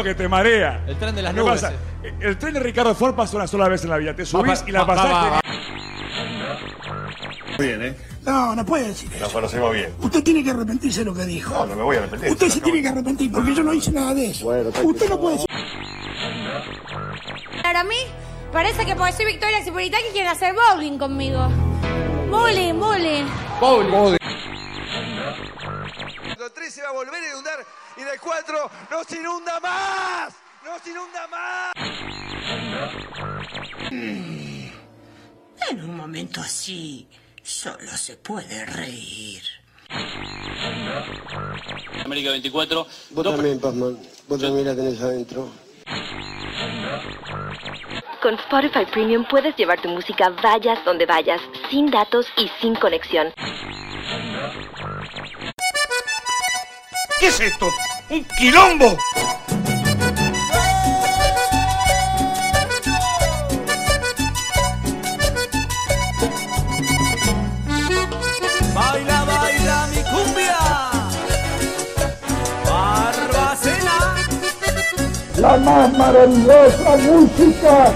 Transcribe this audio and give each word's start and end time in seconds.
que 0.00 0.14
te 0.14 0.28
marea. 0.28 0.84
El 0.86 0.96
tren 0.96 1.14
de 1.14 1.22
las 1.22 1.34
¿Qué 1.34 1.40
nubes. 1.40 1.60
pasa? 1.60 1.74
eh. 2.04 2.14
El 2.20 2.38
tren 2.38 2.54
de 2.54 2.60
Ricardo 2.60 2.94
Ford 2.94 3.14
pasa 3.16 3.36
una 3.36 3.46
sola 3.48 3.68
vez 3.68 3.82
en 3.82 3.90
la 3.90 3.96
vida. 3.98 4.14
Te 4.14 4.24
subís 4.24 4.62
Va, 4.62 4.68
y 4.68 4.72
la 4.72 4.84
va, 4.84 4.94
va, 4.94 4.94
pasaste. 4.94 5.30
va, 5.30 5.40
Bien, 7.58 7.82
¿eh? 7.82 7.96
No, 8.24 8.54
no 8.54 8.64
puede 8.64 8.88
decir 8.88 9.10
eso. 9.12 9.24
Nos 9.24 9.32
conocemos 9.32 9.72
bien. 9.74 9.92
Usted 10.00 10.22
tiene 10.22 10.44
que 10.44 10.50
arrepentirse 10.50 11.00
de 11.00 11.04
lo 11.06 11.14
que 11.14 11.24
dijo. 11.24 11.52
No, 11.52 11.66
no 11.66 11.74
me 11.76 11.82
voy 11.82 11.96
a 11.96 11.98
arrepentir. 12.00 12.30
Usted 12.30 12.48
se 12.48 12.60
tiene 12.60 12.80
que 12.82 12.88
arrepentir 12.88 13.32
porque 13.32 13.54
yo 13.54 13.62
no 13.64 13.72
hice 13.74 13.90
nada 13.90 14.14
de 14.14 14.26
eso. 14.26 14.46
Usted 14.48 15.08
no 15.08 15.20
puede 15.20 15.34
decir. 15.36 15.48
Para 17.62 17.82
mí, 17.84 17.96
parece 18.52 18.84
que 18.86 18.94
porque 18.96 19.12
soy 19.12 19.26
Victoria 19.26 19.62
Cipolitaki 19.64 20.04
quieren 20.12 20.30
hacer 20.30 20.54
bowling 20.54 20.98
conmigo. 20.98 21.48
Bowling, 22.30 22.78
bowling. 22.78 23.26
El 26.24 26.52
3 26.52 26.74
se 26.74 26.82
va 26.82 26.88
a 26.88 26.92
volver 26.92 27.14
a 27.22 27.28
inundar 27.28 27.58
y 27.96 28.02
del 28.02 28.20
4 28.20 28.70
no 28.90 29.04
se 29.04 29.16
inunda 29.16 29.60
más. 29.60 30.34
No 30.64 30.78
se 30.78 30.90
inunda 30.90 31.26
más. 31.28 31.72
En 35.70 35.84
un 35.84 35.96
momento 35.96 36.40
así, 36.40 37.08
solo 37.42 37.90
se 37.96 38.16
puede 38.16 38.64
reír. 38.66 39.42
América 42.04 42.30
24. 42.30 42.86
Vos 43.10 43.24
también, 43.24 43.60
Pazman. 43.60 43.98
Vos 44.28 44.40
también 44.40 44.66
la 44.66 44.74
tenés 44.74 45.00
adentro. 45.00 45.50
Con 48.22 48.34
Spotify 48.34 48.86
Premium 48.92 49.26
puedes 49.28 49.56
llevar 49.56 49.80
tu 49.82 49.88
música 49.88 50.30
vayas 50.42 50.84
donde 50.84 51.06
vayas, 51.06 51.40
sin 51.70 51.90
datos 51.90 52.26
y 52.36 52.48
sin 52.60 52.74
conexión. 52.76 53.32
¿Qué 57.18 57.26
es 57.26 57.40
esto? 57.40 57.68
¡Un 58.12 58.26
quilombo! 58.38 58.98
Baila, 68.74 69.24
baila 69.24 69.86
mi 69.86 70.02
cumbia. 70.10 70.58
Barbacena. 72.66 73.96
La 75.38 75.56
más 75.56 75.92
maravillosa 75.96 76.96
música. 76.98 77.92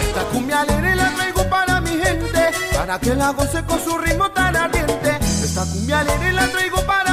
Esta 0.00 0.22
cumbia 0.32 0.60
alegre 0.62 0.96
la 0.96 1.10
traigo 1.10 1.44
para 1.50 1.80
mi 1.82 1.90
gente, 1.90 2.40
para 2.74 2.98
que 2.98 3.14
la 3.14 3.32
goce 3.32 3.62
con 3.64 3.78
su 3.84 3.98
ritmo 3.98 4.30
tan 4.30 4.56
ardiente. 4.56 5.18
Esta 5.20 5.66
cumbia 5.66 6.00
alegre 6.00 6.32
la 6.32 6.46
traigo 6.48 6.80
para 6.86 7.07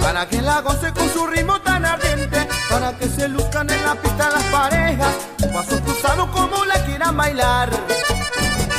para 0.00 0.26
que 0.26 0.40
la 0.42 0.60
goce 0.62 0.92
con 0.92 1.08
su 1.10 1.26
ritmo 1.26 1.60
tan 1.60 1.84
ardiente, 1.84 2.48
para 2.70 2.96
que 2.96 3.08
se 3.08 3.28
luzcan 3.28 3.68
en 3.70 3.84
la 3.84 3.94
pista 3.94 4.30
las 4.30 4.42
parejas, 4.44 5.14
un 5.44 5.52
paso 5.52 5.80
cruzado 5.80 6.30
como 6.32 6.64
la 6.64 6.84
quieran 6.84 7.16
bailar. 7.16 7.70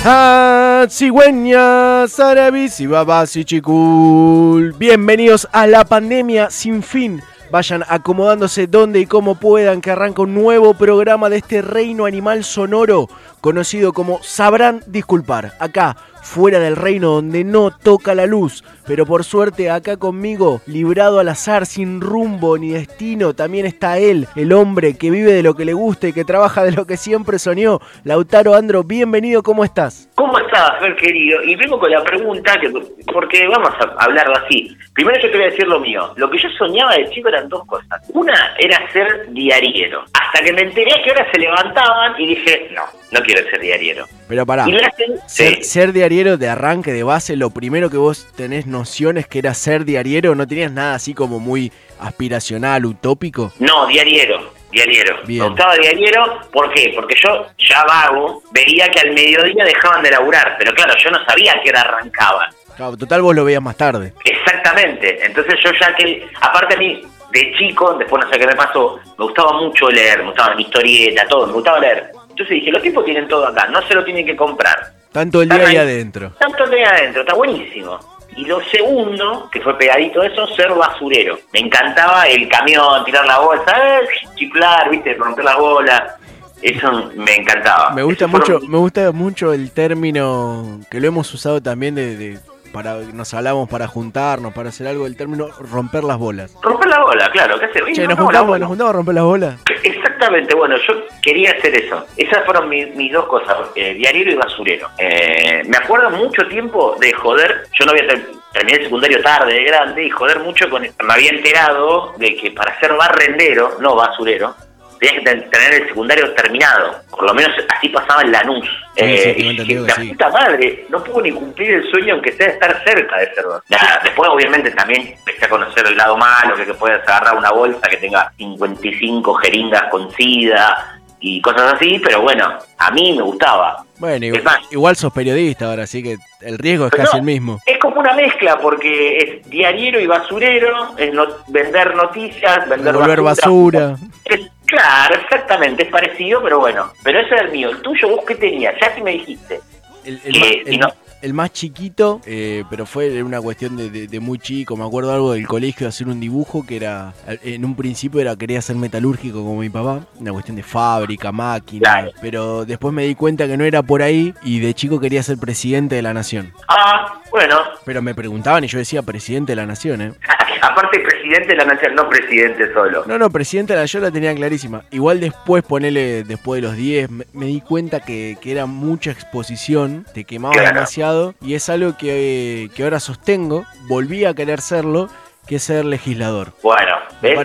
Ah, 0.05 0.85
cigüeñas, 0.89 2.19
árabes 2.19 2.79
y 2.79 2.87
babas 2.87 3.35
y 3.35 3.45
chicul. 3.45 4.73
Bienvenidos 4.73 5.47
a 5.51 5.67
la 5.67 5.85
pandemia 5.85 6.49
sin 6.49 6.81
fin. 6.83 7.21
Vayan 7.51 7.83
acomodándose 7.87 8.67
donde 8.67 8.99
y 8.99 9.05
como 9.05 9.35
puedan, 9.35 9.81
que 9.81 9.91
arranca 9.91 10.21
un 10.21 10.35
nuevo 10.35 10.73
programa 10.73 11.29
de 11.29 11.37
este 11.37 11.61
reino 11.61 12.05
animal 12.05 12.43
sonoro, 12.43 13.09
conocido 13.41 13.91
como 13.91 14.21
Sabrán 14.23 14.83
Disculpar. 14.85 15.55
Acá, 15.59 15.97
fuera 16.29 16.59
del 16.59 16.75
reino 16.75 17.09
donde 17.09 17.43
no 17.43 17.71
toca 17.71 18.13
la 18.13 18.27
luz. 18.27 18.63
Pero 18.85 19.07
por 19.07 19.23
suerte, 19.23 19.71
acá 19.71 19.97
conmigo, 19.97 20.61
librado 20.67 21.19
al 21.19 21.27
azar, 21.27 21.65
sin 21.65 22.01
rumbo 22.01 22.57
ni 22.57 22.69
destino, 22.69 23.33
también 23.33 23.65
está 23.65 23.97
él, 23.97 24.27
el 24.35 24.53
hombre 24.53 24.95
que 24.95 25.09
vive 25.09 25.33
de 25.33 25.41
lo 25.41 25.55
que 25.55 25.65
le 25.65 25.73
gusta 25.73 26.07
y 26.07 26.13
que 26.13 26.25
trabaja 26.25 26.63
de 26.63 26.71
lo 26.71 26.85
que 26.85 26.97
siempre 26.97 27.39
soñó. 27.39 27.79
Lautaro 28.03 28.53
Andro, 28.53 28.83
bienvenido, 28.83 29.41
¿cómo 29.41 29.63
estás? 29.63 30.07
¿Cómo 30.13 30.37
estás, 30.37 30.79
Fer 30.79 30.95
querido? 30.95 31.41
Y 31.43 31.55
vengo 31.55 31.79
con 31.79 31.89
la 31.89 32.03
pregunta, 32.03 32.59
que, 32.59 32.71
porque 33.11 33.47
vamos 33.47 33.71
a 33.79 34.03
hablarlo 34.03 34.35
así. 34.37 34.77
Primero 34.93 35.19
yo 35.21 35.31
te 35.31 35.37
decir 35.37 35.67
lo 35.67 35.79
mío. 35.79 36.13
Lo 36.15 36.29
que 36.29 36.37
yo 36.37 36.49
soñaba 36.57 36.93
de 36.93 37.09
chico 37.09 37.29
eran 37.29 37.49
dos 37.49 37.65
cosas. 37.65 38.01
Una 38.09 38.53
era 38.59 38.79
ser 38.91 39.31
diariero. 39.31 40.03
Hasta 40.13 40.43
que 40.43 40.53
me 40.53 40.61
enteré 40.61 40.91
que 41.03 41.09
ahora 41.09 41.27
se 41.31 41.39
levantaban 41.39 42.21
y 42.21 42.27
dije, 42.27 42.69
no, 42.75 42.83
no 43.11 43.21
quiero 43.21 43.49
ser 43.49 43.59
diariero. 43.59 44.07
Pero 44.27 44.45
pará, 44.45 44.67
la 44.67 44.91
ser, 45.27 45.55
sí. 45.55 45.63
ser 45.63 45.93
diariero 45.93 46.37
de 46.37 46.49
arranque, 46.49 46.91
de 46.93 47.03
base, 47.03 47.35
lo 47.35 47.49
primero 47.49 47.89
que 47.89 47.97
vos 47.97 48.27
tenés 48.35 48.67
nociones 48.67 49.27
que 49.27 49.39
era 49.39 49.53
ser 49.53 49.85
diariero, 49.85 50.35
no 50.35 50.47
tenías 50.47 50.71
nada 50.71 50.95
así 50.95 51.13
como 51.13 51.39
muy 51.39 51.71
aspiracional, 51.99 52.85
utópico. 52.85 53.51
No, 53.59 53.87
diariero, 53.87 54.53
diariero. 54.71 55.17
Me 55.25 55.39
gustaba 55.39 55.75
diariero, 55.75 56.41
¿por 56.51 56.71
qué? 56.73 56.91
Porque 56.95 57.15
yo 57.23 57.47
ya 57.57 57.83
vago, 57.85 58.43
veía 58.51 58.89
que 58.89 58.99
al 58.99 59.13
mediodía 59.13 59.65
dejaban 59.65 60.03
de 60.03 60.11
laburar, 60.11 60.55
pero 60.57 60.73
claro, 60.73 60.93
yo 60.97 61.09
no 61.11 61.23
sabía 61.25 61.59
que 61.63 61.69
hora 61.69 61.81
arrancaban. 61.81 62.49
Claro, 62.75 62.95
total 62.95 63.21
vos 63.21 63.35
lo 63.35 63.43
veías 63.43 63.61
más 63.61 63.75
tarde. 63.75 64.13
Exactamente. 64.23 65.25
Entonces 65.25 65.55
yo 65.63 65.71
ya 65.81 65.93
que, 65.95 66.25
aparte 66.39 66.75
a 66.75 66.77
mí, 66.77 67.01
de 67.31 67.51
chico, 67.57 67.93
después 67.95 68.23
no 68.23 68.31
sé 68.31 68.39
qué 68.39 68.47
me 68.47 68.55
pasó, 68.55 68.99
me 69.17 69.25
gustaba 69.25 69.53
mucho 69.53 69.89
leer, 69.89 70.19
me 70.19 70.25
gustaba 70.25 70.55
mi 70.55 70.63
historieta, 70.63 71.27
todo, 71.27 71.47
me 71.47 71.53
gustaba 71.53 71.79
leer. 71.79 72.11
Entonces 72.39 72.55
dije, 72.55 72.71
los 72.71 72.81
tipos 72.81 73.03
tienen 73.03 73.27
todo 73.27 73.45
acá, 73.45 73.67
no 73.67 73.81
se 73.85 73.93
lo 73.93 74.01
tienen 74.05 74.25
que 74.25 74.33
comprar. 74.33 74.93
Tanto 75.11 75.41
el 75.41 75.49
día 75.49 75.57
ahí 75.59 75.65
ahí. 75.71 75.75
adentro. 75.77 76.31
Tanto 76.39 76.65
de 76.67 76.77
ahí 76.77 76.83
adentro, 77.01 77.21
está 77.23 77.33
buenísimo. 77.33 77.99
Y 78.37 78.45
lo 78.45 78.61
segundo, 78.69 79.49
que 79.51 79.59
fue 79.59 79.77
pegadito 79.77 80.21
a 80.21 80.27
eso, 80.27 80.47
ser 80.55 80.69
basurero. 80.73 81.37
Me 81.51 81.59
encantaba 81.59 82.23
el 82.27 82.47
camión, 82.47 83.03
tirar 83.03 83.25
la 83.25 83.39
bolsa, 83.39 83.73
eh, 83.75 84.07
chiflar, 84.35 84.89
viste, 84.89 85.15
romper 85.15 85.43
la 85.43 85.57
bola. 85.57 86.15
Eso 86.61 87.11
me 87.15 87.35
encantaba. 87.35 87.89
Me 87.89 88.03
gusta 88.03 88.29
fueron 88.29 88.53
mucho, 88.53 88.67
me 88.69 88.77
gusta 88.77 89.11
mucho 89.11 89.51
el 89.51 89.71
término 89.71 90.79
que 90.89 91.01
lo 91.01 91.07
hemos 91.07 91.33
usado 91.33 91.61
también 91.61 91.95
de, 91.95 92.15
de- 92.15 92.39
para 92.69 92.95
nos 93.13 93.33
hablamos 93.33 93.69
para 93.69 93.87
juntarnos, 93.87 94.53
para 94.53 94.69
hacer 94.69 94.87
algo, 94.87 95.05
el 95.05 95.15
término 95.17 95.47
romper 95.71 96.03
las 96.03 96.17
bolas. 96.17 96.53
Romper 96.61 96.87
la 96.89 96.99
bola, 97.03 97.29
claro, 97.31 97.59
¿qué 97.59 97.65
hace? 97.65 97.79
Che, 97.93 98.07
nos 98.07 98.17
No, 98.17 98.23
juntamos, 98.25 98.47
bola. 98.47 98.59
nos 98.59 98.67
juntamos 98.69 98.89
a 98.89 98.95
romper 98.97 99.15
las 99.15 99.23
bolas. 99.23 99.55
Exactamente, 99.83 100.55
bueno, 100.55 100.75
yo 100.87 100.93
quería 101.21 101.51
hacer 101.51 101.75
eso. 101.75 102.05
Esas 102.17 102.43
fueron 102.45 102.67
mi- 102.69 102.85
mis 102.87 103.11
dos 103.11 103.25
cosas, 103.27 103.57
eh, 103.75 103.93
diariero 103.93 104.31
y 104.31 104.35
basurero. 104.35 104.89
Eh, 104.97 105.63
me 105.65 105.77
acuerdo 105.77 106.09
mucho 106.11 106.47
tiempo 106.47 106.95
de 106.99 107.13
joder, 107.13 107.63
yo 107.79 107.85
no 107.85 107.91
había 107.91 108.07
ter- 108.07 108.27
terminé 108.53 108.77
el 108.79 108.83
secundario 108.85 109.21
tarde, 109.21 109.53
de 109.53 109.63
grande, 109.63 110.03
y 110.05 110.09
joder 110.09 110.39
mucho 110.39 110.69
con... 110.69 110.81
Me 110.81 111.13
había 111.13 111.29
enterado 111.31 112.13
de 112.17 112.35
que 112.35 112.51
para 112.51 112.79
ser 112.79 112.93
barrendero, 112.93 113.77
no 113.79 113.95
basurero, 113.95 114.55
tenías 114.99 115.19
que 115.19 115.25
ten- 115.25 115.49
tener 115.49 115.73
el 115.81 115.87
secundario 115.87 116.33
terminado. 116.33 116.95
Por 117.09 117.23
lo 117.23 117.33
menos 117.33 117.51
así 117.69 117.89
pasaba 117.89 118.21
en 118.21 118.31
Lanús. 118.31 118.65
Sí, 118.95 119.03
Eh, 119.05 119.35
sí, 119.37 119.45
y 119.45 119.73
la 119.75 119.95
sí. 119.95 120.09
puta 120.09 120.29
madre, 120.29 120.85
no 120.89 121.03
puedo 121.03 121.21
ni 121.21 121.31
cumplir 121.31 121.71
el 121.75 121.89
sueño 121.89 122.15
aunque 122.15 122.31
sea 122.33 122.47
estar 122.47 122.83
cerca 122.83 123.17
de 123.19 123.25
ser 123.33 123.45
barrendero. 123.45 123.63
Nada, 123.69 124.01
después 124.03 124.29
obviamente 124.29 124.71
también 124.71 125.15
empecé 125.17 125.45
a 125.45 125.49
conocer 125.49 125.87
el 125.87 125.95
lado 125.97 126.17
malo, 126.17 126.55
que, 126.55 126.65
que 126.65 126.73
puedes 126.73 127.01
agarrar 127.07 127.37
una 127.37 127.51
bolsa 127.51 127.87
que 127.89 127.97
tenga 127.97 128.31
55 128.37 129.33
jeringas 129.35 129.83
con 129.89 130.11
sida 130.15 130.95
y 131.21 131.41
cosas 131.41 131.73
así, 131.73 131.99
pero 132.03 132.21
bueno, 132.21 132.57
a 132.77 132.91
mí 132.91 133.13
me 133.15 133.21
gustaba. 133.23 133.83
Bueno, 133.97 134.25
igual, 134.25 134.43
más, 134.43 134.59
igual 134.71 134.95
sos 134.95 135.11
periodista 135.11 135.65
ahora, 135.65 135.83
así 135.83 136.01
que 136.01 136.15
el 136.41 136.57
riesgo 136.57 136.85
es 136.85 136.91
casi 136.93 137.11
no. 137.17 137.19
el 137.19 137.23
mismo. 137.25 137.59
es 137.65 137.77
como 137.79 137.99
una 137.99 138.13
mezcla 138.13 138.57
porque 138.57 139.17
es 139.17 139.49
diariero 139.49 139.99
y 139.99 140.07
basurero, 140.07 140.95
es 140.97 141.13
no- 141.13 141.27
vender 141.49 141.93
noticias, 141.95 142.69
vender 142.69 142.93
Devolver 142.93 143.21
basura. 143.21 143.95
Es- 144.23 144.49
claro, 144.69 145.15
exactamente, 145.15 145.83
es 145.83 145.89
parecido, 145.89 146.41
pero 146.43 146.59
bueno. 146.59 146.91
Pero 147.03 147.19
ese 147.19 147.35
es 147.35 147.41
el 147.41 147.51
mío. 147.51 147.69
El 147.69 147.81
tuyo, 147.81 148.09
vos 148.09 148.21
qué 148.27 148.35
tenías, 148.35 148.73
ya 148.81 148.93
sí 148.95 149.01
me 149.01 149.11
dijiste. 149.11 149.59
El, 150.05 150.19
el 150.25 150.33
si 150.65 150.77
no- 150.77 150.93
el 151.21 151.33
más 151.33 151.51
chiquito, 151.51 152.21
eh, 152.25 152.63
pero 152.69 152.85
fue 152.85 153.21
una 153.21 153.41
cuestión 153.41 153.75
de, 153.75 153.89
de- 153.89 154.07
de 154.07 154.19
muy 154.21 154.39
chico. 154.39 154.77
Me 154.77 154.85
acuerdo 154.85 155.11
algo 155.13 155.33
del 155.33 155.45
colegio 155.45 155.83
de 155.85 155.89
hacer 155.89 156.07
un 156.07 156.17
dibujo 156.21 156.65
que 156.65 156.77
era, 156.77 157.11
en 157.43 157.65
un 157.65 157.75
principio 157.75 158.21
era 158.21 158.37
quería 158.37 158.61
ser 158.61 158.77
metalúrgico 158.77 159.39
como 159.43 159.59
mi 159.59 159.69
papá, 159.69 160.05
una 160.17 160.31
cuestión 160.31 160.55
de 160.55 160.63
fábrica, 160.63 161.33
máquina. 161.33 161.81
Claro. 161.81 162.11
Pero 162.21 162.63
después 162.65 162.93
me 162.93 163.03
di 163.03 163.15
cuenta 163.15 163.47
que 163.47 163.57
no 163.57 163.65
era 163.65 163.83
por 163.83 164.01
ahí 164.01 164.33
y 164.43 164.61
de 164.61 164.73
chico 164.73 165.01
quería 165.01 165.21
ser 165.21 165.37
presidente 165.37 165.95
de 165.95 166.03
la 166.03 166.13
nación. 166.13 166.53
Ah, 166.69 167.21
bueno, 167.31 167.55
Pero 167.85 168.01
me 168.01 168.13
preguntaban 168.15 168.63
y 168.63 168.67
yo 168.67 168.77
decía 168.79 169.01
presidente 169.01 169.51
de 169.53 169.55
la 169.57 169.65
nación, 169.65 170.01
¿eh? 170.01 170.13
aparte 170.61 170.99
presidente 170.99 171.47
de 171.49 171.55
la 171.55 171.65
nación, 171.65 171.95
no 171.95 172.09
presidente 172.09 172.73
solo. 172.73 173.03
No, 173.05 173.17
no, 173.17 173.29
presidente 173.29 173.73
de 173.73 173.79
la 173.79 173.85
yo 173.85 173.99
la 173.99 174.11
tenía 174.11 174.33
clarísima. 174.35 174.83
Igual 174.91 175.19
después, 175.19 175.63
ponele, 175.63 176.23
después 176.23 176.61
de 176.61 176.67
los 176.67 176.75
10, 176.75 177.09
me, 177.09 177.25
me 177.33 177.45
di 177.45 177.61
cuenta 177.61 177.99
que, 178.01 178.37
que 178.41 178.51
era 178.51 178.65
mucha 178.65 179.11
exposición, 179.11 180.05
te 180.13 180.23
quemaba 180.25 180.53
Claro. 180.53 180.73
demasiado, 180.75 181.35
y 181.41 181.53
es 181.53 181.69
algo 181.69 181.95
que, 181.97 182.69
que 182.75 182.83
ahora 182.83 182.99
sostengo, 182.99 183.65
volví 183.87 184.25
a 184.25 184.33
querer 184.33 184.59
serlo, 184.61 185.09
que 185.47 185.55
es 185.57 185.63
ser 185.63 185.85
legislador. 185.85 186.53
Bueno, 186.61 186.95
Me 187.21 187.35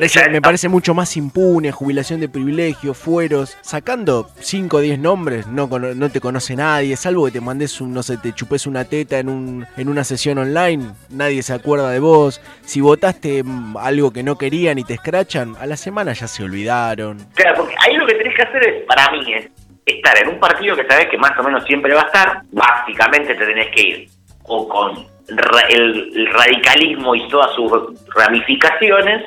parece, 0.41 0.69
me 0.69 0.69
mucho 0.69 0.95
más 0.95 1.17
impune, 1.17 1.73
jubilación 1.73 2.21
de 2.21 2.29
privilegios, 2.29 2.97
fueros. 2.97 3.57
Sacando 3.61 4.29
5 4.39 4.77
o 4.77 4.81
10 4.81 4.99
nombres, 5.01 5.47
no, 5.47 5.67
no 5.67 6.11
te 6.11 6.21
conoce 6.21 6.55
nadie, 6.55 6.97
salvo 6.97 7.27
que 7.27 7.33
te 7.33 7.41
mandes 7.41 7.81
un, 7.81 7.93
no 7.93 8.03
sé, 8.03 8.19
te 8.19 8.33
chupes 8.33 8.67
una 8.67 8.85
teta 8.85 9.19
en, 9.19 9.29
un, 9.29 9.67
en 9.77 9.89
una 9.89 10.05
sesión 10.05 10.39
online, 10.39 10.93
nadie 11.11 11.43
se 11.43 11.53
acuerda 11.53 11.91
de 11.91 11.99
vos. 11.99 12.41
Si 12.65 12.81
votaste 12.81 13.43
mm, 13.43 13.77
algo 13.77 14.13
que 14.13 14.23
no 14.23 14.39
querían 14.39 14.79
y 14.79 14.85
te 14.85 14.95
escrachan, 14.95 15.57
a 15.61 15.67
la 15.67 15.77
semana 15.77 16.13
ya 16.13 16.29
se 16.29 16.45
olvidaron. 16.45 17.19
Claro, 17.35 17.57
porque 17.59 17.75
ahí 17.85 17.97
lo 17.97 18.07
que 18.07 18.15
tenés 18.15 18.37
que 18.37 18.43
hacer 18.43 18.69
es, 18.69 18.85
para 18.85 19.11
mí, 19.11 19.33
es 19.33 19.49
estar 19.87 20.17
en 20.23 20.29
un 20.29 20.39
partido 20.39 20.77
que 20.77 20.87
sabes 20.87 21.09
que 21.09 21.19
más 21.19 21.33
o 21.39 21.43
menos 21.43 21.65
siempre 21.65 21.95
va 21.95 22.03
a 22.03 22.07
estar. 22.07 22.43
Básicamente 22.53 23.35
te 23.35 23.45
tenés 23.45 23.69
que 23.75 23.83
ir 23.83 24.09
o 24.45 24.69
con 24.69 25.15
el 25.29 26.27
radicalismo 26.33 27.15
y 27.15 27.29
todas 27.29 27.55
sus 27.55 27.71
ramificaciones, 28.15 29.25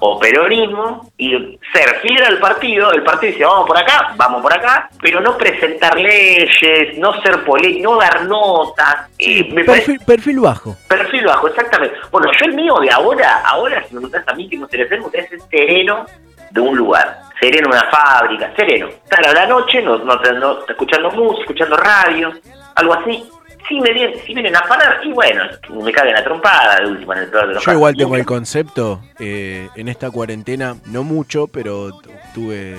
o 0.00 0.18
peronismo, 0.18 1.10
y 1.16 1.30
ser 1.72 2.00
fiel 2.02 2.24
al 2.26 2.38
partido. 2.38 2.90
El 2.92 3.02
partido 3.02 3.32
dice, 3.32 3.44
vamos 3.44 3.66
por 3.66 3.78
acá, 3.78 4.12
vamos 4.16 4.42
por 4.42 4.52
acá, 4.52 4.88
pero 5.00 5.20
no 5.20 5.36
presentar 5.38 5.98
leyes, 5.98 6.98
no 6.98 7.12
ser 7.22 7.44
político, 7.44 7.92
no 7.92 7.98
dar 8.00 8.24
notas. 8.24 9.08
Me 9.52 9.64
Perfil, 9.64 10.00
perfil 10.00 10.40
bajo. 10.40 10.76
Perfil 10.88 11.24
bajo, 11.24 11.48
exactamente. 11.48 11.96
Bueno, 12.10 12.30
yo 12.38 12.46
el 12.46 12.54
mío 12.54 12.74
de 12.80 12.90
ahora, 12.90 13.42
ahora 13.46 13.82
si 13.88 13.94
me 13.94 14.00
preguntás 14.00 14.28
a 14.28 14.34
mí 14.34 14.48
que 14.48 14.56
me 14.56 14.64
interesa, 14.64 14.94
es 15.12 15.32
el 15.32 15.40
sereno 15.50 16.06
de 16.50 16.60
un 16.60 16.76
lugar. 16.76 17.20
Sereno 17.40 17.68
en 17.68 17.72
una 17.78 17.90
fábrica, 17.90 18.52
sereno. 18.56 18.88
Estar 18.88 19.26
a 19.26 19.32
la 19.32 19.46
noche, 19.46 19.82
no, 19.82 19.98
no, 19.98 20.14
no- 20.16 20.58
escuchando 20.68 21.10
música, 21.10 21.42
escuchando 21.42 21.76
radio, 21.76 22.32
algo 22.76 22.94
así. 22.94 23.28
Si 23.68 23.80
me 23.80 23.92
vienen, 23.92 24.18
si 24.26 24.34
vienen 24.34 24.54
a 24.56 24.58
afanar, 24.60 25.00
y 25.02 25.12
bueno, 25.12 25.42
me 25.82 25.92
caen 25.92 26.12
la 26.14 26.22
trompada 26.24 26.80
de 26.80 26.86
última 26.86 27.14
en 27.14 27.20
el 27.24 27.30
peor 27.30 27.48
de 27.48 27.54
los 27.54 27.64
Yo 27.64 27.72
igual 27.72 27.96
tengo 27.96 28.16
el 28.16 28.26
concepto, 28.26 29.00
eh, 29.18 29.68
en 29.76 29.88
esta 29.88 30.10
cuarentena, 30.10 30.76
no 30.86 31.02
mucho, 31.02 31.46
pero 31.46 31.90
tu- 32.00 32.10
tuve, 32.34 32.74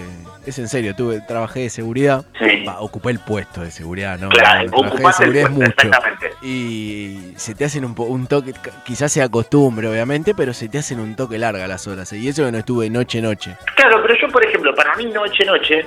es 0.45 0.59
en 0.59 0.67
serio, 0.67 0.95
tuve, 0.95 1.21
trabajé 1.21 1.61
de 1.61 1.69
seguridad, 1.69 2.25
Sí. 2.39 2.65
Ocupé 2.79 3.11
el 3.11 3.19
puesto 3.19 3.61
de 3.61 3.71
seguridad, 3.71 4.19
¿no? 4.19 4.29
Claro, 4.29 4.69
trabajé 4.69 4.97
de 4.97 5.03
el 5.07 5.13
seguridad 5.13 5.43
es 5.45 5.49
mucho. 5.51 5.65
exactamente. 5.69 6.31
Y 6.41 7.33
se 7.37 7.55
te 7.55 7.65
hacen 7.65 7.85
un, 7.85 7.95
po- 7.95 8.03
un 8.03 8.27
toque, 8.27 8.53
quizás 8.85 9.11
sea 9.11 9.29
costumbre, 9.29 9.87
obviamente, 9.87 10.33
pero 10.35 10.53
se 10.53 10.67
te 10.69 10.77
hacen 10.79 10.99
un 10.99 11.15
toque 11.15 11.37
larga 11.37 11.67
las 11.67 11.87
horas. 11.87 12.11
¿eh? 12.13 12.17
Y 12.17 12.27
eso 12.27 12.45
que 12.45 12.51
no 12.51 12.57
estuve 12.59 12.89
noche 12.89 13.21
noche. 13.21 13.55
Claro, 13.75 14.01
pero 14.01 14.15
yo, 14.19 14.27
por 14.29 14.45
ejemplo, 14.45 14.73
para 14.75 14.95
mí 14.95 15.05
noche, 15.05 15.45
noche, 15.45 15.85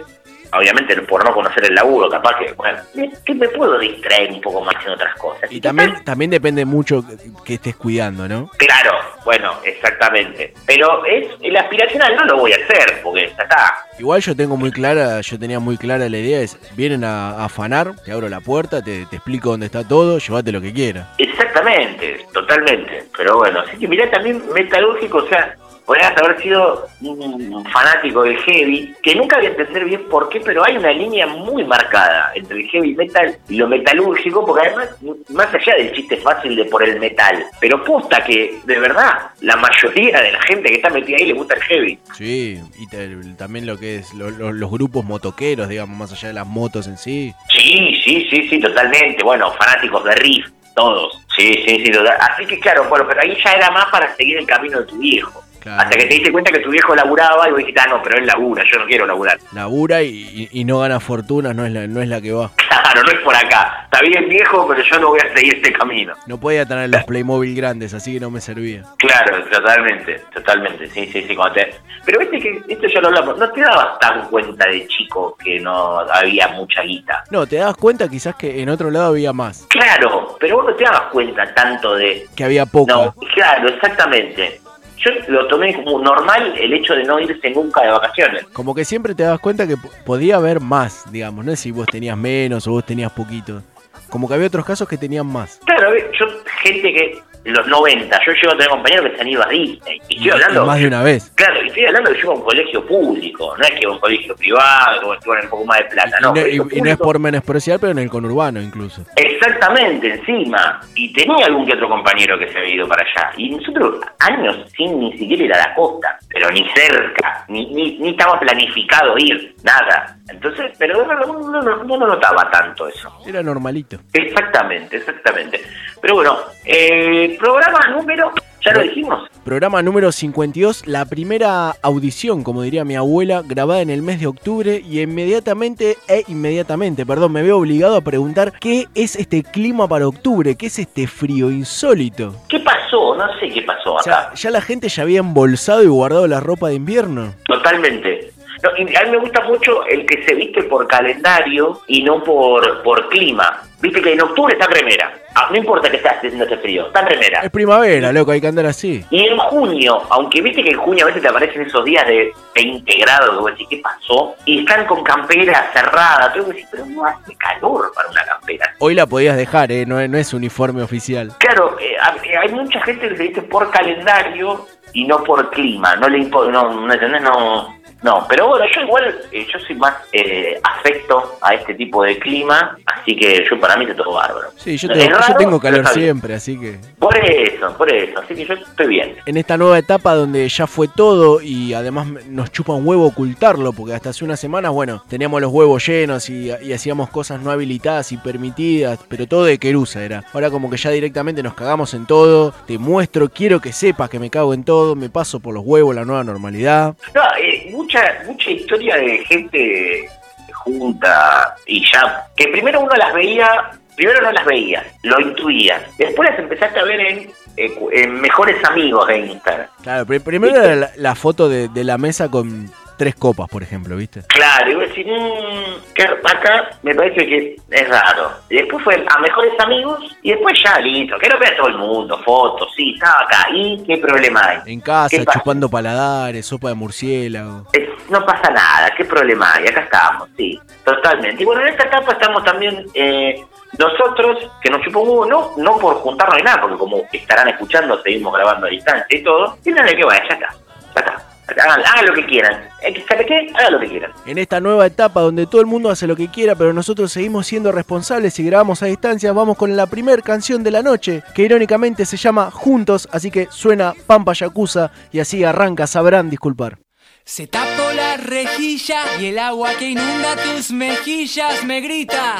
obviamente 0.52 0.96
por 1.02 1.24
no 1.24 1.32
conocer 1.34 1.64
el 1.64 1.74
laburo, 1.74 2.08
capaz 2.08 2.38
que, 2.38 2.52
bueno, 2.52 2.78
me- 2.94 3.10
que 3.24 3.34
me 3.34 3.48
puedo 3.48 3.78
distraer 3.78 4.32
un 4.32 4.40
poco 4.40 4.60
más 4.62 4.74
en 4.84 4.92
otras 4.92 5.14
cosas. 5.16 5.50
Y 5.50 5.60
también, 5.60 6.04
también 6.04 6.30
depende 6.30 6.64
mucho 6.64 7.04
que, 7.44 7.54
estés 7.54 7.76
cuidando, 7.76 8.28
¿no? 8.28 8.50
Claro, 8.56 8.92
bueno, 9.24 9.52
exactamente. 9.64 10.54
Pero 10.66 11.04
es 11.06 11.26
el 11.40 11.56
aspiracional 11.56 12.16
no 12.16 12.24
lo 12.24 12.36
voy 12.38 12.52
a 12.52 12.56
hacer, 12.56 13.00
porque 13.02 13.32
ya 13.36 13.42
está. 13.42 13.74
Igual 13.98 14.20
yo 14.20 14.36
tengo 14.36 14.56
muy 14.56 14.70
clara, 14.70 15.20
yo 15.20 15.38
tenía 15.38 15.58
muy 15.58 15.76
clara 15.76 16.08
la 16.08 16.18
idea, 16.18 16.40
es, 16.40 16.58
vienen 16.76 17.04
a, 17.04 17.30
a 17.30 17.44
afanar, 17.46 17.94
te 18.04 18.12
abro 18.12 18.28
la 18.28 18.40
puerta, 18.40 18.82
te, 18.82 19.06
te 19.06 19.16
explico 19.16 19.50
dónde 19.50 19.66
está 19.66 19.86
todo, 19.86 20.18
llévate 20.18 20.52
lo 20.52 20.60
que 20.60 20.72
quieras. 20.72 21.08
Exactamente, 21.18 22.26
totalmente. 22.32 23.04
Pero 23.16 23.38
bueno, 23.38 23.60
así 23.60 23.76
que 23.78 23.88
mirá 23.88 24.08
también 24.10 24.42
metalúrgico, 24.54 25.18
o 25.18 25.28
sea, 25.28 25.56
podrías 25.88 26.12
haber 26.18 26.40
sido 26.42 26.86
un 27.00 27.64
fanático 27.72 28.22
del 28.22 28.36
heavy, 28.42 28.94
que 29.02 29.14
nunca 29.14 29.38
voy 29.38 29.46
a 29.46 29.48
entender 29.48 29.84
bien 29.86 30.06
por 30.10 30.28
qué, 30.28 30.38
pero 30.40 30.62
hay 30.62 30.76
una 30.76 30.92
línea 30.92 31.26
muy 31.26 31.64
marcada 31.64 32.30
entre 32.34 32.58
el 32.60 32.68
heavy 32.68 32.94
metal 32.94 33.38
y 33.48 33.56
lo 33.56 33.66
metalúrgico, 33.66 34.44
porque 34.44 34.66
además, 34.66 34.90
más 35.30 35.46
allá 35.54 35.76
del 35.78 35.92
chiste 35.92 36.18
fácil 36.18 36.54
de 36.56 36.66
por 36.66 36.84
el 36.86 37.00
metal, 37.00 37.42
pero 37.58 37.82
posta 37.82 38.22
que, 38.22 38.60
de 38.64 38.78
verdad, 38.78 39.30
la 39.40 39.56
mayoría 39.56 40.20
de 40.20 40.32
la 40.32 40.42
gente 40.42 40.68
que 40.68 40.74
está 40.76 40.90
metida 40.90 41.16
ahí 41.18 41.26
le 41.26 41.32
gusta 41.32 41.54
el 41.54 41.62
heavy. 41.62 41.98
Sí, 42.14 42.60
y 42.78 42.86
te- 42.88 43.08
también 43.38 43.64
lo 43.66 43.78
que 43.78 43.96
es 43.96 44.12
lo- 44.12 44.30
lo- 44.30 44.52
los 44.52 44.70
grupos 44.70 45.06
motoqueros, 45.06 45.68
digamos, 45.70 45.96
más 45.96 46.12
allá 46.12 46.28
de 46.28 46.34
las 46.34 46.46
motos 46.46 46.86
en 46.86 46.98
sí. 46.98 47.32
Sí, 47.48 47.98
sí, 48.04 48.26
sí, 48.30 48.46
sí, 48.50 48.60
totalmente. 48.60 49.24
Bueno, 49.24 49.50
fanáticos 49.52 50.04
de 50.04 50.14
Riff, 50.16 50.46
todos. 50.76 51.24
Sí, 51.34 51.54
sí, 51.66 51.82
sí, 51.84 51.90
total. 51.90 52.16
Así 52.20 52.44
que 52.46 52.58
claro, 52.60 52.84
bueno, 52.88 53.06
pero 53.08 53.20
ahí 53.22 53.36
ya 53.44 53.52
era 53.52 53.70
más 53.70 53.86
para 53.86 54.14
seguir 54.16 54.36
el 54.38 54.46
camino 54.46 54.80
de 54.80 54.86
tu 54.86 54.98
viejo. 54.98 55.42
Claro. 55.68 55.82
Hasta 55.82 55.96
que 55.98 56.06
te 56.06 56.14
diste 56.14 56.32
cuenta 56.32 56.50
que 56.50 56.60
tu 56.60 56.70
viejo 56.70 56.94
laburaba 56.94 57.46
y 57.46 57.50
vos 57.50 57.58
dijiste, 57.58 57.80
ah, 57.80 57.86
no, 57.90 58.02
pero 58.02 58.18
él 58.18 58.26
labura, 58.26 58.64
yo 58.72 58.78
no 58.78 58.86
quiero 58.86 59.06
laburar. 59.06 59.38
Labura 59.52 60.02
y, 60.02 60.08
y- 60.50 60.60
y 60.60 60.64
no 60.64 60.78
gana 60.80 60.98
fortunas, 61.00 61.54
no 61.54 61.66
es, 61.66 61.72
la, 61.72 61.86
no 61.86 62.00
es 62.00 62.08
la 62.08 62.20
que 62.20 62.32
va. 62.32 62.50
Claro, 62.88 63.02
no 63.02 63.10
es 63.10 63.18
por 63.20 63.34
acá. 63.34 63.82
Está 63.84 64.00
bien 64.00 64.28
viejo, 64.30 64.66
pero 64.66 64.82
yo 64.82 64.98
no 64.98 65.08
voy 65.08 65.18
a 65.20 65.34
seguir 65.34 65.54
este 65.56 65.72
camino. 65.74 66.14
No 66.26 66.38
podía 66.40 66.64
tener 66.64 66.88
los 66.88 67.04
Playmobil 67.04 67.54
grandes, 67.54 67.92
así 67.92 68.14
que 68.14 68.20
no 68.20 68.30
me 68.30 68.40
servía. 68.40 68.82
Claro, 68.96 69.44
totalmente, 69.50 70.20
totalmente, 70.32 70.88
sí, 70.88 71.06
sí, 71.12 71.22
sí. 71.28 71.34
cuando 71.36 71.54
te- 71.56 71.74
Pero 72.06 72.20
viste 72.20 72.38
que 72.38 72.62
esto 72.72 72.86
ya 72.86 73.00
lo 73.02 73.08
hablamos, 73.08 73.36
no 73.36 73.50
te 73.50 73.60
dabas 73.60 73.98
tan 73.98 74.28
cuenta 74.28 74.66
de 74.68 74.86
chico 74.86 75.36
que 75.36 75.60
no 75.60 75.98
había 76.00 76.48
mucha 76.48 76.80
guita. 76.82 77.24
No, 77.30 77.46
te 77.46 77.56
das 77.56 77.76
cuenta 77.76 78.08
quizás 78.08 78.36
que 78.36 78.62
en 78.62 78.70
otro 78.70 78.90
lado 78.90 79.08
había 79.08 79.32
más, 79.34 79.66
Claro, 79.68 80.36
pero 80.40 80.56
vos 80.56 80.66
no 80.66 80.74
te 80.74 80.84
dabas 80.84 81.02
cuenta 81.12 81.52
tanto 81.52 81.94
de 81.94 82.26
que 82.34 82.44
había 82.44 82.64
poco. 82.64 82.90
No, 82.90 83.14
claro, 83.34 83.68
exactamente. 83.68 84.60
Yo 85.04 85.10
lo 85.28 85.46
tomé 85.48 85.74
como 85.74 86.00
normal 86.00 86.54
el 86.58 86.72
hecho 86.74 86.94
de 86.94 87.04
no 87.04 87.18
irse 87.20 87.50
nunca 87.50 87.82
de 87.82 87.90
vacaciones. 87.92 88.44
Como 88.52 88.74
que 88.74 88.84
siempre 88.84 89.14
te 89.14 89.22
das 89.22 89.38
cuenta 89.38 89.66
que 89.66 89.76
po- 89.76 89.88
podía 90.04 90.36
haber 90.36 90.60
más, 90.60 91.10
digamos, 91.12 91.44
no 91.44 91.52
es 91.52 91.60
si 91.60 91.70
vos 91.70 91.86
tenías 91.86 92.16
menos 92.16 92.66
o 92.66 92.72
vos 92.72 92.84
tenías 92.84 93.12
poquito. 93.12 93.62
Como 94.10 94.26
que 94.26 94.34
había 94.34 94.46
otros 94.46 94.64
casos 94.64 94.88
que 94.88 94.96
tenían 94.96 95.26
más. 95.26 95.60
Claro, 95.66 95.92
yo, 96.18 96.26
gente 96.62 96.92
que 96.92 97.18
los 97.52 97.66
90, 97.66 98.20
yo 98.26 98.32
llego 98.32 98.48
a 98.52 98.56
tener 98.56 98.68
compañeros 98.68 99.06
que 99.10 99.16
se 99.16 99.22
han 99.22 99.28
ido 99.28 99.42
a 99.44 99.48
Disney. 99.48 100.00
Y 100.08 100.14
estoy 100.16 100.30
hablando. 100.30 100.66
Más 100.66 100.78
de 100.78 100.86
una 100.86 101.02
vez. 101.02 101.32
Claro, 101.34 101.62
y 101.64 101.68
estoy 101.68 101.84
hablando 101.86 102.10
de 102.10 102.16
que 102.16 102.22
yo 102.22 102.30
a 102.30 102.34
un 102.34 102.42
colegio 102.42 102.86
público, 102.86 103.56
no 103.56 103.64
es 103.64 103.70
que 103.72 103.86
a 103.86 103.90
un 103.90 103.98
colegio 103.98 104.36
privado, 104.36 105.10
que 105.18 105.28
iban 105.30 105.44
un 105.44 105.50
poco 105.50 105.64
más 105.66 105.78
de 105.78 105.84
plata, 105.86 106.16
Y 106.20 106.22
no. 106.58 106.66
y- 106.70 106.80
no 106.80 106.90
es 106.90 106.96
por 106.96 107.18
menospreciar, 107.18 107.78
pero 107.80 107.92
en 107.92 107.98
el 107.98 108.10
conurbano 108.10 108.60
incluso. 108.60 109.02
Exactamente, 109.16 110.14
encima. 110.14 110.80
Y 110.94 111.12
tenía 111.12 111.46
algún 111.46 111.66
que 111.66 111.74
otro 111.74 111.88
compañero 111.88 112.38
que 112.38 112.48
se 112.48 112.58
había 112.58 112.74
ido 112.74 112.88
para 112.88 113.02
allá. 113.02 113.30
Y 113.36 113.50
nosotros, 113.50 113.96
años 114.18 114.56
sin 114.76 114.98
ni 114.98 115.16
siquiera 115.16 115.44
ir 115.44 115.54
a 115.54 115.58
la 115.68 115.74
costa, 115.74 116.18
pero 116.28 116.50
ni 116.50 116.66
cerca, 116.74 117.44
ni, 117.48 117.66
ni, 117.66 117.98
ni 117.98 118.10
estaba 118.10 118.38
planificado 118.40 119.16
ir, 119.18 119.54
nada. 119.62 120.16
Entonces, 120.28 120.72
pero 120.78 121.06
no, 121.06 121.26
no, 121.26 121.62
no, 121.62 121.84
no, 121.84 122.06
notaba 122.06 122.50
tanto 122.50 122.88
eso. 122.88 123.10
Era 123.26 123.42
normalito. 123.42 123.98
Exactamente, 124.12 124.96
exactamente. 124.98 125.60
Pero 126.00 126.14
bueno, 126.16 126.36
eh, 126.64 127.37
programa 127.38 127.78
número, 127.90 128.32
ya 128.64 128.72
lo 128.72 128.82
dijimos. 128.82 129.28
Programa 129.44 129.80
número 129.82 130.12
52, 130.12 130.86
la 130.86 131.04
primera 131.06 131.70
audición, 131.80 132.44
como 132.44 132.62
diría 132.62 132.84
mi 132.84 132.96
abuela, 132.96 133.42
grabada 133.46 133.80
en 133.80 133.88
el 133.90 134.02
mes 134.02 134.20
de 134.20 134.26
octubre 134.26 134.82
y 134.86 135.00
inmediatamente, 135.00 135.96
e 136.08 136.24
inmediatamente, 136.28 137.06
perdón, 137.06 137.32
me 137.32 137.42
veo 137.42 137.58
obligado 137.58 137.96
a 137.96 138.00
preguntar 138.02 138.52
qué 138.60 138.86
es 138.94 139.16
este 139.16 139.42
clima 139.42 139.88
para 139.88 140.06
octubre, 140.06 140.54
qué 140.56 140.66
es 140.66 140.78
este 140.78 141.06
frío 141.06 141.50
insólito. 141.50 142.34
¿Qué 142.48 142.60
pasó? 142.60 143.14
No 143.16 143.24
sé 143.40 143.48
qué 143.48 143.62
pasó 143.62 143.94
O 143.94 144.00
acá. 144.00 144.02
sea, 144.02 144.34
ya 144.34 144.50
la 144.50 144.60
gente 144.60 144.88
ya 144.88 145.02
había 145.02 145.20
embolsado 145.20 145.82
y 145.82 145.86
guardado 145.86 146.26
la 146.26 146.40
ropa 146.40 146.68
de 146.68 146.74
invierno. 146.74 147.32
Totalmente. 147.46 148.32
No, 148.62 148.70
y 148.76 148.96
a 148.96 149.02
mí 149.04 149.10
me 149.10 149.18
gusta 149.18 149.42
mucho 149.42 149.84
el 149.86 150.04
que 150.06 150.24
se 150.24 150.34
viste 150.34 150.62
por 150.64 150.86
calendario 150.88 151.80
y 151.86 152.02
no 152.02 152.22
por, 152.22 152.82
por 152.82 153.08
clima. 153.08 153.62
Viste 153.80 154.02
que 154.02 154.12
en 154.12 154.20
octubre 154.20 154.54
está 154.54 154.66
en 154.66 154.72
remera. 154.72 155.14
Ah, 155.36 155.46
no 155.52 155.56
importa 155.56 155.88
que 155.88 155.98
esté 155.98 156.08
haciendo 156.08 156.42
este 156.42 156.56
frío, 156.58 156.88
está 156.88 156.98
en 157.00 157.06
remera. 157.06 157.40
Es 157.42 157.50
primavera, 157.50 158.10
loco, 158.10 158.32
hay 158.32 158.40
que 158.40 158.48
andar 158.48 158.66
así. 158.66 159.04
Y 159.10 159.24
en 159.26 159.38
junio, 159.38 160.02
aunque 160.10 160.42
viste 160.42 160.64
que 160.64 160.70
en 160.70 160.78
junio 160.78 161.04
a 161.04 161.06
veces 161.06 161.22
te 161.22 161.28
aparecen 161.28 161.62
esos 161.62 161.84
días 161.84 162.04
de 162.08 162.32
20 162.56 162.92
grados, 162.98 163.30
que 163.30 163.36
vos 163.36 163.50
decís, 163.52 163.66
¿qué 163.70 163.76
pasó? 163.78 164.34
Y 164.46 164.60
están 164.60 164.84
con 164.86 165.04
campera 165.04 165.70
cerrada, 165.72 166.32
y 166.34 166.38
vos 166.40 166.48
decís, 166.48 166.66
pero 166.72 166.86
no 166.86 167.04
hace 167.06 167.36
calor 167.36 167.92
para 167.94 168.08
una 168.10 168.24
campera. 168.24 168.74
Hoy 168.80 168.94
la 168.96 169.06
podías 169.06 169.36
dejar, 169.36 169.70
¿eh? 169.70 169.86
no, 169.86 170.04
no 170.08 170.18
es 170.18 170.34
uniforme 170.34 170.82
oficial. 170.82 171.32
Claro, 171.38 171.76
eh, 171.78 171.94
ha- 172.02 172.40
hay 172.40 172.48
mucha 172.48 172.80
gente 172.82 173.08
que 173.08 173.16
se 173.16 173.22
viste 173.22 173.42
por 173.42 173.70
calendario 173.70 174.66
y 174.92 175.04
no 175.06 175.22
por 175.22 175.50
clima, 175.50 175.94
no 175.96 176.08
le 176.08 176.18
importa, 176.18 176.50
no, 176.50 176.72
no, 176.84 176.92
¿entendés? 176.92 177.22
no, 177.22 177.77
no, 178.02 178.24
pero 178.28 178.48
bueno, 178.48 178.64
yo 178.74 178.80
igual, 178.82 179.20
eh, 179.32 179.46
yo 179.52 179.58
soy 179.58 179.76
más 179.76 179.94
eh, 180.12 180.60
afecto 180.62 181.38
a 181.40 181.54
este 181.54 181.74
tipo 181.74 182.02
de 182.04 182.18
clima, 182.18 182.78
así 182.86 183.16
que 183.16 183.44
yo 183.48 183.58
para 183.60 183.76
mí 183.76 183.84
está 183.84 183.96
todo 184.02 184.14
bárbaro. 184.14 184.48
Sí, 184.56 184.76
yo, 184.76 184.88
tengo- 184.88 185.18
yo 185.50 185.60
calor 185.60 185.86
siempre, 185.88 186.34
así 186.34 186.58
que... 186.58 186.78
Por 186.98 187.16
eso, 187.16 187.72
por 187.76 187.92
eso, 187.92 188.20
así 188.20 188.34
que 188.34 188.44
yo 188.44 188.54
estoy 188.54 188.86
bien. 188.86 189.16
En 189.26 189.36
esta 189.36 189.56
nueva 189.56 189.78
etapa 189.78 190.14
donde 190.14 190.48
ya 190.48 190.66
fue 190.66 190.88
todo 190.88 191.40
y 191.40 191.74
además 191.74 192.06
nos 192.28 192.52
chupa 192.52 192.72
un 192.74 192.86
huevo 192.86 193.06
ocultarlo, 193.06 193.72
porque 193.72 193.94
hasta 193.94 194.10
hace 194.10 194.24
unas 194.24 194.38
semanas, 194.38 194.72
bueno, 194.72 195.02
teníamos 195.08 195.40
los 195.40 195.50
huevos 195.52 195.86
llenos 195.86 196.28
y, 196.30 196.50
y 196.62 196.72
hacíamos 196.72 197.10
cosas 197.10 197.40
no 197.40 197.50
habilitadas 197.50 198.12
y 198.12 198.16
permitidas, 198.18 198.98
pero 199.08 199.26
todo 199.26 199.44
de 199.44 199.58
querusa 199.58 200.04
era. 200.04 200.24
Ahora 200.32 200.50
como 200.50 200.70
que 200.70 200.76
ya 200.76 200.90
directamente 200.90 201.42
nos 201.42 201.54
cagamos 201.54 201.94
en 201.94 202.06
todo, 202.06 202.52
te 202.66 202.78
muestro, 202.78 203.28
quiero 203.28 203.60
que 203.60 203.72
sepas 203.72 204.08
que 204.10 204.18
me 204.18 204.30
cago 204.30 204.54
en 204.54 204.64
todo, 204.64 204.94
me 204.94 205.08
paso 205.10 205.40
por 205.40 205.54
los 205.54 205.64
huevos 205.64 205.94
la 205.94 206.04
nueva 206.04 206.22
normalidad. 206.24 206.94
No, 207.14 207.22
eh, 207.42 207.67
mucha, 207.98 208.24
mucha 208.26 208.50
historia 208.50 208.96
de 208.96 209.18
gente 209.24 210.08
junta 210.52 211.54
y 211.66 211.84
ya, 211.92 212.26
que 212.36 212.48
primero 212.48 212.80
uno 212.80 212.94
las 212.96 213.12
veía 213.14 213.48
primero 213.96 214.20
no 214.22 214.30
las 214.30 214.44
veías, 214.46 214.84
lo 215.02 215.18
intuías. 215.20 215.82
Después 215.98 216.30
las 216.30 216.38
empezaste 216.38 216.78
a 216.78 216.84
ver 216.84 217.00
en, 217.00 217.30
eh, 217.56 218.06
mejores 218.06 218.56
amigos 218.64 219.08
de 219.08 219.18
Instagram. 219.26 219.66
Claro, 219.82 220.06
pri- 220.06 220.20
primero 220.20 220.62
era 220.62 220.76
la, 220.76 220.90
la 220.94 221.14
foto 221.16 221.48
de, 221.48 221.66
de 221.68 221.82
la 221.82 221.98
mesa 221.98 222.30
con 222.30 222.70
tres 222.98 223.14
copas, 223.14 223.48
por 223.48 223.62
ejemplo, 223.62 223.96
¿viste? 223.96 224.22
Claro, 224.28 224.70
y 224.70 224.74
vos 224.74 224.88
decís, 224.88 225.06
mmm, 225.06 225.94
que 225.94 226.02
acá 226.02 226.70
me 226.82 226.94
parece 226.94 227.26
que 227.26 227.56
es 227.70 227.88
raro. 227.88 228.30
Y 228.50 228.56
después 228.56 228.84
fue 228.84 229.02
a 229.08 229.18
mejores 229.20 229.52
amigos 229.60 230.00
y 230.22 230.30
después 230.32 230.54
ya 230.62 230.78
listo, 230.80 231.16
que 231.18 231.28
lo 231.30 231.38
vea 231.38 231.56
todo 231.56 231.68
el 231.68 231.78
mundo, 231.78 232.18
fotos, 232.24 232.68
sí, 232.76 232.92
estaba 232.94 233.20
acá. 233.22 233.46
¿Y 233.54 233.82
qué 233.84 233.96
problema 233.96 234.42
hay? 234.46 234.58
En 234.66 234.80
casa, 234.80 235.24
chupando 235.32 235.68
paladares, 235.70 236.44
sopa 236.44 236.68
de 236.68 236.74
murciélago. 236.74 237.64
Es- 237.72 237.88
no 238.10 238.24
pasa 238.26 238.50
nada, 238.50 238.90
¿qué 238.96 239.04
problema 239.04 239.54
hay? 239.54 239.66
Acá 239.68 239.80
estamos, 239.82 240.28
sí, 240.36 240.58
totalmente. 240.84 241.42
Y 241.42 241.46
bueno, 241.46 241.62
en 241.62 241.68
esta 241.68 241.84
etapa 241.84 242.12
estamos 242.12 242.42
también 242.44 242.84
eh, 242.94 243.44
nosotros, 243.78 244.50
que 244.62 244.70
nos 244.70 244.82
chupó 244.82 245.00
huevo, 245.00 245.26
no, 245.26 245.52
no 245.58 245.76
por 245.78 245.96
juntarnos 245.96 246.36
ni 246.38 246.42
nada, 246.42 246.60
porque 246.62 246.76
como 246.78 247.02
estarán 247.12 247.48
escuchando, 247.48 248.00
seguimos 248.02 248.32
grabando 248.34 248.66
a 248.66 248.70
distancia 248.70 249.06
y 249.18 249.22
todo, 249.22 249.56
y 249.64 249.70
nada 249.70 249.88
que 249.94 250.04
vaya, 250.04 250.22
ya 250.28 250.34
está, 250.34 250.48
ya 250.94 251.00
está. 251.00 251.24
Hagan, 251.56 251.80
hagan 251.80 252.06
lo 252.06 252.14
que 252.14 252.26
quieran. 252.26 252.68
Eh, 252.82 253.04
¿Sabe 253.08 253.24
qué? 253.24 253.50
Hagan 253.54 253.72
lo 253.72 253.80
que 253.80 253.88
quieran. 253.88 254.12
En 254.26 254.38
esta 254.38 254.60
nueva 254.60 254.86
etapa 254.86 255.20
donde 255.20 255.46
todo 255.46 255.60
el 255.60 255.66
mundo 255.66 255.90
hace 255.90 256.06
lo 256.06 256.14
que 256.14 256.28
quiera, 256.28 256.54
pero 256.54 256.72
nosotros 256.72 257.10
seguimos 257.10 257.46
siendo 257.46 257.72
responsables 257.72 258.38
y 258.38 258.44
grabamos 258.44 258.82
a 258.82 258.86
distancia, 258.86 259.32
vamos 259.32 259.56
con 259.56 259.76
la 259.76 259.86
primera 259.86 260.20
canción 260.22 260.62
de 260.62 260.70
la 260.70 260.82
noche, 260.82 261.22
que 261.34 261.42
irónicamente 261.42 262.04
se 262.04 262.16
llama 262.16 262.50
Juntos, 262.50 263.08
así 263.12 263.30
que 263.30 263.48
suena 263.50 263.94
Pampa 264.06 264.32
Yakuza 264.32 264.90
y 265.10 265.20
así 265.20 265.44
arranca, 265.44 265.86
sabrán 265.86 266.30
disculpar. 266.30 266.78
Se 267.24 267.46
tapó 267.46 267.92
la 267.94 268.16
rejilla 268.16 269.02
y 269.20 269.26
el 269.26 269.38
agua 269.38 269.74
que 269.78 269.90
inunda 269.90 270.36
tus 270.36 270.70
mejillas 270.70 271.64
me 271.64 271.80
grita. 271.80 272.36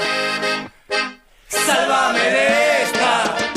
Sálvame 1.49 2.21
de 2.21 2.83
esta. 2.85 3.48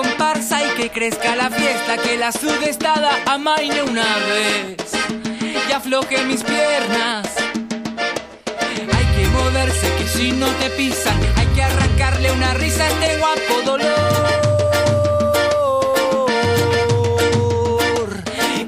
Comparsa 0.00 0.64
y 0.64 0.70
que 0.76 0.90
crezca 0.90 1.34
la 1.34 1.50
fiesta, 1.50 1.96
que 1.98 2.16
la 2.16 2.30
sudestada 2.30 3.18
amaine 3.26 3.82
una 3.82 4.06
vez 4.28 4.76
y 5.68 5.72
afloje 5.72 6.22
mis 6.24 6.44
piernas. 6.44 7.26
Hay 8.96 9.06
que 9.16 9.28
moverse, 9.30 9.92
que 9.98 10.06
si 10.06 10.30
no 10.30 10.46
te 10.60 10.70
pisan, 10.70 11.18
hay 11.36 11.46
que 11.48 11.64
arrancarle 11.64 12.30
una 12.30 12.54
risa 12.54 12.84
a 12.84 12.88
este 12.90 13.18
guapo 13.18 13.62
dolor. 13.64 13.88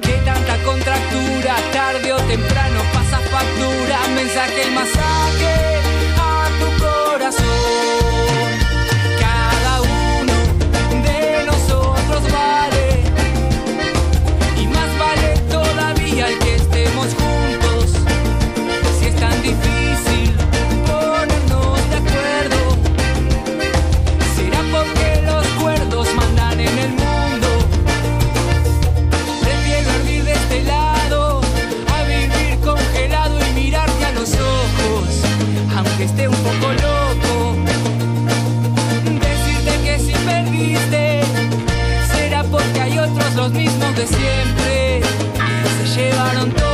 Que 0.03 0.13
tanta 0.25 0.57
contractura, 0.65 1.55
tarde 1.73 2.13
o 2.13 2.17
temprano 2.23 2.81
pasa 2.93 3.21
factura, 3.31 4.01
mensaje 4.17 4.67
y 4.67 4.71
masaje 4.73 5.10
los 43.37 43.53
mismos 43.53 43.97
de 43.97 44.07
siempre. 44.07 45.03
Se 45.85 46.01
llevaron 46.01 46.51
todo. 46.53 46.70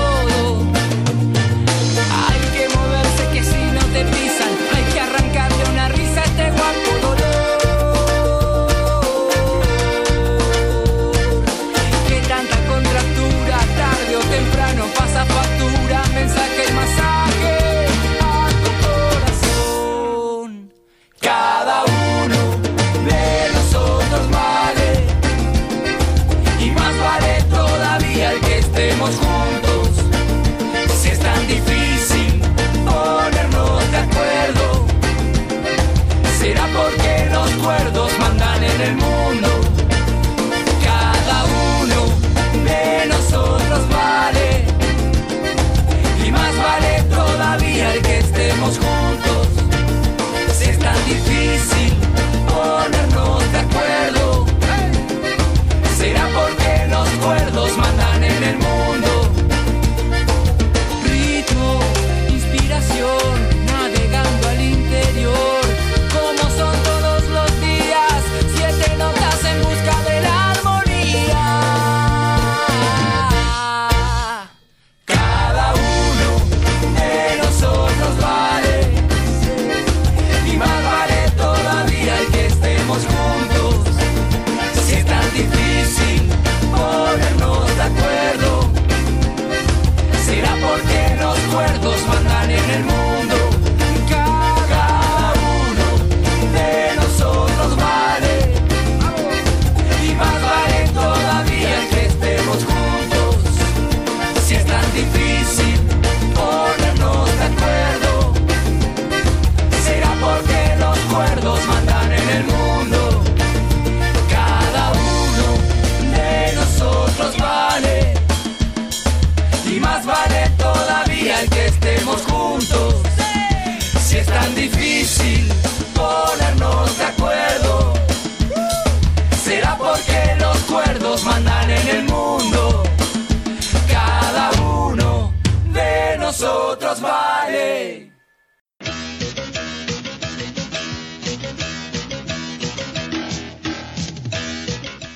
Nosotros 136.39 137.01
vale. 137.01 138.13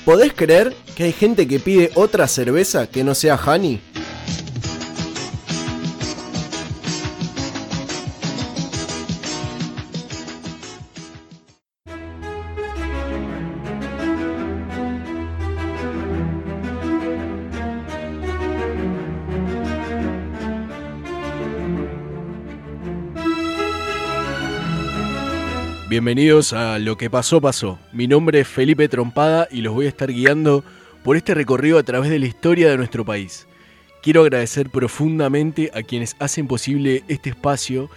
¿Podés 0.07 0.33
creer 0.33 0.75
que 0.97 1.05
hay 1.05 1.13
gente 1.13 1.47
que 1.47 1.61
pide 1.61 1.91
otra 1.95 2.27
cerveza 2.27 2.87
que 2.87 3.05
no 3.05 3.15
sea 3.15 3.37
Honey? 3.37 3.83
Bienvenidos 26.01 26.55
a 26.55 26.79
Lo 26.79 26.97
que 26.97 27.11
pasó 27.11 27.43
pasó. 27.43 27.79
Mi 27.93 28.07
nombre 28.07 28.41
es 28.41 28.49
Felipe 28.49 28.89
Trompada 28.89 29.47
y 29.51 29.61
los 29.61 29.75
voy 29.75 29.85
a 29.85 29.91
estar 29.91 30.11
guiando 30.11 30.65
por 31.05 31.19
este 31.19 31.35
recorrido 31.35 31.79
a 31.79 31.83
través 31.83 32.09
de 32.09 32.19
la 32.19 32.25
historia 32.25 32.71
de 32.71 32.79
nuestro 32.79 33.05
país. 33.05 33.47
Quiero 34.03 34.23
agradecer 34.23 34.71
profundamente 34.71 35.71
a 35.75 35.83
quienes 35.83 36.17
hacen 36.19 36.47
posible 36.47 37.05
este 37.09 37.29
espacio, 37.29 37.91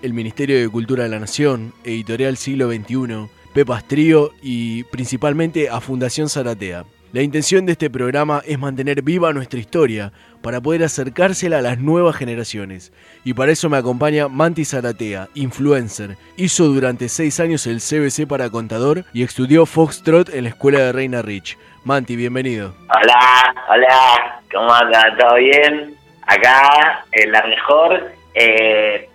el 0.00 0.14
Ministerio 0.14 0.58
de 0.58 0.70
Cultura 0.70 1.02
de 1.02 1.10
la 1.10 1.20
Nación, 1.20 1.74
Editorial 1.84 2.38
Siglo 2.38 2.72
XXI, 2.72 3.28
Pepas 3.52 3.86
Trío 3.86 4.32
y 4.40 4.84
principalmente 4.84 5.68
a 5.68 5.82
Fundación 5.82 6.30
Zaratea. 6.30 6.86
La 7.12 7.22
intención 7.22 7.66
de 7.66 7.72
este 7.72 7.90
programa 7.90 8.40
es 8.46 8.56
mantener 8.56 9.02
viva 9.02 9.32
nuestra 9.32 9.58
historia 9.58 10.12
para 10.42 10.60
poder 10.60 10.84
acercársela 10.84 11.58
a 11.58 11.62
las 11.62 11.78
nuevas 11.80 12.14
generaciones. 12.14 12.92
Y 13.24 13.34
para 13.34 13.50
eso 13.50 13.68
me 13.68 13.78
acompaña 13.78 14.28
Manti 14.28 14.64
Zaratea, 14.64 15.28
influencer. 15.34 16.16
Hizo 16.36 16.66
durante 16.66 17.08
seis 17.08 17.40
años 17.40 17.66
el 17.66 17.80
CBC 17.80 18.28
para 18.28 18.48
contador 18.48 19.04
y 19.12 19.24
estudió 19.24 19.66
Foxtrot 19.66 20.28
en 20.28 20.44
la 20.44 20.50
escuela 20.50 20.78
de 20.78 20.92
Reina 20.92 21.20
Rich. 21.20 21.58
Manti, 21.82 22.14
bienvenido. 22.14 22.76
Hola, 22.94 23.54
hola, 23.68 24.40
¿cómo 24.52 24.72
anda? 24.72 25.02
¿Todo 25.18 25.34
bien? 25.34 25.96
Acá, 26.28 27.04
en 27.10 27.32
la 27.32 27.42
mejor. 27.42 28.12
Eh, 28.34 29.08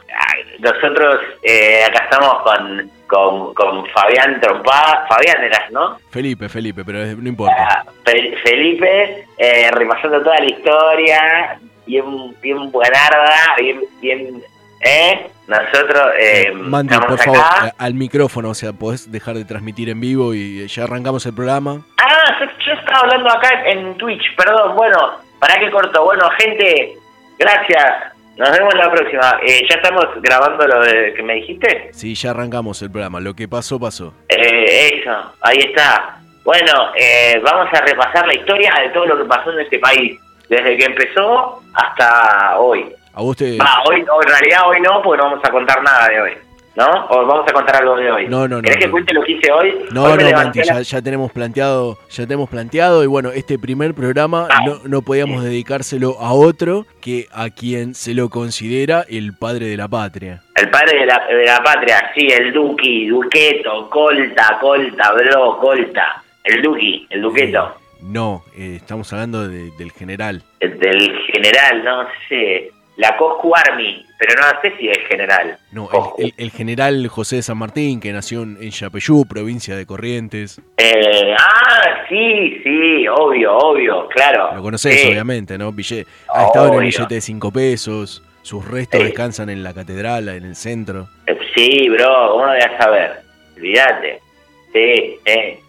nosotros 0.60 1.22
eh, 1.44 1.86
acá 1.86 2.04
estamos 2.04 2.42
con, 2.44 2.92
con, 3.08 3.54
con 3.54 3.86
Fabián 3.88 4.40
Trompada. 4.42 5.06
Fabián 5.08 5.44
eras, 5.44 5.72
¿no? 5.72 5.98
Felipe, 6.10 6.50
Felipe, 6.50 6.84
pero 6.86 7.00
no 7.18 7.28
importa. 7.30 7.56
Ah, 7.58 7.84
Fe- 8.04 8.36
Felipe, 8.44 9.26
eh, 9.38 9.70
repasando 9.72 10.22
toda 10.22 10.38
la 10.40 10.46
historia, 10.46 11.60
bien, 11.86 12.36
bien 12.42 12.72
buenarda, 12.72 13.56
bien, 13.60 13.82
bien, 14.02 14.44
¿eh? 14.82 15.28
Nosotros 15.48 16.08
eh, 16.20 16.48
estamos 16.52 17.06
por 17.08 17.20
favor, 17.20 17.38
acá. 17.40 17.74
a- 17.78 17.84
al 17.86 17.94
micrófono, 17.94 18.50
o 18.50 18.54
sea, 18.56 18.74
podés 18.74 19.12
dejar 19.12 19.36
de 19.36 19.46
transmitir 19.46 19.90
en 19.90 20.00
vivo 20.00 20.34
y 20.34 20.66
ya 20.68 20.84
arrancamos 20.86 21.24
el 21.28 21.36
programa. 21.36 21.82
Ah, 22.02 22.36
yo, 22.66 22.74
estaba 22.74 23.02
hablando 23.02 23.30
acá 23.30 23.50
en 23.68 23.96
Twitch, 23.98 24.36
perdón. 24.36 24.76
Bueno, 24.76 24.98
para 25.40 25.60
que 25.60 25.70
corto. 25.70 26.04
Bueno, 26.04 26.28
gente, 26.40 26.98
gracias. 27.38 28.15
Nos 28.38 28.52
vemos 28.52 28.74
la 28.76 28.92
próxima. 28.92 29.40
Eh, 29.46 29.66
¿Ya 29.70 29.76
estamos 29.78 30.06
grabando 30.22 30.68
lo 30.68 30.82
de 30.82 31.14
que 31.14 31.24
me 31.24 31.36
dijiste? 31.36 31.90
Sí, 31.94 32.16
ya 32.16 32.32
arrancamos 32.32 32.82
el 32.82 32.92
programa. 32.92 33.22
Lo 33.22 33.34
que 33.34 33.48
pasó, 33.48 33.80
pasó. 33.80 34.14
Eh, 34.28 35.00
eso, 35.00 35.34
ahí 35.42 35.58
está. 35.60 36.20
Bueno, 36.44 36.92
eh, 36.96 37.40
vamos 37.44 37.68
a 37.74 37.82
repasar 37.82 38.28
la 38.28 38.36
historia 38.36 38.74
de 38.84 38.90
todo 38.90 39.06
lo 39.06 39.18
que 39.18 39.26
pasó 39.26 39.52
en 39.52 39.62
este 39.62 39.80
país. 39.80 40.20
Desde 40.50 40.78
que 40.78 40.86
empezó 40.86 41.62
hasta 41.74 42.60
hoy. 42.60 42.94
A 43.14 43.22
vos 43.22 43.38
te... 43.38 43.58
Hoy, 43.88 44.06
o 44.12 44.22
en 44.22 44.28
realidad 44.28 44.68
hoy 44.68 44.82
no, 44.82 45.02
porque 45.02 45.24
no 45.24 45.30
vamos 45.30 45.46
a 45.46 45.50
contar 45.50 45.82
nada 45.82 46.08
de 46.10 46.22
hoy. 46.22 46.32
¿No? 46.76 46.86
O 47.10 47.26
vamos 47.26 47.46
a 47.50 47.54
contar 47.54 47.78
algo 47.78 47.96
de 47.96 48.12
hoy. 48.12 48.28
No, 48.28 48.48
no, 48.50 48.58
no, 48.58 48.62
¿Querés 48.62 48.78
que 48.80 48.86
no. 48.88 48.92
cuente 48.92 49.14
lo 49.14 49.24
que 49.24 49.32
hice 49.32 49.50
hoy? 49.52 49.74
No, 49.92 50.04
Hoy 50.04 50.24
no, 50.24 50.32
Manti, 50.32 50.60
la- 50.60 50.66
ya, 50.66 50.82
ya 50.82 51.02
tenemos 51.02 51.32
planteado, 51.32 51.98
ya 52.10 52.24
tenemos 52.28 52.50
planteado 52.50 53.04
y 53.04 53.08
bueno, 53.08 53.32
este 53.32 53.58
primer 53.58 53.94
programa 53.94 54.48
Ah. 54.52 54.60
no, 54.66 54.80
no 54.84 55.02
podíamos 55.02 55.42
dedicárselo 55.44 56.18
a 56.20 56.34
otro 56.34 56.86
que 57.02 57.28
a 57.32 57.50
quien 57.50 57.96
se 57.96 58.14
lo 58.14 58.30
considera 58.30 59.06
el 59.08 59.34
padre 59.38 59.68
de 59.68 59.78
la 59.78 59.88
patria. 59.88 60.42
El 60.56 60.70
padre 60.70 61.00
de 61.00 61.06
la, 61.06 61.26
de 61.28 61.46
la 61.46 61.64
patria, 61.64 62.12
sí, 62.14 62.28
el 62.28 62.52
Duki, 62.52 63.08
Duqueto, 63.08 63.90
Colta, 63.90 64.58
Colta, 64.60 65.14
bro, 65.14 65.58
Colta. 65.60 66.22
El 66.44 66.62
Duki, 66.62 67.08
el 67.10 67.22
Duqueto. 67.22 67.76
No, 68.02 68.44
eh, 68.56 68.74
estamos 68.76 69.12
hablando 69.14 69.48
de- 69.48 69.72
del 69.72 69.92
general. 69.94 70.44
El 70.60 70.78
del 70.78 71.12
general, 71.34 71.84
no 71.84 72.04
sé. 72.30 72.72
La 72.98 73.18
Coscu 73.18 73.54
Army, 73.56 74.05
pero 74.18 74.34
no 74.42 74.62
sé 74.62 74.74
si 74.78 74.88
es 74.90 74.98
general. 75.08 75.58
No, 75.72 75.90
el, 76.18 76.26
el- 76.28 76.34
el 76.38 76.52
general 76.52 77.08
José 77.08 77.38
de 77.38 77.42
San 77.44 77.58
Martín, 77.58 78.00
que 78.00 78.12
nació 78.14 78.44
en, 78.44 78.58
Yapeyú, 78.70 79.26
provincia 79.26 79.76
de 79.76 79.86
Corrientes. 79.86 80.62
Eh, 80.78 81.36
ah, 81.38 82.06
sí, 82.10 82.62
sí, 82.64 83.08
obvio, 83.08 83.58
obvio, 83.58 84.08
claro. 84.10 84.54
Lo 84.56 84.62
conocés, 84.62 85.02
Sí. 85.02 85.08
obviamente, 85.10 85.58
¿no? 85.58 85.72
Bille- 85.74 86.06
ha 86.34 86.46
estado 86.46 86.68
en 86.70 86.74
el 86.76 86.80
billete 86.82 87.16
de 87.16 87.22
5 87.22 87.52
pesos. 87.52 88.24
Sus 88.42 88.64
restos 88.68 89.00
Sí. 89.02 89.08
descansan 89.08 89.50
en 89.50 89.64
la 89.64 89.74
catedral, 89.74 90.30
en 90.30 90.46
el 90.46 90.56
centro. 90.56 91.08
Eh, 91.28 91.38
Sí, 91.56 91.90
bro, 91.90 92.32
¿cómo 92.32 92.46
no 92.46 92.52
a 92.52 92.78
saber? 92.78 93.22
Olvídate. 93.56 94.20
Sí. 94.76 95.20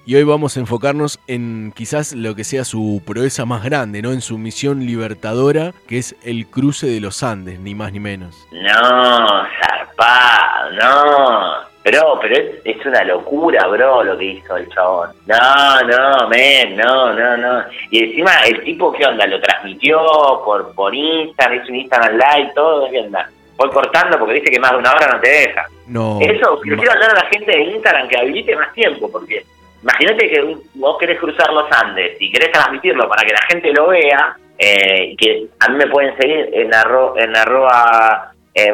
Y 0.04 0.16
hoy 0.16 0.24
vamos 0.24 0.56
a 0.56 0.60
enfocarnos 0.60 1.20
en 1.28 1.72
quizás 1.76 2.12
lo 2.12 2.34
que 2.34 2.42
sea 2.42 2.64
su 2.64 3.00
proeza 3.06 3.44
más 3.44 3.62
grande, 3.62 4.02
¿no? 4.02 4.10
En 4.10 4.20
su 4.20 4.36
misión 4.36 4.84
libertadora, 4.84 5.72
que 5.86 5.98
es 5.98 6.16
el 6.24 6.48
cruce 6.48 6.88
de 6.88 7.00
los 7.00 7.22
Andes, 7.22 7.60
ni 7.60 7.76
más 7.76 7.92
ni 7.92 8.00
menos. 8.00 8.34
No, 8.50 9.46
zarpado, 9.60 10.72
no. 10.72 11.66
Bro, 11.84 12.18
pero 12.20 12.34
es, 12.34 12.56
es 12.64 12.84
una 12.84 13.04
locura, 13.04 13.68
bro, 13.68 14.02
lo 14.02 14.18
que 14.18 14.24
hizo 14.24 14.56
el 14.56 14.68
chabón. 14.70 15.10
No, 15.26 15.82
no, 15.82 16.28
men, 16.28 16.76
no, 16.76 17.12
no, 17.12 17.36
no. 17.36 17.62
Y 17.92 18.02
encima, 18.02 18.32
el 18.44 18.60
tipo, 18.64 18.92
¿qué 18.92 19.06
onda? 19.06 19.24
Lo 19.28 19.40
transmitió 19.40 20.00
por, 20.44 20.74
por 20.74 20.92
Instagram, 20.92 21.62
hizo 21.62 21.68
un 21.72 21.76
Instagram 21.76 22.14
Live, 22.14 22.52
todo, 22.56 22.90
¿qué 22.90 22.98
onda? 22.98 23.30
Voy 23.56 23.70
cortando 23.70 24.18
porque 24.18 24.34
dice 24.34 24.50
que 24.50 24.60
más 24.60 24.72
de 24.72 24.78
una 24.78 24.92
hora 24.92 25.08
no 25.14 25.20
te 25.20 25.30
deja. 25.30 25.66
No. 25.86 26.18
Eso, 26.20 26.60
le 26.64 26.76
quiero 26.76 26.92
hablar 26.92 27.10
a 27.10 27.24
la 27.24 27.30
gente 27.30 27.52
de 27.52 27.62
Instagram 27.62 28.08
que 28.08 28.18
habilite 28.18 28.56
más 28.56 28.72
tiempo, 28.74 29.10
porque 29.10 29.44
imagínate 29.82 30.28
que 30.28 30.56
vos 30.74 30.98
querés 30.98 31.18
cruzar 31.18 31.52
los 31.52 31.70
Andes 31.72 32.16
y 32.20 32.30
querés 32.30 32.52
transmitirlo 32.52 33.08
para 33.08 33.22
que 33.22 33.32
la 33.32 33.42
gente 33.48 33.72
lo 33.72 33.88
vea, 33.88 34.36
eh, 34.58 35.14
que 35.16 35.46
a 35.60 35.68
mí 35.68 35.76
me 35.76 35.86
pueden 35.86 36.16
seguir 36.18 36.50
en, 36.52 36.74
arro, 36.74 37.18
en 37.18 37.36
arroba 37.36 38.32
eh, 38.54 38.72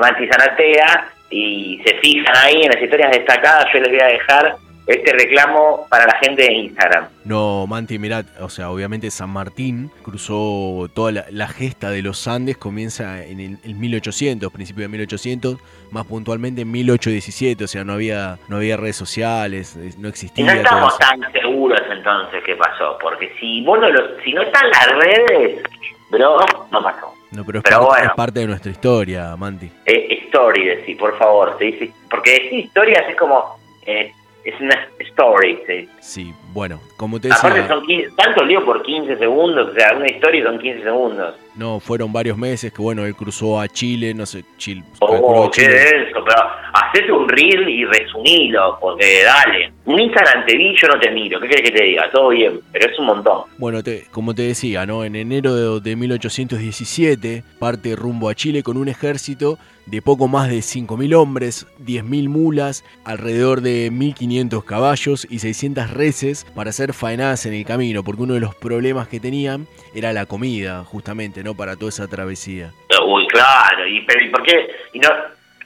y 1.31 1.81
se 1.85 1.95
fijan 1.99 2.37
ahí 2.37 2.63
en 2.63 2.73
las 2.73 2.83
historias 2.83 3.11
destacadas, 3.11 3.67
yo 3.73 3.81
les 3.81 3.91
voy 3.91 4.01
a 4.01 4.07
dejar 4.07 4.57
este 4.87 5.13
reclamo 5.13 5.87
para 5.89 6.07
la 6.07 6.19
gente 6.19 6.43
de 6.43 6.53
Instagram. 6.53 7.07
No, 7.25 7.67
Manti, 7.67 7.99
mirá, 7.99 8.25
o 8.41 8.49
sea, 8.49 8.71
obviamente 8.71 9.11
San 9.11 9.31
Martín 9.31 9.91
cruzó 10.03 10.89
toda 10.93 11.13
la, 11.13 11.25
la 11.31 11.47
gesta 11.49 11.91
de 11.91 12.03
los 12.03 12.27
Andes, 12.27 12.57
comienza 12.57 13.25
en 13.25 13.41
el, 13.41 13.59
el 13.65 13.75
1800, 13.77 14.53
principio 14.53 14.83
de 14.83 14.89
1800, 14.89 15.57
más 15.91 16.07
puntualmente 16.07 16.63
en 16.63 16.71
1817, 16.71 17.65
o 17.65 17.69
sea, 17.69 17.85
no 17.85 17.93
había, 17.93 18.39
no 18.49 18.57
había 18.57 18.77
redes 18.77 18.97
sociales, 18.97 19.77
no 19.99 20.09
Y 20.09 20.11
existía 20.11 20.45
no 20.47 20.53
todo 20.53 20.63
estamos 20.63 20.99
tan 20.99 21.33
seguros 21.33 21.81
entonces 21.91 22.43
qué 22.45 22.57
pasó, 22.57 22.99
porque 23.01 23.33
si 23.39 23.63
vos 23.65 23.79
no 23.79 23.89
lo, 23.89 24.21
si 24.23 24.33
no 24.33 24.43
están 24.43 24.69
las 24.71 24.89
redes, 24.99 25.63
bro, 26.11 26.39
no 26.71 26.83
pasó. 26.83 27.13
No, 27.31 27.45
pero 27.47 27.59
es, 27.61 27.65
Pero 27.65 27.77
parte, 27.79 27.89
bueno. 27.89 28.07
es 28.11 28.15
parte 28.15 28.41
de 28.41 28.47
nuestra 28.47 28.71
historia, 28.73 29.37
Manti. 29.37 29.71
Eh, 29.87 30.19
story, 30.27 30.67
decir, 30.67 30.99
por 30.99 31.17
favor. 31.17 31.57
Se 31.59 31.65
dice, 31.65 31.91
porque 32.11 32.31
decir 32.43 32.59
historias 32.59 33.09
es 33.09 33.17
como. 33.17 33.59
eh, 33.87 34.13
es 34.45 34.61
una 34.61 34.89
story. 35.01 35.59
sí. 35.67 35.89
Sí, 36.01 36.35
bueno, 36.53 36.81
como 36.97 37.21
te 37.21 37.29
Aparte, 37.33 37.61
decía, 37.61 37.75
son 37.75 37.87
15, 37.87 38.11
tanto 38.17 38.45
lío 38.45 38.65
por 38.65 38.83
15 38.83 39.17
segundos. 39.19 39.69
O 39.71 39.75
sea, 39.75 39.95
una 39.97 40.07
historia 40.07 40.45
son 40.45 40.59
15 40.59 40.83
segundos. 40.83 41.35
no, 41.55 41.81
fueron 41.81 42.13
varios 42.13 42.37
meses 42.37 42.73
que, 42.73 42.83
bueno, 42.83 43.05
él 43.05 43.15
cruzó 43.15 43.61
a 43.61 43.69
Chile, 43.69 44.13
no 44.15 44.27
sé, 44.27 44.45
Chile, 44.57 44.83
Oh, 45.01 45.51
qué 45.51 45.63
Chile- 45.63 45.75
denso. 45.75 46.25
Pero 46.25 46.43
hacete 46.75 47.13
un 47.13 47.29
reel 47.29 47.69
y 47.69 47.85
resumilo. 47.85 48.79
Porque 48.81 49.23
dale. 49.25 49.73
Un 49.85 50.01
Instagram 50.01 50.45
te 50.47 50.57
vi, 50.57 50.75
yo 50.77 50.89
no 50.89 50.99
te 51.01 51.11
miro. 51.11 51.41
¿Qué 51.41 51.49
querés 51.49 51.71
que 51.71 51.77
te 51.77 51.85
diga? 51.85 52.11
Todo 52.13 52.29
bien, 52.31 52.61
pero 52.73 52.91
es 52.91 52.99
un 52.99 53.07
montón. 53.07 53.43
Bueno, 53.59 53.83
te- 53.83 54.07
como 54.13 54.35
te 54.35 54.43
decía, 54.43 54.87
¿no? 54.87 55.05
En 55.05 55.17
enero 55.17 55.55
de, 55.81 55.81
de 55.91 55.97
1817 55.97 57.43
parte 57.59 57.97
rumbo 57.97 58.29
a 58.29 58.35
Chile 58.35 58.63
con 58.63 58.77
un 58.77 58.89
ejército 58.89 59.59
de 59.87 60.03
poco 60.03 60.29
más 60.29 60.49
de 60.49 60.59
5.000 60.59 61.15
hombres, 61.15 61.67
10.000 61.81 62.29
mulas, 62.29 62.85
alrededor 63.05 63.61
de 63.61 63.91
1.500 63.91 64.65
caballos 64.65 65.27
y 65.29 65.41
600 65.41 65.91
reses 65.91 66.45
para 66.55 66.71
hacer 66.71 66.93
faenadas 66.93 67.47
en 67.47 67.55
el 67.55 67.65
camino, 67.65 68.03
porque 68.05 68.23
uno 68.23 68.35
de 68.35 68.41
los 68.41 68.55
problemas 68.55 69.09
que 69.09 69.21
tenían 69.21 69.67
era 69.95 70.13
la 70.13 70.27
comida, 70.27 70.85
justamente, 70.85 71.43
¿no? 71.43 71.55
Para 71.55 71.77
toda 71.77 71.89
esa 71.91 72.09
travesía. 72.09 72.73
Uy, 73.07 73.27
claro. 73.29 73.87
¿Y, 73.87 74.01
pero, 74.07 74.25
¿y 74.25 74.31
por 74.31 74.43
qué? 74.45 74.69
Y 74.93 74.99
no, 75.01 75.09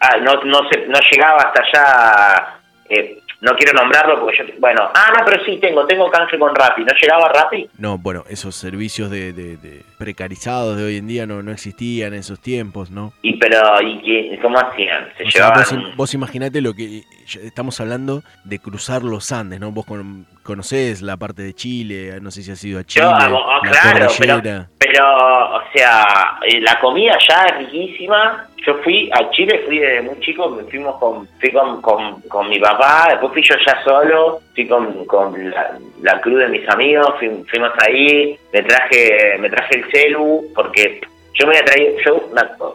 ah, 0.00 0.16
no, 0.22 0.42
no, 0.44 0.60
se, 0.70 0.86
no 0.86 0.98
llegaba 1.10 1.38
hasta 1.38 1.62
allá. 1.62 2.58
eh, 2.88 3.20
no 3.40 3.52
quiero 3.56 3.72
nombrarlo 3.74 4.20
porque 4.20 4.38
yo. 4.38 4.44
Bueno, 4.58 4.90
ah, 4.94 5.12
no, 5.18 5.24
pero 5.24 5.44
sí 5.44 5.58
tengo. 5.60 5.86
Tengo 5.86 6.10
canje 6.10 6.38
con 6.38 6.54
Rappi. 6.54 6.82
¿No 6.84 6.92
llegaba 7.00 7.28
Rappi? 7.32 7.68
No, 7.78 7.98
bueno, 7.98 8.24
esos 8.28 8.54
servicios 8.54 9.10
de, 9.10 9.32
de- 9.32 9.56
de 9.56 9.82
precarizados 9.98 10.76
de 10.76 10.84
hoy 10.84 10.96
en 10.96 11.06
día 11.06 11.26
no, 11.26 11.42
no 11.42 11.52
existían 11.52 12.14
en 12.14 12.20
esos 12.20 12.40
tiempos, 12.40 12.90
¿no? 12.90 13.12
Y 13.22 13.36
pero, 13.38 13.80
¿y 13.82 14.00
qué, 14.02 14.38
cómo 14.40 14.58
hacían? 14.58 15.08
Se 15.16 15.24
O 15.24 15.30
sea, 15.30 15.52
llevaban. 15.54 15.82
vos, 15.88 15.96
vos 15.96 16.14
imaginate 16.14 16.60
lo 16.60 16.74
que 16.74 17.02
estamos 17.42 17.80
hablando 17.80 18.22
de 18.44 18.58
cruzar 18.58 19.02
los 19.02 19.30
Andes, 19.32 19.60
¿no? 19.60 19.70
Vos 19.72 19.84
con- 19.86 20.26
conocés 20.42 21.02
la 21.02 21.16
parte 21.16 21.42
de 21.42 21.54
Chile, 21.54 22.18
no 22.22 22.30
sé 22.30 22.42
si 22.42 22.50
has 22.52 22.64
ido 22.64 22.78
a 22.80 22.84
Chile, 22.84 23.04
Yo, 23.04 23.10
ah, 23.10 23.18
ah, 23.26 23.60
la 23.64 23.70
claro, 23.70 24.06
pero, 24.18 24.66
pero, 24.78 25.56
o 25.56 25.60
sea, 25.74 26.38
eh, 26.46 26.60
la 26.60 26.78
comida 26.80 27.18
ya 27.28 27.42
es 27.46 27.58
riquísima. 27.58 28.46
Yo 28.66 28.74
fui 28.82 29.08
a 29.12 29.30
Chile, 29.30 29.62
fui 29.64 29.78
desde 29.78 30.02
muy 30.02 30.18
chico, 30.20 30.48
me 30.50 30.64
fuimos 30.64 30.96
con, 30.98 31.28
fui 31.40 31.52
con, 31.52 31.80
con, 31.80 32.20
con 32.22 32.48
mi 32.48 32.58
papá, 32.58 33.06
después 33.10 33.32
fui 33.32 33.42
yo 33.42 33.54
ya 33.64 33.80
solo, 33.84 34.40
fui 34.54 34.66
con, 34.66 35.04
con 35.06 35.50
la, 35.50 35.78
la 36.02 36.20
cruz 36.20 36.40
de 36.40 36.48
mis 36.48 36.68
amigos, 36.68 37.14
fui- 37.20 37.44
fuimos 37.48 37.70
ahí, 37.86 38.36
me 38.52 38.62
traje, 38.64 39.36
me 39.38 39.48
traje 39.50 39.76
el 39.76 39.90
celu, 39.92 40.44
porque 40.54 41.00
yo 41.34 41.46
me 41.46 41.62
traído, 41.62 41.96
yo 42.04 42.28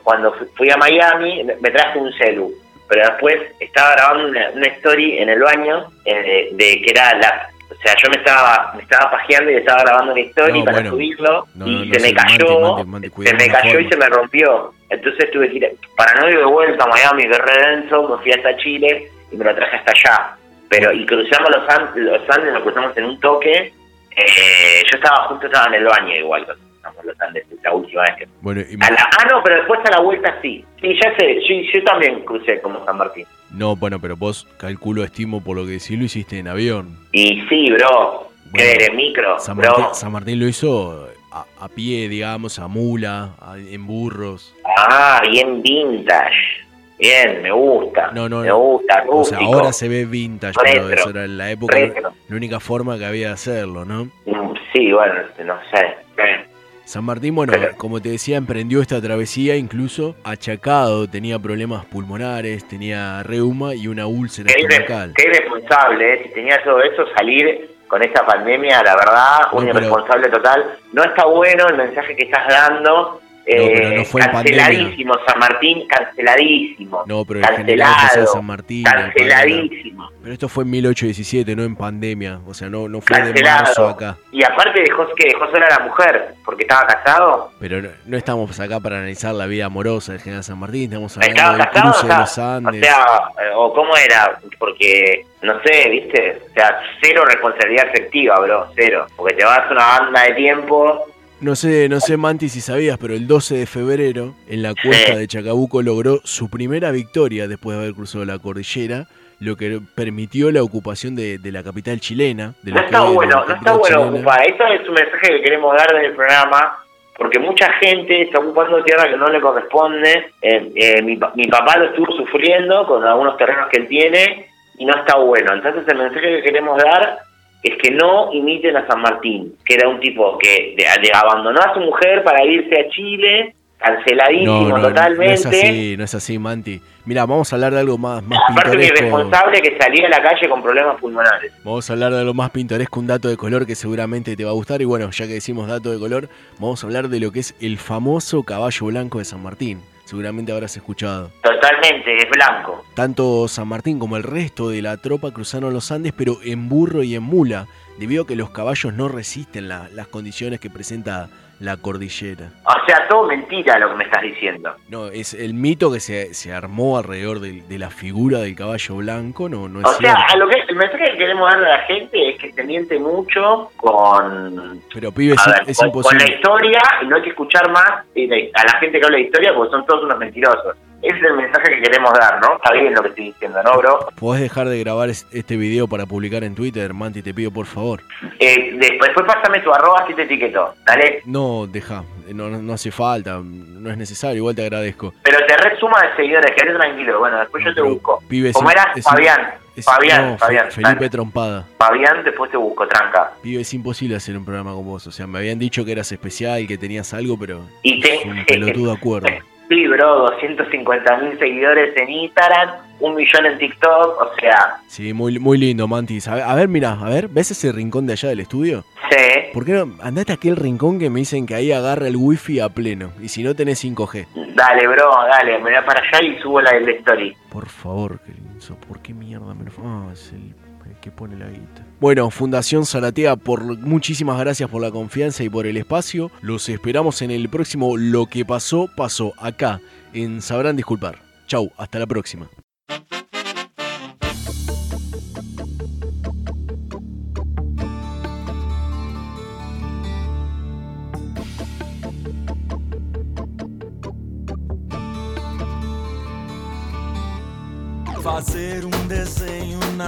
cuando 0.04 0.32
fu- 0.34 0.47
fui 0.56 0.69
a 0.71 0.77
Miami, 0.77 1.43
me, 1.43 1.71
traje 1.71 1.99
un 1.99 2.13
celu, 2.13 2.51
pero 2.88 3.06
después 3.08 3.38
estaba 3.60 3.91
grabando 3.93 4.30
una, 4.30 4.49
una 4.56 4.67
story 4.67 5.17
en 5.17 5.27
el 5.30 5.41
baño 5.41 5.88
eh, 6.06 6.49
de, 6.54 6.63
de 6.65 6.82
que 6.82 6.91
era 6.91 7.13
la... 7.17 7.47
O 7.69 7.84
sea, 7.84 7.95
yo 7.95 8.10
me 8.12 8.17
estaba 8.17 8.73
me 8.75 8.84
estaba 8.84 9.10
pajeando 9.12 9.49
y 9.49 9.56
estaba 9.56 9.82
grabando 9.82 10.12
una 10.12 10.21
story 10.21 10.60
No, 10.60 10.65
para 10.65 10.77
bueno. 10.77 10.89
subirlo 10.91 11.47
No, 11.56 11.67
y 11.67 11.88
no, 11.88 11.93
se 11.95 11.99
me 12.01 12.13
cayó, 12.13 12.75
se 13.23 13.34
me 13.34 13.47
cayó 13.47 13.80
y 13.80 13.88
se 13.89 13.97
me 13.97 14.06
rompió. 14.08 14.73
Entonces 14.91 15.32
tuve 15.32 15.49
que 15.49 15.58
ir, 15.58 15.71
para 15.95 16.13
no 16.19 16.30
ir 16.30 16.38
de 16.38 16.45
vuelta 16.45 16.84
a 16.84 16.88
Miami, 16.88 17.23
que 17.23 17.38
redenso, 17.38 18.08
me 18.10 18.21
fui 18.21 18.32
hasta 18.34 18.56
Chile 18.58 19.10
y 19.32 19.36
me 19.38 19.45
lo 19.45 19.56
traje 19.56 19.77
hasta 19.77 19.91
allá. 19.91 20.36
Pero, 20.69 20.91
y 20.93 21.06
cruzamos 21.06 21.49
los, 21.49 21.67
An- 21.69 21.91
los 21.95 22.30
Andes, 22.30 22.54
lo 22.54 22.62
cruzamos 22.63 22.95
en 22.97 23.06
un 23.06 23.19
toque. 23.19 23.73
Eh, 24.15 24.84
yo 24.91 24.97
estaba 24.97 25.27
justo, 25.30 25.45
estaba 25.47 25.67
en 25.67 25.75
el 25.75 25.86
baño 25.86 26.13
igual, 26.15 26.43
cuando 26.45 26.63
cruzamos 26.69 27.06
los 27.06 27.21
Andes, 27.21 27.45
la 27.63 27.73
última 27.73 28.01
vez 28.04 28.15
que... 28.17 28.27
Bueno, 28.41 28.62
y- 28.62 28.75
A 28.84 28.91
la, 28.91 29.10
ah, 29.17 29.27
no, 29.32 29.41
pero 29.43 29.56
después 29.58 29.80
a 29.86 29.91
la 29.91 29.99
vuelta 30.01 30.38
sí. 30.41 30.63
Sí, 30.82 30.93
ya 31.01 31.15
sé, 31.17 31.39
yo, 31.47 31.56
yo 31.73 31.84
también 31.86 32.19
crucé 32.25 32.60
como 32.62 32.84
San 32.86 32.97
Martín. 32.97 33.25
no, 33.51 33.75
bueno, 33.75 33.99
pero 33.99 34.15
vos 34.17 34.47
calculo, 34.58 35.04
estimo 35.04 35.41
por 35.43 35.56
lo 35.58 35.65
que 35.65 35.71
decís, 35.73 35.97
lo 35.97 36.04
hiciste 36.06 36.39
en 36.39 36.47
avión. 36.47 36.97
Y 37.13 37.41
sí, 37.49 37.71
bro, 37.71 38.30
¿qué 38.54 38.73
eres, 38.73 38.93
micro? 38.93 39.39
San 39.39 39.58
bro. 39.58 39.69
Martín, 39.77 39.95
San 39.95 40.12
Martín 40.12 40.39
lo 40.39 40.47
hizo 40.47 41.08
a, 41.32 41.46
a 41.60 41.70
pie, 41.70 42.10
digamos, 42.10 42.60
a 42.60 42.67
mula, 42.67 43.36
a- 43.39 43.58
en 43.58 43.86
burros. 43.88 44.54
Ah, 44.78 45.22
bien 45.30 45.62
vintage. 45.62 46.62
Bien, 47.00 47.41
me 47.41 47.52
gusta. 47.52 48.12
No, 48.12 48.30
no, 48.30 48.41
me 48.41 48.48
no. 48.48 48.58
gusta, 48.60 49.04
O 49.08 49.24
sea, 49.24 49.39
rústico. 49.39 49.56
ahora 49.60 49.74
se 49.74 49.89
ve 49.89 50.06
vintage, 50.06 50.54
pero 50.63 50.88
Retro. 50.88 51.00
eso 51.02 51.10
era 51.10 51.26
en 51.26 51.38
la 51.38 51.50
época 51.50 51.76
Retro. 51.76 52.13
la 52.30 52.36
única 52.36 52.60
forma 52.60 52.98
que 53.00 53.06
había 53.06 53.28
de 53.30 53.34
hacerlo, 53.34 53.86
¿no? 53.86 54.06
Mm, 54.26 54.52
Sí, 54.74 54.91
bueno, 54.91 55.15
no 55.46 55.56
sé. 55.74 55.86
Eh, 56.17 56.46
San 56.86 57.04
Martín, 57.04 57.36
bueno, 57.36 57.54
como 57.78 58.02
te 58.02 58.10
decía, 58.10 58.38
emprendió 58.38 58.82
esta 58.82 59.02
travesía 59.02 59.56
incluso 59.58 60.15
achacado, 60.24 61.10
tenía 61.10 61.38
problemas 61.39 61.86
pulmonares, 61.86 62.65
tenía 62.67 63.22
reuma 63.24 63.76
y 63.76 63.88
una 63.88 64.06
úlcera 64.08 64.50
estomacal. 64.52 65.13
qué 65.15 65.24
irresponsable, 65.24 66.13
eh. 66.13 66.22
Si 66.28 66.34
tenía 66.34 66.62
todo 66.63 66.82
eso, 66.84 67.04
salir 67.17 67.72
con 67.91 68.01
esta 68.01 68.25
pandemia, 68.25 68.82
la 68.84 68.95
verdad, 68.95 69.49
un 69.51 69.65
No, 69.65 69.69
irresponsable 69.69 70.30
total. 70.30 70.77
No 70.93 71.04
está 71.04 71.25
bueno 71.25 71.67
el 71.67 71.75
mensaje 71.75 72.15
que 72.15 72.23
estás 72.23 72.47
dando. 72.47 73.19
Eh, 73.45 73.71
pero 73.75 73.89
no 73.97 74.06
fue 74.06 74.21
canceladísimo, 74.21 75.13
San 75.27 75.39
Martín, 75.39 75.88
canceladísimo. 75.88 77.04
No, 77.08 77.25
pero 77.25 77.41
cancelado. 77.41 78.27
San 78.27 78.45
Martín. 78.45 78.84
Canceladísimo. 78.84 80.10
Pero 80.21 80.34
esto 80.34 80.47
fue 80.49 80.63
en 80.63 80.69
1817, 80.69 81.56
no 81.56 81.63
en 81.63 81.75
pandemia. 81.75 82.39
O 82.45 82.54
sea, 82.54 82.69
no, 82.69 82.88
no 82.88 83.01
fue 83.01 83.17
de 83.21 83.41
marzo 83.43 83.63
Cancelado. 83.65 83.89
acá. 83.89 84.17
Y 84.32 84.43
aparte 84.43 84.82
dejó 84.82 85.08
que 85.15 85.27
dejó 85.30 85.49
sola 85.49 85.65
a 85.65 85.80
la 85.80 85.86
mujer, 85.86 86.36
porque 86.45 86.63
estaba 86.63 86.86
casado. 86.86 87.51
Pero 87.60 87.82
no, 87.82 87.89
no 88.06 88.17
estamos 88.17 88.60
acá 88.60 88.80
para 88.80 88.97
analizar 88.99 89.34
la 89.34 89.47
vida 89.47 89.65
amorosa 89.65 90.12
del 90.12 90.21
general 90.21 90.43
San 90.43 90.60
Martín, 90.60 90.84
estamos 90.84 91.17
hablando 91.17 91.36
¿Estaba 91.36 91.58
del 91.58 91.65
casado? 91.67 91.91
cruce 91.91 92.06
o 92.06 92.08
de 92.08 92.13
sea, 92.13 92.19
los 92.19 92.38
Andes. 92.38 92.82
O 92.82 92.86
sea, 92.86 93.06
eh, 93.43 93.51
o 93.56 93.73
cómo 93.73 93.97
era, 93.97 94.39
porque, 94.60 95.25
no 95.41 95.54
sé, 95.63 95.89
viste, 95.89 96.41
o 96.49 96.54
sea, 96.54 96.80
cero 97.01 97.23
responsabilidad 97.25 97.88
afectiva, 97.89 98.39
bro, 98.39 98.67
cero. 98.75 99.08
Porque 99.17 99.36
te 99.36 99.43
vas 99.45 99.69
una 99.71 99.86
banda 99.99 100.21
de 100.23 100.34
tiempo, 100.34 101.08
No 101.41 101.56
sé, 101.56 101.89
no 101.89 101.99
sé, 101.99 102.17
Manti, 102.17 102.49
si 102.49 102.62
sabías, 102.62 102.99
pero 102.99 103.15
el 103.15 103.25
12 103.25 103.58
de 103.58 103.65
febrero, 103.65 104.36
en 104.47 104.62
la 104.62 104.75
cuesta 104.75 105.15
de 105.15 105.27
Chacabuco, 105.27 105.82
logró 105.82 106.19
su 106.23 106.51
primera 106.51 106.91
victoria 106.91 107.47
después 107.47 107.75
de 107.75 107.82
haber 107.84 107.95
cruzado 107.95 108.25
la 108.25 108.38
cordillera, 108.38 109.08
lo 109.39 109.56
que 109.56 109.80
permitió 109.95 110.51
la 110.51 110.62
ocupación 110.62 111.15
de, 111.15 111.39
de 111.39 111.51
la 111.51 111.63
capital 111.63 111.99
chilena. 111.99 112.54
De 112.62 112.71
no 112.71 112.80
está 112.82 113.01
bueno, 113.06 113.43
no 113.47 113.56
está 113.56 113.73
bueno 113.73 113.88
chilena. 113.88 114.17
ocupar. 114.17 114.41
Eso 114.47 114.67
es 114.67 114.88
un 114.88 114.93
mensaje 114.93 115.27
que 115.30 115.41
queremos 115.41 115.75
dar 115.75 115.88
desde 115.91 116.06
el 116.10 116.13
programa, 116.13 116.77
porque 117.17 117.39
mucha 117.39 117.73
gente 117.73 118.21
está 118.21 118.38
ocupando 118.38 118.84
tierra 118.84 119.10
que 119.10 119.17
no 119.17 119.27
le 119.27 119.41
corresponde. 119.41 120.34
Eh, 120.43 120.71
eh, 120.75 121.01
mi, 121.01 121.19
mi 121.34 121.47
papá 121.47 121.75
lo 121.80 121.86
estuvo 121.86 122.12
sufriendo 122.17 122.86
con 122.86 123.04
algunos 123.04 123.36
terrenos 123.38 123.67
que 123.69 123.80
él 123.80 123.88
tiene 123.88 124.47
y 124.77 124.86
no 124.86 124.95
está 124.95 125.17
bueno. 125.17 125.56
Entonces 125.56 125.88
el 125.88 125.97
mensaje 125.97 126.36
que 126.36 126.43
queremos 126.43 126.77
dar 126.77 127.31
es 127.63 127.78
que 127.82 127.91
no 127.91 128.34
imiten 128.34 128.76
a 128.78 128.88
San 128.88 129.02
Martín, 129.02 129.56
que 129.65 129.76
era 129.76 129.88
un 129.89 130.00
tipo 130.00 130.38
que 130.38 130.76
de- 130.78 131.02
de 131.02 131.12
abandonó 131.13 131.60
a 131.60 131.74
su 131.74 131.80
mujer 131.80 132.24
para 132.24 132.43
irse 132.45 132.80
a 132.80 132.89
Chile, 132.89 133.54
canceladísimo 133.78 134.69
No, 134.69 134.78
no, 134.78 134.88
totalmente. 134.89 135.26
no 135.28 135.34
es 135.34 135.45
así, 135.45 135.95
no 135.97 136.04
es 136.04 136.15
así, 136.15 136.38
Manti. 136.39 136.82
Mira, 137.06 137.26
vamos 137.26 137.52
a 137.52 137.56
hablar 137.56 137.74
de 137.74 137.80
algo 137.80 137.97
más, 137.97 138.21
más 138.24 138.39
Aparte 138.50 138.71
pintoresco. 138.78 138.97
irresponsable 138.97 139.62
que 139.62 139.78
salía 139.78 140.06
a 140.06 140.10
la 140.10 140.21
calle 140.21 140.47
con 140.50 140.62
problemas 140.62 141.00
pulmonares. 141.00 141.52
Vamos 141.63 141.89
a 141.89 141.93
hablar 141.93 142.12
de 142.13 142.19
algo 142.19 142.34
más 142.36 142.52
pintoresco, 142.52 143.00
un 143.00 143.08
dato 143.08 143.28
de 143.28 143.38
color 143.38 143.65
que 143.65 143.74
seguramente 143.76 144.36
te 144.36 144.43
va 144.45 144.52
a 144.52 144.54
gustar. 144.54 144.82
Y 144.82 144.86
bueno, 144.86 145.10
ya 145.12 145.26
que 145.26 145.34
decimos 145.34 145.67
dato 145.67 145.91
de 145.91 145.97
color, 146.00 146.30
vamos 146.60 146.84
a 146.84 146.88
hablar 146.88 147.10
de 147.10 147.19
lo 147.19 147.32
que 147.32 147.39
es 147.39 147.56
el 147.60 147.78
famoso 147.80 148.43
caballo 148.43 148.86
blanco 148.88 149.17
de 149.17 149.26
San 149.26 149.41
Martín. 149.41 149.82
Seguramente 150.15 150.52
habrás 150.52 150.76
escuchado. 150.76 151.32
Totalmente, 151.41 152.17
es 152.17 152.30
blanco. 152.30 152.84
Tanto 152.95 153.47
San 153.47 153.69
Martín 153.69 153.97
como 153.97 154.17
el 154.17 154.24
resto 154.24 154.67
de 154.67 154.82
la 154.82 154.97
tropa 154.97 155.32
cruzaron 155.32 155.74
los 155.74 155.89
Andes, 155.89 156.12
pero 156.12 156.39
en 156.43 156.67
burro 156.67 157.02
y 157.02 157.15
en 157.15 157.24
mula, 157.24 157.67
debido 157.97 158.24
a 158.24 158.28
que 158.28 158.36
los 158.36 158.50
caballos 158.50 158.93
no 158.93 159.08
resisten 159.08 159.69
la- 159.69 159.88
las 159.93 160.08
condiciones 160.10 160.60
que 160.60 160.69
presenta 160.69 161.30
la 161.62 161.78
cordillera. 161.78 162.50
O 162.65 162.86
sea, 162.86 163.08
todo 163.08 163.28
mentira 163.28 163.78
lo 163.80 163.89
que 163.89 163.95
me 163.95 164.04
estás 164.06 164.24
diciendo. 164.24 164.76
No, 164.89 165.08
es 165.08 165.34
el 165.34 165.54
mito 165.54 165.91
que 165.91 166.00
se, 166.00 166.34
se 166.34 166.52
armó 166.52 166.97
alrededor 166.97 167.39
de, 167.39 167.62
de 167.62 167.78
la 167.80 167.89
figura 167.89 168.39
del 168.39 168.56
caballo 168.56 168.95
blanco, 168.95 169.47
no, 169.47 169.69
no 169.69 169.80
es 169.82 169.86
O 169.86 169.93
sea, 169.93 170.13
a 170.13 170.36
lo 170.38 170.47
que 170.50 170.56
el 170.67 170.76
mensaje 170.76 171.12
que 171.12 171.17
queremos 171.17 171.50
darle 171.50 171.67
a 171.67 171.78
la 171.78 171.84
gente 171.84 172.30
es 172.32 172.38
que 172.39 172.52
se 172.52 172.63
miente 172.63 172.97
mucho 173.00 173.69
con, 173.78 174.82
Pero 174.93 175.12
pibe, 175.12 175.36
es, 175.36 175.45
ver, 175.45 175.63
es 175.67 175.78
con, 175.78 175.91
con 175.91 176.02
la 176.04 176.10
imposible. 176.10 176.36
historia 176.36 176.80
y 177.04 177.06
no 177.06 177.15
hay 177.15 177.21
que 177.21 177.30
escuchar 177.30 177.71
más 177.71 178.06
eh, 178.15 178.52
a 178.54 178.65
la 178.65 178.80
gente 178.80 179.00
que 179.00 179.06
habla 179.06 179.17
de 179.17 179.24
historia 179.24 179.54
porque 179.56 179.71
son 179.71 179.86
todos 179.86 180.04
unos 180.04 180.17
mentirosos. 180.17 180.76
Ese 181.02 181.18
es 181.18 181.24
el 181.24 181.36
mensaje 181.36 181.76
que 181.76 181.82
queremos 181.82 182.14
dar, 182.14 182.40
¿no? 182.42 182.56
Está 182.56 182.74
bien 182.74 182.94
lo 182.94 183.02
que 183.02 183.10
estoy 183.10 183.26
diciendo, 183.26 183.62
¿no, 183.64 183.78
bro? 183.78 184.08
¿Podés 184.20 184.42
dejar 184.44 184.68
de 184.70 184.80
grabar 184.80 185.10
es- 185.10 185.26
este 185.32 185.58
video 185.58 185.88
para 185.88 186.06
publicar 186.06 186.44
en 186.44 186.54
Twitter, 186.56 186.94
Manti? 186.94 187.22
Te 187.24 187.34
pido 187.34 187.50
por 187.52 187.66
favor. 187.66 188.02
Eh, 188.40 188.72
después, 188.80 189.10
después 189.10 189.26
pásame 189.26 189.60
tu 189.62 189.74
arroba 189.74 190.06
si 190.08 190.14
te 190.14 190.24
etiqueto, 190.24 190.76
¿dale? 190.86 191.22
No, 191.26 191.66
deja, 191.68 192.04
no, 192.34 192.50
no, 192.50 192.62
no 192.62 192.74
hace 192.74 192.92
falta, 192.92 193.40
no 193.44 193.90
es 193.90 193.98
necesario, 193.98 194.38
igual 194.38 194.56
te 194.56 194.62
agradezco. 194.62 195.14
Pero 195.24 195.38
te 195.48 195.58
resuma 195.58 196.02
de 196.02 196.16
seguidores, 196.16 196.52
quédate 196.56 196.78
tranquilo. 196.78 197.20
Bueno, 197.20 197.40
después 197.40 197.64
yo 197.66 197.74
te 197.74 197.82
busco. 197.82 198.24
Pibe, 198.28 198.50
es 198.50 198.56
¿Cómo 198.56 198.70
im- 198.70 198.74
era? 198.74 198.92
es 198.96 199.06
im- 199.06 199.10
Fabián. 199.10 199.42
es- 199.76 199.86
Fabián, 199.86 200.32
no, 200.32 200.38
Fabián. 200.38 200.72
Felipe 200.72 200.94
dale. 200.96 201.10
Trompada. 201.10 201.66
Fabián, 201.80 202.24
después 202.24 202.52
te 202.52 202.58
busco, 202.58 202.88
tranca. 202.88 203.32
Pibe, 203.42 203.62
es 203.62 203.74
imposible 203.74 204.16
hacer 204.16 204.38
un 204.38 204.46
programa 204.46 204.74
con 204.74 204.86
vos. 204.86 205.08
O 205.08 205.12
sea, 205.12 205.26
me 205.28 205.40
habían 205.40 205.58
dicho 205.58 205.84
que 205.84 205.92
eras 205.94 206.12
especial, 206.12 206.68
que 206.68 206.78
tenías 206.78 207.12
algo, 207.16 207.38
pero 207.40 207.62
Y 207.82 208.00
te, 208.02 208.22
un 208.26 208.46
pelotudo 208.46 208.92
acuerdo. 208.92 209.28
Sí, 209.71 209.88
bro, 209.88 210.27
250 210.31 211.17
mil 211.19 211.39
seguidores 211.39 211.95
en 211.95 212.10
Instagram, 212.10 212.71
un 212.99 213.15
millón 213.15 213.45
en 213.45 213.57
TikTok, 213.57 214.19
o 214.21 214.36
sea, 214.38 214.79
Sí, 214.88 215.13
muy, 215.13 215.39
muy 215.39 215.57
lindo, 215.57 215.88
Mantis. 215.88 216.27
A 216.27 216.36
ver, 216.36 216.43
a 216.43 216.55
ver, 216.55 216.67
mira, 216.67 216.91
a 216.99 217.05
ver, 217.07 217.29
¿ves 217.29 217.51
ese 217.51 217.71
rincón 217.71 218.05
de 218.05 218.12
allá 218.13 218.27
del 218.27 218.41
estudio? 218.41 218.84
sí. 219.10 219.17
¿Por 219.53 219.63
qué 219.65 219.71
no? 219.71 219.93
Andate 220.01 220.34
a 220.34 220.36
aquel 220.36 220.57
rincón 220.57 220.99
que 220.99 221.10
me 221.10 221.19
dicen 221.19 221.45
que 221.45 221.55
ahí 221.55 221.71
agarra 221.71 222.07
el 222.07 222.17
wifi 222.17 222.60
a 222.60 222.67
pleno. 222.67 223.12
Y 223.21 223.29
si 223.29 223.43
no 223.43 223.55
tenés 223.55 223.81
5G. 223.84 224.27
Dale, 224.55 224.88
bro, 224.88 225.10
dale, 225.29 225.57
me 225.60 225.71
voy 225.71 225.86
para 225.86 226.01
allá 226.01 226.19
y 226.21 226.38
subo 226.41 226.60
la, 226.62 226.77
la 226.77 226.91
story. 226.91 227.34
Por 227.49 227.67
favor, 227.69 228.19
Kelinzo, 228.21 228.75
¿por 228.75 229.01
qué 229.01 229.13
mierda 229.13 229.53
me 229.53 229.63
lo 229.65 229.71
Ah, 229.86 230.10
es 230.12 230.34
el 230.34 230.53
que 231.02 231.12
pone 231.12 231.36
la 231.38 231.50
guita. 231.50 231.86
Bueno, 232.00 232.30
Fundación 232.32 232.86
Zaratea, 232.86 233.36
por 233.36 233.64
muchísimas 233.80 234.40
gracias 234.40 234.70
por 234.70 234.82
la 234.82 234.92
confianza 234.92 235.44
y 235.44 235.50
por 235.50 235.68
el 235.68 235.78
espacio. 235.78 236.32
Los 236.42 236.70
esperamos 236.70 237.22
en 237.22 237.32
el 237.32 237.50
próximo 237.50 237.98
Lo 237.98 238.28
que 238.28 238.46
pasó, 238.46 238.90
pasó 238.96 239.34
acá, 239.38 239.82
en 240.14 240.42
Sabrán 240.42 240.78
Disculpar. 240.78 241.20
Chau, 241.48 241.72
hasta 241.78 242.00
la 242.00 242.08
próxima. 242.08 242.50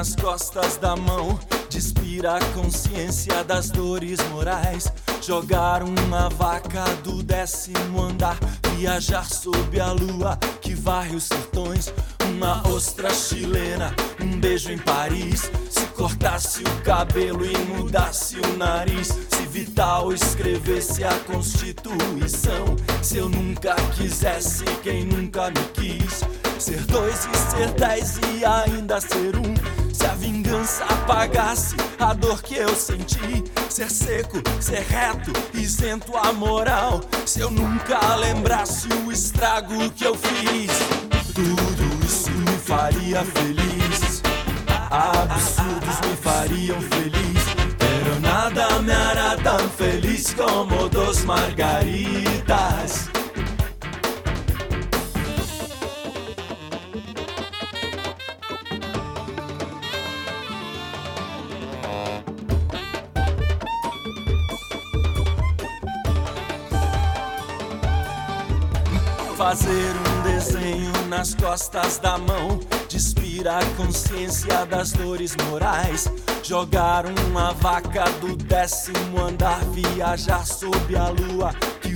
Nas 0.03 0.15
costas 0.17 0.75
da 0.75 0.97
mão. 0.97 1.39
Despira 1.69 2.35
a 2.35 2.45
consciência 2.53 3.41
das 3.45 3.69
dores 3.69 4.19
morais. 4.31 4.91
Jogar 5.21 5.81
uma 5.81 6.27
vaca 6.27 6.83
do 7.05 7.23
décimo 7.23 8.01
andar. 8.01 8.37
Viajar 8.75 9.23
sob 9.23 9.79
a 9.79 9.93
lua 9.93 10.37
que 10.59 10.75
varre 10.75 11.15
os 11.15 11.23
sertões. 11.23 11.93
Uma 12.25 12.67
ostra 12.67 13.13
chilena, 13.13 13.95
um 14.19 14.37
beijo 14.41 14.73
em 14.73 14.77
Paris. 14.77 15.49
Se 15.69 15.85
cortasse 15.95 16.63
o 16.63 16.81
cabelo 16.83 17.45
e 17.45 17.57
mudasse 17.59 18.35
o 18.41 18.57
nariz. 18.57 19.07
Se 19.07 19.45
Vital 19.53 20.11
escrevesse 20.11 21.05
a 21.05 21.17
Constituição. 21.19 22.75
Se 23.01 23.19
eu 23.19 23.29
nunca 23.29 23.75
quisesse 23.95 24.65
quem 24.83 25.05
nunca 25.05 25.49
me 25.49 25.63
quis. 25.73 26.25
Ser 26.59 26.81
dois 26.87 27.25
e 27.25 27.37
ser 27.51 27.71
dez 27.71 28.19
e 28.35 28.43
ainda 28.43 28.99
ser 28.99 29.37
um. 29.37 29.82
Se 29.93 30.05
a 30.07 30.15
vingança 30.15 30.83
apagasse 30.85 31.75
a 31.99 32.13
dor 32.13 32.41
que 32.41 32.55
eu 32.55 32.75
senti. 32.75 33.43
Ser 33.69 33.89
seco, 33.91 34.41
ser 34.59 34.81
reto, 34.81 35.31
isento 35.53 36.17
a 36.17 36.33
moral. 36.33 37.01
Se 37.25 37.41
eu 37.41 37.51
nunca 37.51 38.15
lembrasse 38.15 38.87
o 39.05 39.11
estrago 39.11 39.89
que 39.91 40.03
eu 40.03 40.15
fiz. 40.15 40.71
Tudo 41.33 42.05
isso 42.05 42.31
me 42.31 42.57
faria 42.57 43.23
feliz. 43.23 44.23
Absurdos 44.89 46.01
me 46.07 46.15
fariam 46.17 46.81
feliz. 46.81 47.43
Pero 47.77 48.19
nada 48.19 48.79
me 48.79 48.91
hará 48.91 49.37
tan 49.37 49.69
feliz 49.69 50.33
como 50.33 50.89
dos 50.89 51.23
margaritas. 51.23 53.12
Fazer 69.53 69.69
um 69.69 70.23
desenho 70.23 70.91
nas 71.09 71.35
costas 71.35 71.99
da 71.99 72.17
mão. 72.17 72.59
Despira 72.89 73.59
a 73.59 73.65
consciência 73.77 74.65
das 74.65 74.93
dores 74.93 75.35
morais. 75.47 76.07
Jogar 76.41 77.05
uma 77.05 77.53
vaca 77.53 78.05
do 78.19 78.35
décimo 78.35 79.21
andar 79.21 79.63
Viajar 79.65 80.43
sob 80.47 80.95
a 80.95 81.09
lua 81.09 81.53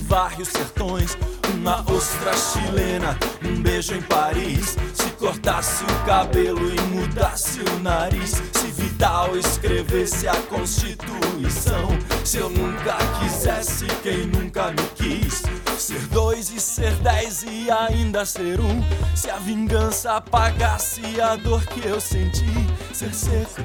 varre 0.08 0.41
os 0.41 0.48
sertões 0.50 1.17
Uma 1.54 1.84
ostra 1.91 2.34
chilena, 2.34 3.17
um 3.43 3.62
beijo 3.62 3.93
em 3.93 4.02
Paris 4.02 4.76
Se 4.93 5.10
cortasse 5.17 5.84
o 5.84 6.06
cabelo 6.06 6.74
e 6.74 6.82
mudasse 6.82 7.60
o 7.62 7.80
nariz 7.80 8.41
Se 8.54 8.67
Vidal 8.67 9.38
escrevesse 9.38 10.28
a 10.28 10.36
Constituição 10.43 11.89
Se 12.24 12.38
eu 12.38 12.50
nunca 12.50 12.96
quisesse 13.20 13.86
quem 14.02 14.26
nunca 14.28 14.72
me 14.72 14.88
quis 14.96 15.43
Ser 15.78 16.08
dois 16.08 16.50
e 16.50 16.60
ser 16.60 16.91
dez 16.96 17.43
e 17.43 17.70
ainda 17.70 18.26
ser 18.26 18.60
um. 18.60 18.82
Se 19.15 19.30
a 19.30 19.38
vingança 19.38 20.13
apagasse 20.13 21.22
a 21.22 21.36
dor 21.36 21.63
que 21.67 21.86
eu 21.86 22.02
senti. 22.02 22.50
Ser 22.91 23.13
seco, 23.13 23.62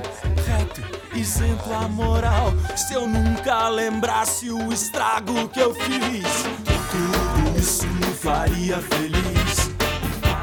reto, 0.47 0.83
isento 1.15 1.73
a 1.73 1.89
moral. 1.89 2.53
Se 2.77 2.95
eu 2.95 3.07
nunca 3.07 3.69
lembrasse 3.69 4.51
o 4.51 4.73
estrago 4.73 5.49
que 5.49 5.61
eu 5.61 5.75
fiz. 5.75 6.45
Tudo 6.91 7.59
isso 7.59 7.87
me 7.87 8.13
faria 8.15 8.79
feliz. 8.79 9.71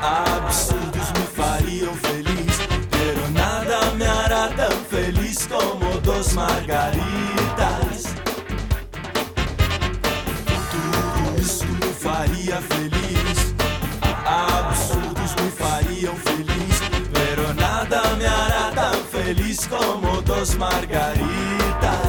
Absurdos 0.01 1.11
me 1.11 1.25
fariam 1.35 1.93
feliz. 1.95 2.57
Pero 2.89 3.29
nada 3.31 3.91
me 3.91 4.05
hará 4.05 4.49
tão 4.49 4.71
feliz 4.85 5.47
como 5.47 5.99
dos 6.01 6.33
margaritas. 6.33 7.38
Feliz 19.35 19.67
como 19.67 20.21
dos 20.23 20.55
margaritas. 20.55 22.08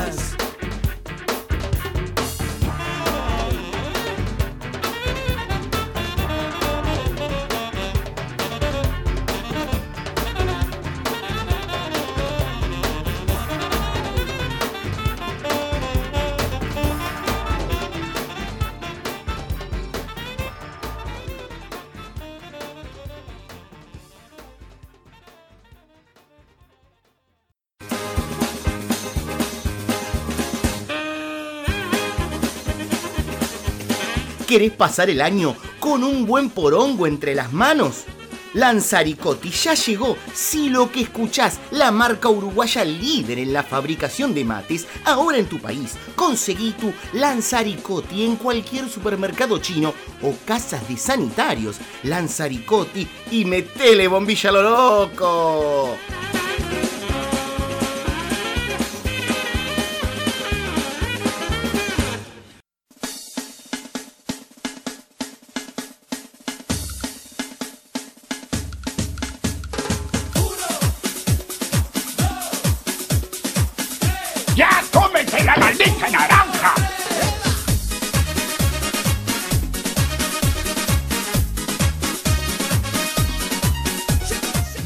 ¿Querés 34.50 34.72
pasar 34.72 35.08
el 35.08 35.20
año 35.20 35.54
con 35.78 36.02
un 36.02 36.26
buen 36.26 36.50
porongo 36.50 37.06
entre 37.06 37.36
las 37.36 37.52
manos? 37.52 38.02
Lanzaricotti 38.52 39.48
ya 39.48 39.74
llegó. 39.74 40.16
Si 40.34 40.68
lo 40.68 40.90
que 40.90 41.02
escuchás, 41.02 41.60
la 41.70 41.92
marca 41.92 42.28
uruguaya 42.28 42.84
líder 42.84 43.38
en 43.38 43.52
la 43.52 43.62
fabricación 43.62 44.34
de 44.34 44.44
mates, 44.44 44.88
ahora 45.04 45.38
en 45.38 45.46
tu 45.46 45.60
país. 45.60 45.94
Conseguí 46.16 46.72
tu 46.72 46.92
Lanzaricotti 47.12 48.24
en 48.24 48.34
cualquier 48.34 48.88
supermercado 48.88 49.58
chino 49.58 49.94
o 50.20 50.34
casas 50.44 50.88
de 50.88 50.96
sanitarios. 50.96 51.76
Lanzaricotti 52.02 53.06
y 53.30 53.44
metele 53.44 54.08
bombilla 54.08 54.50
lo 54.50 54.62
loco. 54.64 55.96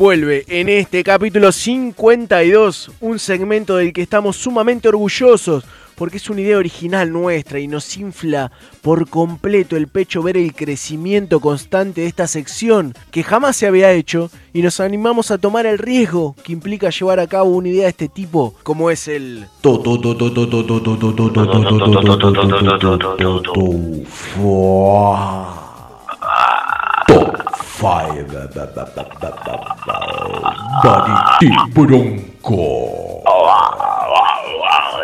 Vuelve 0.05 0.45
en 0.49 0.69
este 0.69 1.03
capítulo 1.03 1.51
52 1.51 2.91
un 3.01 3.19
segmento 3.19 3.77
del 3.77 3.95
que 3.95 4.03
estamos 4.03 4.37
sumamente 4.37 4.87
orgullosos 4.89 5.65
porque 5.95 6.19
es 6.19 6.29
una 6.29 6.43
idea 6.43 6.59
original 6.59 7.11
nuestra 7.11 7.59
y 7.59 7.69
nos 7.69 7.97
infla 7.97 8.53
por 8.83 9.09
completo 9.09 9.79
el 9.79 9.89
pecho 9.89 10.23
ver 10.23 10.37
el 10.37 10.55
crecimiento 10.55 11.41
constante 11.41 12.03
de 12.03 12.09
esta 12.09 12.27
sección 12.27 12.93
que 13.11 13.23
jamás 13.23 13.57
se 13.57 13.67
había 13.67 13.93
hecho 13.93 14.31
y 14.53 14.61
nos 14.61 14.79
animamos 14.79 15.31
a 15.31 15.39
tomar 15.39 15.65
el 15.65 15.79
riesgo 15.79 16.37
que 16.45 16.53
implica 16.53 16.91
llevar 16.91 17.19
a 17.19 17.27
cabo 17.27 17.53
una 17.53 17.69
idea 17.69 17.85
de 17.85 17.89
este 17.89 18.09
tipo 18.09 18.55
como 18.63 18.91
es 18.91 19.09
el 19.09 19.47
5 27.77 27.91
Vanity 30.83 31.49
Bronco. 31.73 33.23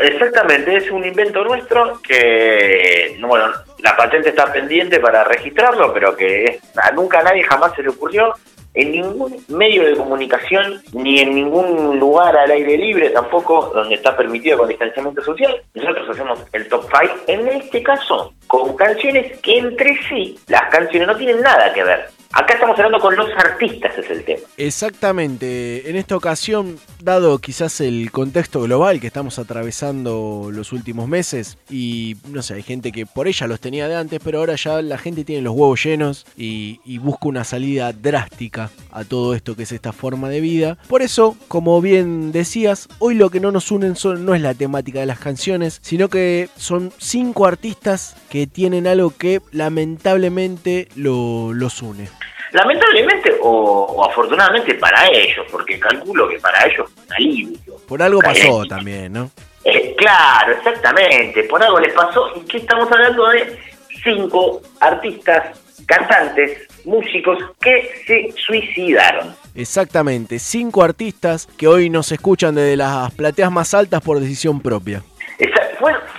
Exactamente, 0.00 0.76
es 0.76 0.90
un 0.90 1.04
invento 1.04 1.44
nuestro 1.44 2.00
que, 2.00 3.16
no, 3.18 3.28
bueno, 3.28 3.46
la 3.80 3.96
patente 3.96 4.30
está 4.30 4.50
pendiente 4.50 4.98
para 4.98 5.24
registrarlo, 5.24 5.92
pero 5.92 6.16
que 6.16 6.58
a 6.82 6.90
nunca 6.92 7.20
a 7.20 7.22
nadie 7.22 7.42
jamás 7.42 7.74
se 7.74 7.82
le 7.82 7.90
ocurrió 7.90 8.34
en 8.72 8.92
ningún 8.92 9.44
medio 9.48 9.84
de 9.84 9.96
comunicación, 9.96 10.80
ni 10.92 11.20
en 11.20 11.34
ningún 11.34 11.98
lugar 11.98 12.36
al 12.36 12.50
aire 12.50 12.78
libre 12.78 13.10
tampoco, 13.10 13.72
donde 13.74 13.96
está 13.96 14.16
permitido 14.16 14.58
con 14.58 14.68
distanciamiento 14.68 15.22
social. 15.22 15.60
Nosotros 15.74 16.08
hacemos 16.10 16.38
el 16.52 16.68
top 16.68 16.84
5, 16.84 17.14
en 17.26 17.48
este 17.48 17.82
caso, 17.82 18.32
con 18.46 18.76
canciones 18.76 19.38
que 19.40 19.58
entre 19.58 19.98
sí, 20.08 20.38
las 20.46 20.70
canciones 20.70 21.08
no 21.08 21.16
tienen 21.16 21.40
nada 21.40 21.72
que 21.72 21.82
ver. 21.82 22.08
Acá 22.32 22.54
estamos 22.54 22.78
hablando 22.78 23.00
con 23.00 23.16
los 23.16 23.28
artistas, 23.36 23.98
es 23.98 24.08
el 24.08 24.24
tema. 24.24 24.38
Exactamente, 24.56 25.90
en 25.90 25.96
esta 25.96 26.16
ocasión, 26.16 26.78
dado 27.02 27.38
quizás 27.38 27.80
el 27.80 28.12
contexto 28.12 28.62
global 28.62 29.00
que 29.00 29.08
estamos 29.08 29.40
atravesando 29.40 30.50
los 30.52 30.72
últimos 30.72 31.08
meses, 31.08 31.58
y 31.68 32.16
no 32.28 32.42
sé, 32.42 32.54
hay 32.54 32.62
gente 32.62 32.92
que 32.92 33.04
por 33.04 33.26
ella 33.26 33.48
los 33.48 33.58
tenía 33.58 33.88
de 33.88 33.96
antes, 33.96 34.20
pero 34.22 34.38
ahora 34.38 34.54
ya 34.54 34.80
la 34.80 34.96
gente 34.96 35.24
tiene 35.24 35.42
los 35.42 35.54
huevos 35.54 35.82
llenos 35.82 36.24
y, 36.36 36.78
busca 36.98 37.28
una 37.28 37.44
salida 37.44 37.92
drástica 37.92 38.70
a 38.92 39.04
todo 39.04 39.34
esto 39.34 39.56
que 39.56 39.62
es 39.64 39.72
esta 39.72 39.92
forma 39.92 40.28
de 40.28 40.40
vida. 40.40 40.76
Por 40.86 41.02
eso, 41.02 41.36
como 41.48 41.80
bien 41.80 42.30
decías, 42.30 42.88
hoy 43.00 43.14
lo 43.14 43.30
que 43.30 43.40
no 43.40 43.50
nos 43.50 43.72
unen 43.72 43.96
son, 43.96 44.24
no 44.24 44.34
es 44.36 44.42
la 44.42 44.54
temática 44.54 45.00
de 45.00 45.06
las 45.06 45.18
canciones, 45.18 45.80
sino 45.82 46.08
que 46.08 46.48
son 46.56 46.92
cinco 46.98 47.46
artistas 47.46 48.14
que 48.28 48.46
tienen 48.46 48.86
algo 48.86 49.10
que 49.16 49.40
lamentablemente 49.50 50.88
lo- 50.94 51.52
los 51.54 51.80
une. 51.82 52.08
Lamentablemente 52.52 53.36
o, 53.40 53.50
o 53.50 54.04
afortunadamente 54.04 54.74
para 54.74 55.08
ellos, 55.08 55.46
porque 55.50 55.78
calculo 55.78 56.28
que 56.28 56.38
para 56.38 56.66
ellos 56.66 56.90
es 56.90 57.06
un 57.06 57.12
alivio. 57.12 57.76
Por 57.86 58.02
algo 58.02 58.20
pasó 58.20 58.64
también, 58.66 59.12
¿no? 59.12 59.30
Eh, 59.64 59.94
claro, 59.96 60.52
exactamente, 60.52 61.44
por 61.44 61.62
algo 61.62 61.78
les 61.78 61.92
pasó. 61.92 62.30
¿Y 62.36 62.40
qué 62.40 62.58
estamos 62.58 62.90
hablando 62.90 63.28
de? 63.28 63.58
Cinco 64.02 64.62
artistas, 64.80 65.58
cantantes, 65.86 66.66
músicos 66.84 67.38
que 67.60 67.90
se 68.06 68.34
suicidaron. 68.46 69.34
Exactamente, 69.54 70.38
cinco 70.38 70.82
artistas 70.82 71.46
que 71.58 71.68
hoy 71.68 71.90
nos 71.90 72.10
escuchan 72.12 72.54
desde 72.54 72.76
las 72.76 73.12
plateas 73.12 73.52
más 73.52 73.74
altas 73.74 74.00
por 74.00 74.18
decisión 74.18 74.60
propia. 74.60 75.02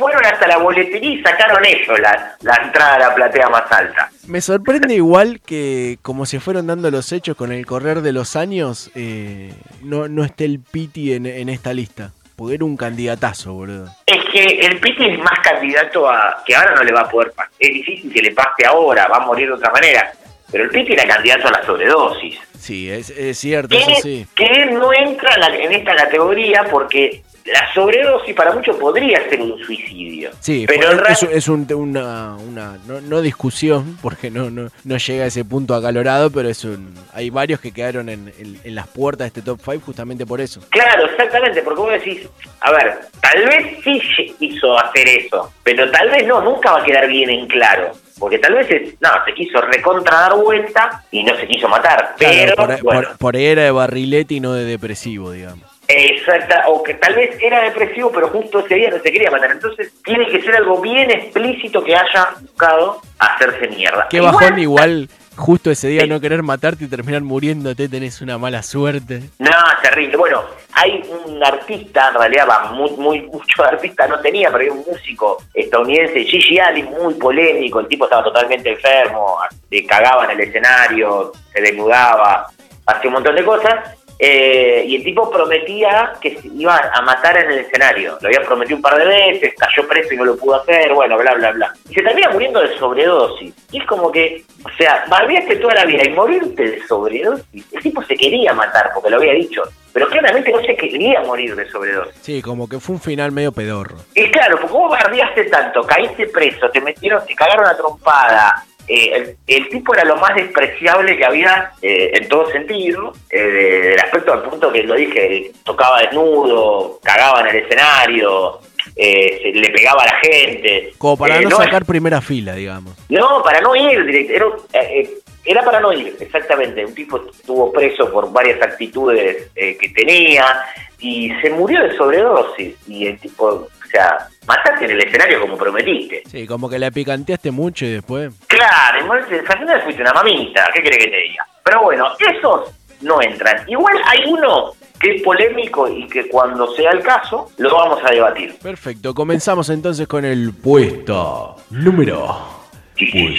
Fueron 0.02 0.26
hasta 0.26 0.48
la 0.48 0.58
boletería 0.58 1.12
y 1.12 1.22
sacaron 1.22 1.64
ellos 1.64 2.00
la, 2.00 2.36
la 2.42 2.56
entrada 2.56 2.96
a 2.96 3.00
la 3.00 3.14
platea 3.14 3.50
más 3.50 3.72
alta. 3.72 4.10
Me 4.26 4.42
sorprende 4.42 4.96
igual 4.96 5.42
que 5.46 6.00
como 6.02 6.26
se 6.26 6.40
fueron 6.40 6.66
dando 6.66 6.90
los 6.90 7.12
hechos 7.12 7.38
con 7.38 7.52
el 7.52 7.68
correr 7.68 8.02
de 8.02 8.12
los 8.12 8.36
años, 8.36 8.90
eh, 8.96 9.54
no, 9.84 10.08
no 10.08 10.24
esté 10.24 10.46
el 10.46 10.60
Piti 10.60 11.14
en, 11.14 11.28
en 11.28 11.50
esta 11.50 11.72
lista. 11.72 12.14
Porque 12.36 12.56
era 12.56 12.66
un 12.66 12.78
candidatazo, 12.78 13.54
boludo. 13.54 13.90
Es 14.08 14.26
que 14.34 14.44
el 14.44 14.80
Piti 14.80 15.06
es 15.06 15.20
más 15.20 15.40
candidato 15.44 16.10
a... 16.10 16.42
que 16.48 16.56
ahora 16.56 16.74
no 16.74 16.82
le 16.82 16.94
va 16.94 17.02
a 17.02 17.10
poder 17.10 17.32
pasar. 17.34 17.52
Es 17.60 17.72
difícil 17.72 18.12
que 18.12 18.24
le 18.24 18.32
pase 18.32 18.66
ahora, 18.66 19.08
va 19.08 19.18
a 19.18 19.26
morir 19.28 19.50
de 19.50 19.54
otra 19.54 19.70
manera. 19.70 20.12
Pero 20.52 20.64
el 20.64 20.72
Piti 20.72 20.94
era 20.94 21.06
candidato 21.06 21.48
a 21.48 21.52
la 21.52 21.64
sobredosis. 21.64 22.40
Sí, 22.62 22.89
es, 22.89 23.10
es 23.10 23.38
cierto, 23.39 23.76
Que, 23.76 23.82
eso 23.82 24.02
sí. 24.02 24.28
que 24.36 24.45
él 24.45 24.74
no 24.76 24.91
entra 24.93 25.34
en, 25.34 25.39
la- 25.41 25.56
en 25.56 25.71
esta 25.74 25.95
categoría 25.95 26.63
porque 26.69 27.24
la 27.45 27.74
sobredosis 27.74 28.36
para 28.36 28.52
muchos 28.54 28.76
podría 28.78 29.28
ser 29.28 29.41
un 29.41 29.58
suicidio. 29.65 30.30
Sí, 30.41 30.65
pero 30.67 30.91
es, 31.08 31.24
es 31.24 31.47
un- 31.47 31.67
una, 31.74 32.36
una 32.36 32.78
no, 32.86 33.02
no 33.02 33.19
discusión, 33.21 33.97
porque 34.00 34.30
no, 34.30 34.52
no, 34.52 34.69
no 34.84 34.97
llega 34.97 35.24
a 35.24 35.28
ese 35.28 35.43
punto 35.43 35.74
acalorado, 35.74 36.30
pero 36.30 36.50
es 36.50 36.63
un, 36.63 36.93
hay 37.15 37.32
varios 37.32 37.60
que 37.60 37.71
quedaron 37.71 38.10
en, 38.10 38.32
en- 38.38 38.60
en 38.63 38.76
las 38.76 38.88
puertas 38.88 39.26
de 39.26 39.39
este 39.39 39.41
top 39.41 39.60
5 39.63 39.80
justamente 39.88 40.24
por 40.28 40.39
eso. 40.39 40.62
Claro, 40.69 41.06
exactamente, 41.08 41.63
porque 41.63 41.82
vos 41.82 41.91
decís, 41.91 42.30
a 42.60 42.71
ver, 42.74 43.00
tal 43.19 43.43
vez 43.47 43.78
sí 43.84 44.36
quiso 44.38 44.78
hacer 44.80 45.08
eso, 45.08 45.52
pero 45.63 45.89
tal 45.89 46.12
vez 46.12 46.28
no, 46.28 46.41
nunca 46.41 46.74
va 46.74 46.82
a 46.82 46.86
quedar 46.86 47.08
bien 47.08 47.28
en 47.32 47.47
claro. 47.47 47.91
Porque 48.22 48.38
tal 48.38 48.54
vez, 48.54 48.70
es- 48.70 49.02
no, 49.02 49.10
se 49.26 49.34
quiso 49.34 49.60
recontra 49.62 50.16
dar 50.22 50.36
vuelta 50.36 51.04
y 51.10 51.24
no 51.24 51.36
se 51.36 51.48
quiso 51.48 51.68
matar. 51.68 52.14
Claro, 52.20 52.36
pero, 52.38 52.56
por, 52.56 52.82
bueno, 52.84 53.02
por- 53.10 53.18
por 53.18 53.36
ahí 53.36 53.46
era 53.48 53.64
de 53.64 53.72
barrilete 53.72 54.36
y 54.36 54.40
no 54.40 54.54
de 54.54 54.64
depresivo, 54.64 55.32
digamos. 55.32 55.66
exacta, 55.88 56.66
o 56.68 56.82
que 56.84 56.94
tal 56.94 57.16
vez 57.16 57.36
era 57.42 57.64
depresivo, 57.64 58.12
pero 58.14 58.30
justo 58.30 58.60
ese 58.60 58.76
día 58.76 58.92
no 58.92 59.00
se 59.00 59.12
quería 59.12 59.30
matar. 59.32 59.52
Entonces 59.52 59.92
tiene 60.04 60.26
que 60.28 60.42
ser 60.42 60.56
algo 60.56 60.80
bien 60.80 61.10
explícito 61.12 61.84
que 61.84 61.96
haya 61.96 62.30
buscado 62.40 63.02
hacerse 63.20 63.68
mierda. 63.68 64.08
Qué 64.10 64.18
Igual- 64.18 64.34
bajón 64.34 64.60
igual 64.60 65.10
justo 65.36 65.72
ese 65.72 65.88
día 65.88 66.06
no 66.06 66.20
querer 66.20 66.44
matarte 66.44 66.86
y 66.86 66.88
terminar 66.88 67.22
muriéndote, 67.22 67.88
tenés 67.89 68.22
una 68.22 68.38
mala 68.38 68.63
suerte. 68.63 69.30
No, 69.39 69.52
terrible. 69.82 70.17
Bueno, 70.17 70.44
hay 70.74 71.04
un 71.26 71.44
artista, 71.44 72.10
en 72.10 72.15
realidad 72.15 72.48
va 72.50 72.72
muy, 72.72 72.91
muy 72.91 73.22
mucho 73.32 73.63
artista 73.63 74.08
no 74.08 74.20
tenía, 74.20 74.50
pero 74.52 74.63
hay 74.63 74.70
un 74.70 74.84
músico 74.88 75.44
estadounidense, 75.54 76.24
Gigi 76.24 76.60
Allen, 76.60 76.86
muy 76.86 77.13
polémico, 77.15 77.80
el 77.80 77.88
tipo 77.88 78.06
estaba 78.06 78.24
totalmente 78.24 78.72
enfermo, 78.72 79.38
se 79.70 79.86
cagaba 79.86 80.26
en 80.26 80.32
el 80.32 80.41
escenario, 80.41 81.32
se 81.54 81.62
desnudaba, 81.62 82.48
hacía 82.86 83.08
un 83.10 83.13
montón 83.13 83.36
de 83.36 83.46
cosas, 83.46 83.98
eh, 84.24 84.84
y 84.86 84.98
el 84.98 85.04
tipo 85.04 85.32
prometía 85.32 86.14
que 86.22 86.40
se 86.40 86.48
iba 86.48 86.80
a 86.94 87.02
matar 87.02 87.44
en 87.44 87.50
el 87.54 87.58
escenario, 87.58 88.20
lo 88.22 88.28
había 88.28 88.42
prometido 88.42 88.76
un 88.76 88.82
par 88.84 88.96
de 88.96 89.06
veces, 89.06 89.56
cayó 89.58 89.88
preso 89.88 90.14
y 90.14 90.18
no 90.18 90.26
lo 90.26 90.38
pudo 90.38 90.62
hacer, 90.62 90.94
bueno, 90.94 91.18
bla, 91.18 91.34
bla, 91.34 91.52
bla. 91.52 91.74
Y 91.90 91.96
se 91.96 92.04
termina 92.04 92.30
muriendo 92.30 92.62
de 92.62 92.78
sobredosis. 92.78 93.52
Y 93.72 93.80
es 93.80 93.86
como 93.88 94.12
que, 94.12 94.44
o 94.64 94.70
sea, 94.78 95.06
barbiaste 95.10 95.56
toda 95.56 95.74
la 95.74 95.86
vida 95.86 96.04
y 96.06 96.12
morirte 96.12 96.70
de 96.70 96.86
sobredosis. 96.86 97.66
El 97.74 97.82
tipo 97.82 98.04
se 98.04 98.16
quería 98.16 98.54
matar 98.54 98.92
porque 98.94 99.10
lo 99.10 99.18
había 99.18 99.34
dicho, 99.34 99.64
pero 99.92 100.08
claramente 100.08 100.52
no 100.52 100.62
se 100.62 100.76
quería 100.76 101.22
morir 101.22 101.56
de 101.56 101.68
sobredosis. 101.72 102.16
Sí, 102.22 102.44
como 102.44 102.70
que 102.70 102.80
fue 102.80 102.94
un 102.94 103.02
final 103.02 103.32
medio 103.32 103.52
pedorro. 103.52 103.96
Y 104.14 104.30
claro, 104.30 104.60
porque 104.62 104.74
vos 104.74 104.92
bardeaste 104.92 105.46
tanto, 105.46 105.82
caíste 105.82 106.28
preso, 106.28 106.70
te 106.70 106.80
metieron, 106.80 107.26
te 107.26 107.34
cagaron 107.34 107.66
a 107.66 107.76
trompada. 107.76 108.66
Eh, 108.88 109.12
el, 109.15 109.36
el 109.48 109.70
tipo 109.70 109.94
era 109.94 110.04
lo 110.06 110.15
más 110.17 110.36
despreciable 110.36 111.17
que 111.17 111.26
había 111.26 111.72
eh, 111.82 112.12
en 112.13 112.28
todo 112.28 112.50
sentido, 112.52 113.13
eh, 113.30 113.39
de- 113.41 113.82
del 113.89 114.00
aspecto 114.00 114.34
al 114.34 114.44
punto 114.44 114.72
que 114.72 114.84
lo 114.84 114.96
dije, 114.96 115.52
tocaba 115.63 116.02
desnudo, 116.02 117.00
cagaba 117.04 117.41
en 117.41 117.48
el 117.56 117.63
escenario, 117.63 118.60
eh, 118.96 119.39
se- 119.44 119.60
le 119.60 119.70
pegaba 119.70 120.04
a 120.04 120.06
la 120.08 120.20
gente. 120.22 120.94
Como 120.98 121.17
para 121.17 121.38
Eh, 121.38 121.44
no 121.44 121.50
no- 121.52 121.58
sacar 121.58 121.86
primera 121.86 122.22
fila, 122.22 122.54
digamos. 122.56 122.94
no, 123.10 123.41
para 123.44 123.62
no 123.62 123.76
ir, 123.76 124.06
directo. 124.06 124.65
Era, 124.74 124.84
eh, 124.84 125.10
era 125.46 125.63
para 125.63 125.80
no 125.80 125.91
ir, 125.94 126.15
exactamente. 126.20 126.86
Un 126.86 126.94
tipo 126.94 127.17
estuvo 127.32 127.72
preso 127.72 128.12
por 128.12 128.32
varias 128.32 128.62
actitudes 128.62 129.50
que 129.56 129.89
tenía 129.96 130.62
y 131.00 131.32
se 131.41 131.50
murió 131.50 131.82
de 131.82 131.96
sobredosis. 131.98 132.76
Y 132.88 133.08
el 133.08 133.20
tipo, 133.20 133.67
o 133.91 133.97
sea, 133.97 134.30
mataste 134.47 134.86
en 134.86 134.91
el 134.91 135.04
escenario 135.04 135.41
como 135.41 135.58
prometiste. 135.58 136.23
Sí, 136.25 136.47
como 136.47 136.69
que 136.69 136.80
la 136.80 136.91
picanteaste 136.91 137.51
mucho 137.51 137.86
y 137.86 137.89
después. 137.89 138.32
Claro, 138.47 139.12
al 139.12 139.84
fuiste 139.84 140.01
una 140.01 140.13
mamita, 140.13 140.69
¿qué 140.73 140.80
crees 140.80 140.97
que 140.97 141.12
te 141.12 141.17
diga? 141.17 141.45
Pero 141.62 141.82
bueno, 141.82 142.08
esos 142.17 142.71
no 143.01 143.21
entran. 143.21 143.69
Igual 143.69 143.97
hay 144.06 144.19
uno 144.27 144.71
que 144.97 145.15
es 145.15 145.23
polémico 145.23 145.89
y 145.89 146.08
que 146.08 146.30
cuando 146.30 146.73
sea 146.73 146.91
el 146.91 147.01
caso 147.01 147.51
lo 147.58 147.75
vamos 147.75 147.99
a 148.06 148.12
debatir. 148.12 148.58
Perfecto, 148.60 149.13
comenzamos 149.13 149.69
entonces 149.69 150.08
con 150.08 150.23
el 150.23 150.54
puesto 150.54 151.58
número. 151.71 152.62
Sí, 152.95 153.08
claro 153.08 153.36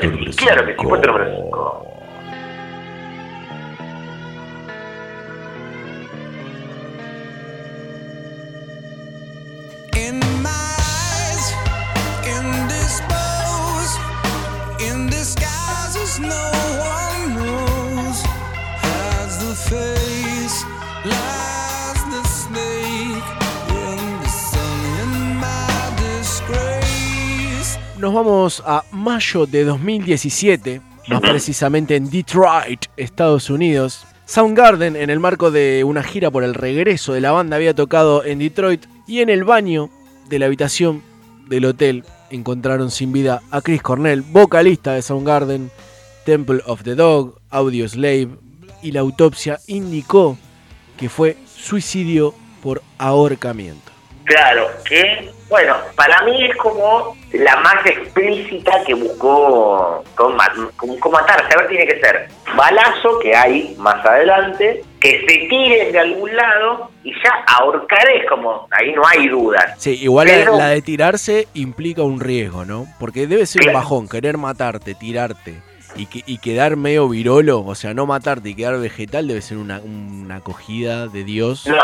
que 0.00 0.08
sí, 0.08 0.36
claro 0.36 0.64
que 0.64 0.72
sí, 0.74 0.82
puesto 0.82 1.06
número 1.08 1.36
5. 1.44 1.95
Nos 28.06 28.14
vamos 28.14 28.62
a 28.64 28.84
mayo 28.92 29.46
de 29.46 29.64
2017, 29.64 30.80
más 31.08 31.20
precisamente 31.20 31.96
en 31.96 32.08
Detroit, 32.08 32.84
Estados 32.96 33.50
Unidos. 33.50 34.06
Soundgarden, 34.26 34.94
en 34.94 35.10
el 35.10 35.18
marco 35.18 35.50
de 35.50 35.82
una 35.82 36.04
gira 36.04 36.30
por 36.30 36.44
el 36.44 36.54
regreso 36.54 37.14
de 37.14 37.20
la 37.20 37.32
banda, 37.32 37.56
había 37.56 37.74
tocado 37.74 38.24
en 38.24 38.38
Detroit 38.38 38.86
y 39.08 39.22
en 39.22 39.28
el 39.28 39.42
baño 39.42 39.90
de 40.28 40.38
la 40.38 40.46
habitación 40.46 41.02
del 41.48 41.64
hotel 41.64 42.04
encontraron 42.30 42.92
sin 42.92 43.12
vida 43.12 43.42
a 43.50 43.60
Chris 43.60 43.82
Cornell, 43.82 44.22
vocalista 44.22 44.92
de 44.92 45.02
Soundgarden, 45.02 45.72
Temple 46.24 46.60
of 46.64 46.84
the 46.84 46.94
Dog, 46.94 47.40
Audio 47.50 47.88
Slave, 47.88 48.28
y 48.84 48.92
la 48.92 49.00
autopsia 49.00 49.58
indicó 49.66 50.38
que 50.96 51.08
fue 51.08 51.36
suicidio 51.44 52.34
por 52.62 52.84
ahorcamiento. 52.98 53.95
Claro, 54.26 54.66
que, 54.84 55.30
bueno, 55.48 55.76
para 55.94 56.20
mí 56.22 56.44
es 56.46 56.56
como 56.56 57.16
la 57.32 57.56
más 57.58 57.86
explícita 57.86 58.72
que 58.84 58.92
buscó 58.94 60.02
con, 60.16 60.34
ma- 60.36 60.52
con- 60.76 60.98
con 60.98 61.12
matarse. 61.12 61.54
A 61.54 61.58
ver, 61.58 61.68
tiene 61.68 61.86
que 61.86 62.00
ser 62.00 62.28
balazo 62.56 63.18
que 63.20 63.34
hay 63.36 63.74
más 63.78 64.04
adelante, 64.04 64.82
que 65.00 65.20
se 65.20 65.46
tiren 65.48 65.92
de 65.92 65.98
algún 66.00 66.34
lado 66.34 66.90
y 67.04 67.12
ya 67.22 67.30
ahorcar 67.46 68.08
es 68.10 68.28
como, 68.28 68.66
ahí 68.72 68.92
no 68.94 69.02
hay 69.06 69.28
dudas. 69.28 69.74
Sí, 69.78 69.96
igual 70.02 70.26
la- 70.26 70.34
Pero- 70.34 70.58
la 70.58 70.68
de 70.70 70.82
tirarse 70.82 71.46
implica 71.54 72.02
un 72.02 72.18
riesgo, 72.20 72.64
¿no? 72.64 72.86
Porque 72.98 73.26
debe 73.28 73.46
ser 73.46 73.68
un 73.68 73.74
bajón 73.74 74.08
querer 74.08 74.38
matarte, 74.38 74.94
tirarte 74.96 75.60
y, 75.94 76.06
que- 76.06 76.24
y 76.26 76.38
quedar 76.38 76.74
medio 76.76 77.08
virolo, 77.08 77.60
o 77.64 77.74
sea, 77.76 77.94
no 77.94 78.06
matarte 78.06 78.48
y 78.48 78.54
quedar 78.56 78.78
vegetal 78.80 79.28
debe 79.28 79.40
ser 79.40 79.58
una, 79.58 79.78
una 79.80 80.36
acogida 80.36 81.06
de 81.06 81.22
Dios. 81.24 81.66
No, 81.66 81.76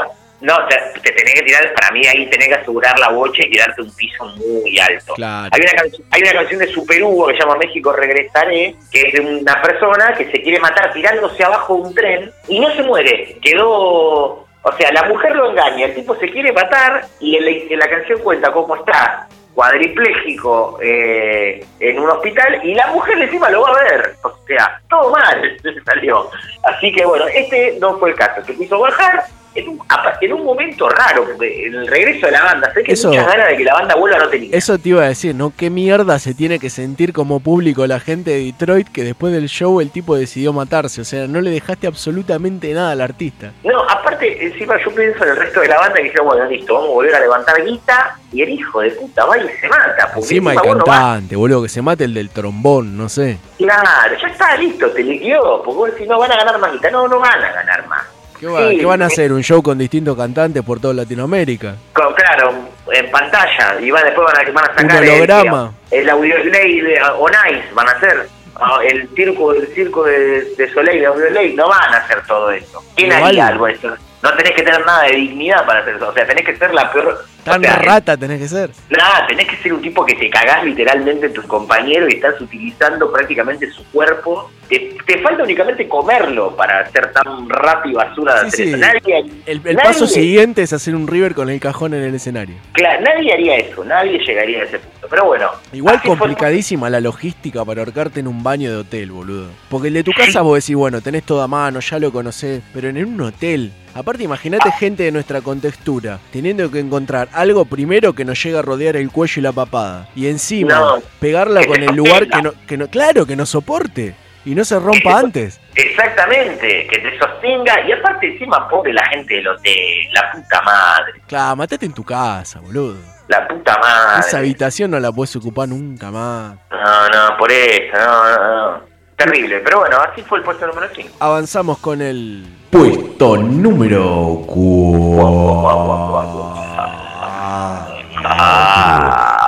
no, 0.42 0.66
te, 0.66 0.76
te 1.00 1.12
tenés 1.12 1.35
que 1.35 1.42
tirar, 1.42 1.72
para 1.72 1.92
mí 1.92 2.05
ahí 2.05 2.26
tenés 2.26 2.48
que 2.48 2.55
asegurar 2.55 2.98
la 2.98 3.11
bocha 3.11 3.46
y 3.46 3.50
tirarte 3.50 3.81
un 3.81 3.94
piso 3.94 4.24
muy 4.24 4.76
alto. 4.81 5.14
Claro. 5.14 5.48
Hay 5.52 5.61
una, 5.61 5.72
canción, 5.72 6.07
hay 6.11 6.22
una 6.22 6.33
canción 6.33 6.59
de 6.59 6.66
Super 6.66 7.02
Hugo 7.05 7.28
que 7.28 7.35
se 7.35 7.40
llama 7.40 7.57
México 7.57 7.92
Regresaré, 7.92 8.74
que 8.90 9.02
es 9.02 9.12
de 9.12 9.20
una 9.20 9.62
persona 9.62 10.12
que 10.18 10.24
se 10.33 10.42
quiere 10.42 10.59
matar 10.59 10.92
tirándose 10.92 11.44
abajo 11.44 11.76
de 11.76 11.83
un 11.83 11.94
tren 11.94 12.33
y 12.48 12.59
no 12.59 12.74
se 12.74 12.83
muere. 12.83 13.38
Quedó. 13.40 14.44
O 14.64 14.72
sea, 14.76 14.92
la 14.92 15.05
mujer 15.05 15.35
lo 15.37 15.50
engaña, 15.50 15.87
el 15.87 15.94
tipo 15.94 16.14
se 16.16 16.28
quiere 16.28 16.52
matar 16.52 17.07
y 17.20 17.37
en 17.37 17.44
la, 17.44 17.50
en 17.50 17.78
la 17.78 17.88
canción 17.88 18.20
cuenta 18.20 18.52
cómo 18.52 18.76
está 18.76 19.28
cuadripléjico 19.55 20.78
eh, 20.83 21.64
en 21.78 21.98
un 21.98 22.09
hospital 22.09 22.61
y 22.64 22.74
la 22.74 22.87
mujer 22.88 23.20
encima 23.20 23.48
lo 23.50 23.62
va 23.62 23.70
a 23.70 23.83
ver. 23.85 24.14
O 24.24 24.33
sea, 24.46 24.81
todo 24.88 25.11
mal 25.11 25.57
salió. 25.85 26.28
Así 26.64 26.90
que 26.90 27.05
bueno, 27.05 27.26
este 27.28 27.76
no 27.81 27.96
fue 27.98 28.11
el 28.11 28.16
caso. 28.16 28.44
Se 28.44 28.57
quiso 28.57 28.81
bajar 28.81 29.24
en 29.54 29.68
un, 29.68 29.78
en 30.20 30.32
un 30.32 30.44
momento 30.44 30.88
raro, 30.88 31.24
porque 31.24 31.66
en 31.66 31.74
el 31.74 31.86
regreso 31.86 32.26
de 32.26 32.32
la 32.32 32.42
banda, 32.44 32.72
sé 32.72 32.82
que 32.82 32.92
Eso- 32.92 33.08
muchas 33.08 33.26
ganas 33.26 33.48
de 33.48 33.56
que 33.56 33.64
la 33.64 33.74
banda 33.74 33.94
vuelva 33.94 34.18
no 34.18 34.28
tenía. 34.28 34.50
Eso 34.56 34.78
te 34.78 34.88
iba 34.90 35.02
a 35.02 35.08
decir, 35.08 35.34
¿no? 35.34 35.52
¿Qué 35.56 35.68
mierda 35.70 36.18
se 36.18 36.34
tiene 36.34 36.58
que 36.58 36.70
sentir 36.70 37.12
como 37.12 37.40
público 37.40 37.87
la 37.87 38.00
gente 38.00 38.31
de 38.31 38.44
Detroit 38.44 38.88
que 38.88 39.04
después 39.04 39.33
del 39.33 39.48
show 39.48 39.81
el 39.81 39.90
tipo 39.90 40.16
decidió 40.16 40.52
matarse? 40.52 41.00
O 41.00 41.04
sea, 41.04 41.27
no 41.27 41.40
le 41.40 41.50
dejaste 41.50 41.87
absolutamente 41.87 42.72
nada 42.72 42.92
al 42.92 43.00
artista. 43.00 43.52
No, 43.64 43.83
aparte, 43.88 44.44
encima 44.46 44.77
yo 44.85 44.90
pienso 44.94 45.22
en 45.24 45.31
el 45.31 45.37
resto 45.37 45.60
de 45.60 45.68
la 45.68 45.79
banda 45.79 45.96
que 45.96 46.04
dijeron, 46.04 46.27
bueno, 46.27 46.44
listo, 46.46 46.74
vamos 46.74 46.90
a 46.90 46.92
volver 46.94 47.14
a 47.14 47.20
levantar 47.20 47.64
guita, 47.64 48.16
y 48.33 48.42
el 48.42 48.48
hijo 48.50 48.81
de 48.81 48.90
puta 48.92 49.24
va 49.27 49.37
y 49.37 49.48
se 49.60 49.68
mata. 49.68 50.10
Encima 50.16 50.52
el 50.52 50.58
vos 50.58 50.77
no 50.79 50.85
cantante, 50.85 51.37
boludo, 51.37 51.62
que 51.62 51.68
se 51.68 51.83
mate 51.83 52.04
el 52.04 52.14
del 52.14 52.31
trombón, 52.31 52.96
no 52.96 53.08
sé. 53.08 53.38
Claro, 53.58 54.16
ya 54.20 54.29
está 54.29 54.56
listo, 54.56 54.90
te 54.90 55.02
liquidó, 55.02 55.62
porque 55.62 55.77
vos 55.79 55.90
decís, 55.92 56.08
no, 56.08 56.18
van 56.18 56.33
a 56.33 56.37
ganar 56.37 56.58
más 56.58 56.72
guita. 56.72 56.90
No, 56.90 57.06
no 57.08 57.18
van 57.20 57.42
a 57.44 57.52
ganar 57.52 57.87
más. 57.88 58.02
¿Qué, 58.42 58.48
va- 58.48 58.70
Sí, 58.70 58.78
qué 58.78 58.84
van 58.86 59.00
a 59.02 59.06
hacer? 59.06 59.32
¿Un 59.32 59.40
show 59.44 59.62
con 59.62 59.78
distintos 59.78 60.16
cantantes 60.16 60.64
por 60.64 60.80
toda 60.80 60.92
Latinoamérica? 60.94 61.76
con- 61.92 62.12
claro, 62.12 62.52
en 62.92 63.08
pantalla. 63.12 63.80
Y 63.80 63.88
van, 63.92 64.02
después 64.02 64.26
van 64.26 64.36
a, 64.48 64.50
van 64.50 64.64
a 64.64 64.74
sacar 64.74 64.84
Un 65.00 65.04
el- 65.04 65.10
holograma. 65.14 65.72
el, 65.92 66.10
Audioslay 66.10 66.80
de 66.80 67.00
Onais, 67.20 67.72
van 67.72 67.88
a 67.88 67.92
hacer. 67.92 68.26
Ah, 68.56 68.78
El 68.84 69.08
circo, 69.14 69.52
el 69.54 69.68
circo 69.68 70.02
de, 70.02 70.44
de 70.56 70.72
Soleil, 70.74 70.98
de 71.00 71.06
Audioslay, 71.06 71.54
no 71.54 71.68
van 71.68 71.94
a 71.94 71.98
hacer 71.98 72.20
todo 72.26 72.50
eso. 72.50 72.82
¿Quién 72.96 73.08
Igual- 73.12 73.24
haría 73.26 73.46
algo 73.46 73.66
de 73.66 73.72
eso? 73.74 73.94
No 74.24 74.32
tenés 74.34 74.52
que 74.54 74.62
tener 74.62 74.84
nada 74.84 75.04
de 75.04 75.12
dignidad 75.16 75.64
para 75.64 75.80
hacer 75.80 75.94
eso. 75.96 76.08
O 76.08 76.12
sea, 76.12 76.26
tenés 76.26 76.44
que 76.44 76.56
ser 76.56 76.74
la 76.74 76.92
peor. 76.92 77.24
Tan 77.44 77.60
o 77.60 77.64
sea, 77.64 77.76
rata 77.76 78.16
tenés 78.16 78.40
que 78.40 78.48
ser. 78.48 78.70
Nada, 78.90 79.26
tenés 79.26 79.48
que 79.48 79.56
ser 79.56 79.72
un 79.72 79.82
tipo 79.82 80.04
que 80.06 80.14
te 80.14 80.30
cagás 80.30 80.64
literalmente 80.64 81.26
en 81.26 81.32
tu 81.32 81.42
compañero 81.42 82.06
y 82.08 82.12
estás 82.14 82.40
utilizando 82.40 83.10
prácticamente 83.12 83.70
su 83.70 83.84
cuerpo. 83.90 84.50
Te, 84.68 84.96
te 85.06 85.18
falta 85.18 85.42
únicamente 85.42 85.86
comerlo 85.88 86.54
para 86.56 86.88
ser 86.92 87.12
tan 87.12 87.48
rata 87.48 87.82
y 87.86 87.92
basura 87.92 88.44
de 88.44 88.50
Sí, 88.50 88.62
hacer 88.62 88.64
sí. 88.66 88.70
eso. 88.70 88.78
Nadie, 88.78 89.18
El, 89.46 89.60
el 89.64 89.76
nadie- 89.76 89.82
paso 89.82 90.06
siguiente 90.06 90.62
es 90.62 90.72
hacer 90.72 90.94
un 90.94 91.06
River 91.08 91.34
con 91.34 91.50
el 91.50 91.60
cajón 91.60 91.94
en 91.94 92.04
el 92.04 92.14
escenario. 92.14 92.54
Claro, 92.72 93.02
nadie 93.02 93.32
haría 93.32 93.56
eso, 93.56 93.84
nadie 93.84 94.18
llegaría 94.24 94.60
a 94.60 94.64
ese 94.64 94.78
punto. 94.78 95.08
Pero 95.10 95.24
bueno. 95.26 95.50
Igual 95.72 95.98
fue- 96.00 96.16
complicadísima 96.16 96.88
la 96.88 97.00
logística 97.00 97.64
para 97.64 97.82
ahorcarte 97.82 98.20
en 98.20 98.28
un 98.28 98.42
baño 98.42 98.70
de 98.70 98.76
hotel, 98.76 99.10
boludo. 99.10 99.48
Porque 99.68 99.88
el 99.88 99.94
de 99.94 100.04
tu 100.04 100.12
casa 100.12 100.40
vos 100.42 100.58
decís, 100.64 100.76
bueno, 100.76 101.00
tenés 101.02 101.24
todo 101.24 101.42
a 101.42 101.48
mano, 101.48 101.80
ya 101.80 101.98
lo 101.98 102.12
conocés, 102.12 102.62
pero 102.72 102.88
en 102.88 103.04
un 103.04 103.20
hotel. 103.20 103.72
Aparte, 103.94 104.22
imagínate 104.22 104.72
gente 104.72 105.02
de 105.02 105.12
nuestra 105.12 105.42
contextura, 105.42 106.18
teniendo 106.32 106.70
que 106.70 106.78
encontrar 106.78 107.28
algo 107.35 107.64
primero 107.64 108.12
que 108.14 108.24
nos 108.24 108.42
llega 108.42 108.60
a 108.60 108.62
rodear 108.62 108.96
el 108.96 109.10
cuello 109.10 109.40
y 109.40 109.42
la 109.42 109.52
papada. 109.52 110.08
Y 110.14 110.28
encima, 110.28 110.74
No. 110.78 111.02
pegarla 111.20 111.66
con 111.66 111.83
el 111.83 111.94
lugar 111.94 112.28
que 112.28 112.38
no, 112.42 112.52
que 112.66 112.76
no, 112.76 112.88
claro, 112.88 113.26
que 113.26 113.37
no 113.37 113.46
soporte. 113.46 114.14
Y 114.44 114.56
no 114.56 114.64
se 114.64 114.76
rompa 114.80 115.20
antes. 115.20 115.60
Exactamente, 115.76 116.88
que 116.90 116.98
te 116.98 117.16
sostenga. 117.18 117.80
Y 117.87 117.92
aparte, 117.92 118.26
encima, 118.33 118.68
pobre 118.68 118.92
la 118.92 119.06
gente 119.06 119.35
del 119.37 119.46
hotel, 119.46 120.12
la 120.12 120.33
puta 120.33 120.62
madre, 120.62 121.12
Claro, 121.28 121.54
matate 121.56 121.87
en 121.87 121.92
tu 121.94 122.02
casa, 122.02 122.58
boludo. 122.58 122.96
la 123.28 123.46
puta 123.46 123.78
madre. 123.78 124.20
Esa 124.26 124.38
habitación 124.38 124.90
no 124.90 124.98
la 124.98 125.12
puedes 125.12 125.37
ocupar 125.37 125.68
nunca 125.68 126.10
más. 126.10 126.56
No, 126.72 127.08
no, 127.08 127.37
por 127.38 127.52
eso, 127.52 127.96
no, 127.96 128.37
no, 128.37 128.70
no. 128.72 128.80
Terrible, 129.16 129.60
pero 129.60 129.78
bueno, 129.80 129.96
así 129.98 130.22
fue 130.22 130.38
el 130.38 130.44
puesto 130.44 130.66
número 130.66 130.88
5. 130.92 131.08
Avanzamos 131.20 131.78
con 131.78 132.02
el 132.02 132.44
Puesto 132.68 133.37
número 133.37 134.42
4. 134.46 136.62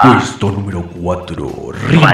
Puesto 0.02 0.50
número 0.50 0.82
4. 0.82 1.72
Rimbo 1.88 2.06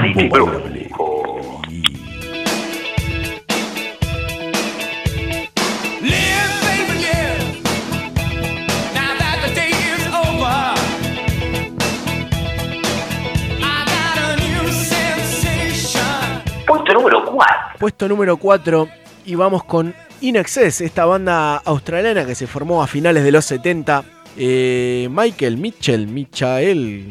sensation. 14.71 16.41
Puesto 16.65 16.93
número 16.93 17.25
4. 17.25 17.55
Puesto 17.79 18.07
número 18.07 18.37
4 18.37 18.87
y 19.25 19.35
vamos 19.35 19.63
con 19.65 19.93
In 20.21 20.35
Excess, 20.35 20.81
esta 20.81 21.05
banda 21.05 21.57
australiana 21.57 22.25
que 22.25 22.35
se 22.35 22.47
formó 22.47 22.81
a 22.81 22.87
finales 22.87 23.23
de 23.23 23.31
los 23.31 23.45
70. 23.45 24.20
Eh, 24.37 25.07
Michael 25.11 25.57
Mitchell, 25.57 26.07
Michael, 26.07 27.05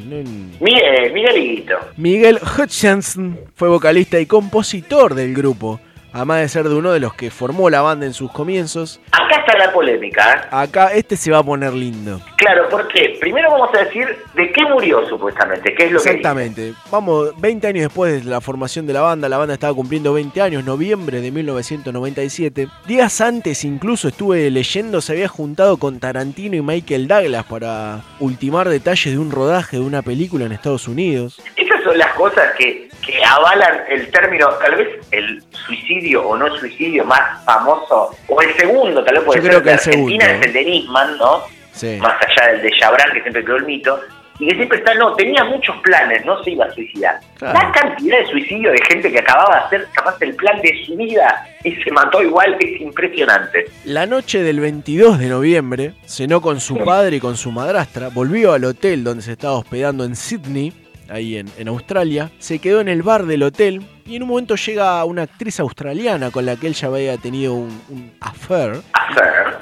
Miguel, 0.60 1.12
Miguelito. 1.12 1.74
Miguel 1.96 2.38
Hutchinson 2.38 3.38
fue 3.54 3.68
vocalista 3.68 4.18
y 4.18 4.26
compositor 4.26 5.14
del 5.14 5.34
grupo, 5.34 5.80
además 6.12 6.40
de 6.40 6.48
ser 6.48 6.68
de 6.68 6.74
uno 6.74 6.92
de 6.92 7.00
los 7.00 7.14
que 7.14 7.30
formó 7.30 7.70
la 7.70 7.82
banda 7.82 8.06
en 8.06 8.14
sus 8.14 8.30
comienzos. 8.32 9.00
Acá 9.12 9.36
está 9.40 9.58
la 9.58 9.72
polémica. 9.72 10.32
¿eh? 10.32 10.48
Acá 10.50 10.88
este 10.94 11.16
se 11.16 11.30
va 11.30 11.38
a 11.38 11.42
poner 11.42 11.72
lindo. 11.72 12.20
Claro, 12.36 12.68
porque 12.70 13.18
primero 13.20 13.50
vamos 13.50 13.70
a 13.74 13.84
decir 13.84 14.06
de 14.34 14.52
qué 14.52 14.64
murió 14.64 15.06
supuestamente, 15.08 15.74
qué 15.74 15.86
es 15.86 15.92
lo 15.92 16.00
que 16.00 16.08
Exactamente. 16.10 16.74
Vamos, 16.90 17.38
20 17.40 17.66
años 17.66 17.82
después 17.82 18.24
de 18.24 18.30
la 18.30 18.40
formación 18.40 18.86
de 18.86 18.92
la 18.92 19.02
banda, 19.02 19.28
la 19.28 19.38
banda 19.38 19.54
estaba 19.54 19.74
cumpliendo 19.74 20.12
20 20.12 20.40
años, 20.40 20.64
noviembre 20.64 21.20
de 21.20 21.30
1997. 21.30 22.68
Días 22.86 23.20
antes 23.20 23.64
incluso 23.64 24.08
estuve 24.08 24.50
leyendo, 24.50 25.00
se 25.00 25.12
había 25.12 25.28
juntado 25.28 25.76
con 25.76 26.00
Tarantino 26.00 26.56
y 26.56 26.62
Michael 26.62 27.08
Douglas 27.08 27.44
para 27.44 28.00
ultimar 28.18 28.68
detalles 28.68 29.12
de 29.12 29.18
un 29.18 29.30
rodaje 29.30 29.76
de 29.76 29.82
una 29.82 30.02
película 30.02 30.46
en 30.46 30.52
Estados 30.52 30.88
Unidos. 30.88 31.40
Esas 31.56 31.82
son 31.84 31.98
las 31.98 32.12
cosas 32.14 32.54
que, 32.56 32.88
que 33.04 33.24
avalan 33.24 33.80
el 33.88 34.10
término, 34.10 34.48
tal 34.60 34.76
vez 34.76 34.88
el 35.10 35.42
suicidio 35.50 35.99
o 36.16 36.36
no 36.36 36.54
suicidio 36.56 37.04
más 37.04 37.44
famoso, 37.44 38.10
o 38.28 38.42
el 38.42 38.54
segundo, 38.56 39.04
tal 39.04 39.14
vez 39.16 39.24
puede 39.24 39.40
Yo 39.40 39.42
ser 39.42 39.50
creo 39.50 39.62
que 39.62 39.68
el 39.70 39.74
Argentina, 39.74 40.24
segundo. 40.26 40.40
es 40.40 40.46
el 40.46 40.52
de 40.52 40.64
Nisman, 40.70 41.18
¿no? 41.18 41.42
Sí. 41.72 41.98
Más 42.00 42.14
allá 42.20 42.52
del 42.52 42.62
de 42.62 42.70
Chabran, 42.78 43.12
que 43.12 43.20
siempre 43.22 43.44
quedó 43.44 43.56
el 43.56 43.64
mito. 43.64 44.00
Y 44.38 44.48
que 44.48 44.54
siempre 44.54 44.78
está, 44.78 44.94
no, 44.94 45.12
tenía 45.16 45.44
muchos 45.44 45.76
planes, 45.82 46.24
no 46.24 46.42
se 46.42 46.52
iba 46.52 46.64
a 46.64 46.70
suicidar. 46.72 47.20
Claro. 47.36 47.58
La 47.58 47.72
cantidad 47.72 48.18
de 48.20 48.26
suicidio 48.26 48.72
de 48.72 48.80
gente 48.88 49.12
que 49.12 49.18
acababa 49.18 49.54
de 49.54 49.64
hacer 49.66 49.88
capaz 49.92 50.16
el 50.22 50.34
plan 50.34 50.58
de 50.62 50.72
su 50.86 50.96
vida 50.96 51.46
y 51.62 51.72
se 51.76 51.90
mató 51.90 52.22
igual 52.22 52.56
es 52.58 52.80
impresionante. 52.80 53.66
La 53.84 54.06
noche 54.06 54.42
del 54.42 54.60
22 54.60 55.18
de 55.18 55.26
noviembre, 55.26 55.92
cenó 56.06 56.40
con 56.40 56.58
su 56.58 56.78
padre 56.78 57.16
y 57.16 57.20
con 57.20 57.36
su 57.36 57.52
madrastra, 57.52 58.08
volvió 58.08 58.54
al 58.54 58.64
hotel 58.64 59.04
donde 59.04 59.22
se 59.22 59.32
estaba 59.32 59.54
hospedando 59.58 60.04
en 60.04 60.16
Sydney, 60.16 60.72
ahí 61.10 61.36
en, 61.36 61.48
en 61.58 61.68
Australia, 61.68 62.30
se 62.38 62.58
quedó 62.58 62.80
en 62.80 62.88
el 62.88 63.02
bar 63.02 63.26
del 63.26 63.42
hotel 63.42 63.82
y 64.06 64.16
en 64.16 64.22
un 64.22 64.28
momento 64.30 64.56
llega 64.56 65.04
una 65.04 65.22
actriz 65.22 65.60
australiana 65.60 66.30
con 66.30 66.44
la 66.46 66.56
que 66.56 66.66
él 66.66 66.74
ya 66.74 66.88
había 66.88 67.16
tenido 67.18 67.54
un, 67.54 67.80
un 67.88 68.12
affair. 68.20 68.80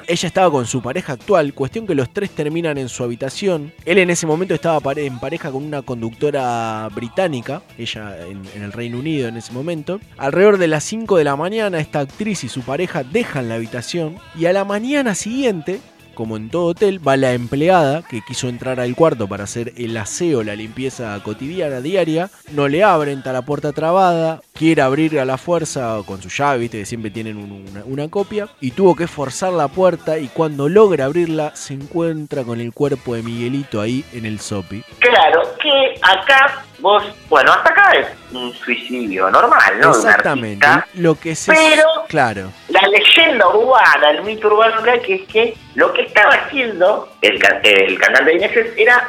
Ella 0.07 0.27
estaba 0.27 0.49
con 0.49 0.65
su 0.65 0.81
pareja 0.81 1.13
actual, 1.13 1.53
cuestión 1.53 1.85
que 1.85 1.93
los 1.93 2.11
tres 2.11 2.31
terminan 2.31 2.79
en 2.79 2.89
su 2.89 3.03
habitación. 3.03 3.71
Él 3.85 3.99
en 3.99 4.09
ese 4.09 4.25
momento 4.25 4.55
estaba 4.55 4.79
pare- 4.79 5.05
en 5.05 5.19
pareja 5.19 5.51
con 5.51 5.63
una 5.63 5.83
conductora 5.83 6.89
británica, 6.95 7.61
ella 7.77 8.15
en, 8.27 8.41
en 8.55 8.63
el 8.63 8.71
Reino 8.71 8.97
Unido 8.97 9.27
en 9.27 9.37
ese 9.37 9.51
momento. 9.53 9.99
Alrededor 10.17 10.57
de 10.57 10.67
las 10.67 10.83
5 10.85 11.17
de 11.17 11.23
la 11.25 11.35
mañana, 11.35 11.79
esta 11.79 11.99
actriz 11.99 12.43
y 12.43 12.49
su 12.49 12.61
pareja 12.61 13.03
dejan 13.03 13.49
la 13.49 13.55
habitación 13.55 14.17
y 14.35 14.45
a 14.45 14.53
la 14.53 14.65
mañana 14.65 15.13
siguiente, 15.13 15.79
como 16.19 16.35
en 16.35 16.49
todo 16.49 16.65
hotel, 16.65 16.99
va 17.07 17.15
la 17.15 17.31
empleada 17.31 18.01
que 18.01 18.19
quiso 18.27 18.49
entrar 18.49 18.81
al 18.81 18.93
cuarto 18.93 19.25
para 19.29 19.45
hacer 19.45 19.71
el 19.77 19.95
aseo, 19.95 20.43
la 20.43 20.53
limpieza 20.53 21.17
cotidiana, 21.23 21.79
diaria. 21.79 22.29
No 22.51 22.67
le 22.67 22.83
abren, 22.83 23.19
está 23.19 23.31
la 23.31 23.43
puerta 23.43 23.71
trabada. 23.71 24.41
Quiere 24.53 24.81
abrir 24.81 25.17
a 25.17 25.23
la 25.23 25.37
fuerza 25.37 25.97
con 26.05 26.21
su 26.21 26.27
llave, 26.27 26.59
viste 26.59 26.79
que 26.79 26.85
siempre 26.85 27.09
tienen 27.09 27.37
un- 27.37 27.65
una, 27.71 27.83
una 27.85 28.07
copia. 28.09 28.49
Y 28.59 28.71
tuvo 28.71 28.97
que 28.97 29.07
forzar 29.07 29.53
la 29.53 29.69
puerta 29.69 30.19
y 30.19 30.27
cuando 30.27 30.67
logra 30.67 31.05
abrirla 31.05 31.55
se 31.55 31.75
encuentra 31.75 32.43
con 32.43 32.59
el 32.59 32.73
cuerpo 32.73 33.15
de 33.15 33.23
Miguelito 33.23 33.79
ahí 33.79 34.03
en 34.11 34.25
el 34.25 34.41
sopi. 34.41 34.83
Claro, 34.99 35.41
que 35.63 35.99
acá 36.01 36.65
vos, 36.81 37.03
bueno, 37.29 37.51
hasta 37.51 37.69
acá 37.71 37.91
es 37.93 38.07
un 38.31 38.53
suicidio 38.53 39.29
normal, 39.29 39.79
¿no? 39.79 39.89
Exactamente. 39.91 40.65
artista. 40.65 40.99
Lo 41.01 41.15
que 41.15 41.35
se... 41.35 41.51
Pero- 41.53 41.83
Claro. 42.07 42.51
La 42.69 42.81
leyenda 42.87 43.47
urbana, 43.49 44.09
el 44.11 44.23
mito 44.23 44.47
urbano 44.47 44.81
que 45.03 45.15
es 45.15 45.27
que 45.27 45.55
lo 45.75 45.93
que 45.93 46.01
estaba 46.03 46.33
haciendo 46.33 47.09
el, 47.21 47.39
el 47.63 47.99
cantante 47.99 48.31
de 48.31 48.37
Inexes 48.37 48.73
era 48.77 49.07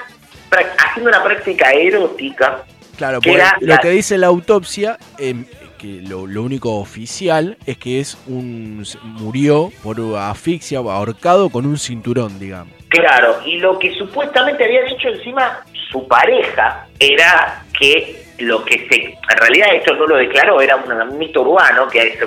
haciendo 0.78 1.10
una 1.10 1.22
práctica 1.22 1.72
erótica. 1.72 2.64
Claro, 2.96 3.20
que 3.20 3.30
porque 3.30 3.42
era 3.42 3.56
lo 3.60 3.78
que 3.78 3.90
dice 3.90 4.18
la 4.18 4.26
autopsia, 4.26 4.98
em, 5.16 5.46
que 5.78 6.02
lo, 6.02 6.26
lo 6.26 6.42
único 6.42 6.76
oficial 6.78 7.56
es 7.64 7.78
que 7.78 8.00
es 8.00 8.18
un 8.26 8.84
murió 9.02 9.72
por 9.82 9.96
asfixia 10.18 10.80
o 10.82 10.90
ahorcado 10.90 11.48
con 11.48 11.64
un 11.64 11.78
cinturón, 11.78 12.38
digamos. 12.38 12.74
Claro, 12.90 13.40
y 13.46 13.56
lo 13.58 13.78
que 13.78 13.94
supuestamente 13.94 14.64
había 14.64 14.82
dicho 14.82 15.08
encima 15.08 15.64
su 15.90 16.06
pareja 16.06 16.86
era 17.00 17.64
que 17.76 18.20
lo 18.38 18.64
que 18.64 18.86
se. 18.88 18.96
En 18.96 19.38
realidad, 19.38 19.74
esto 19.74 19.94
no 19.94 20.06
lo 20.06 20.16
declaró, 20.16 20.60
era 20.60 20.76
un 20.76 21.18
mito 21.18 21.42
urbano 21.42 21.88
que 21.88 22.18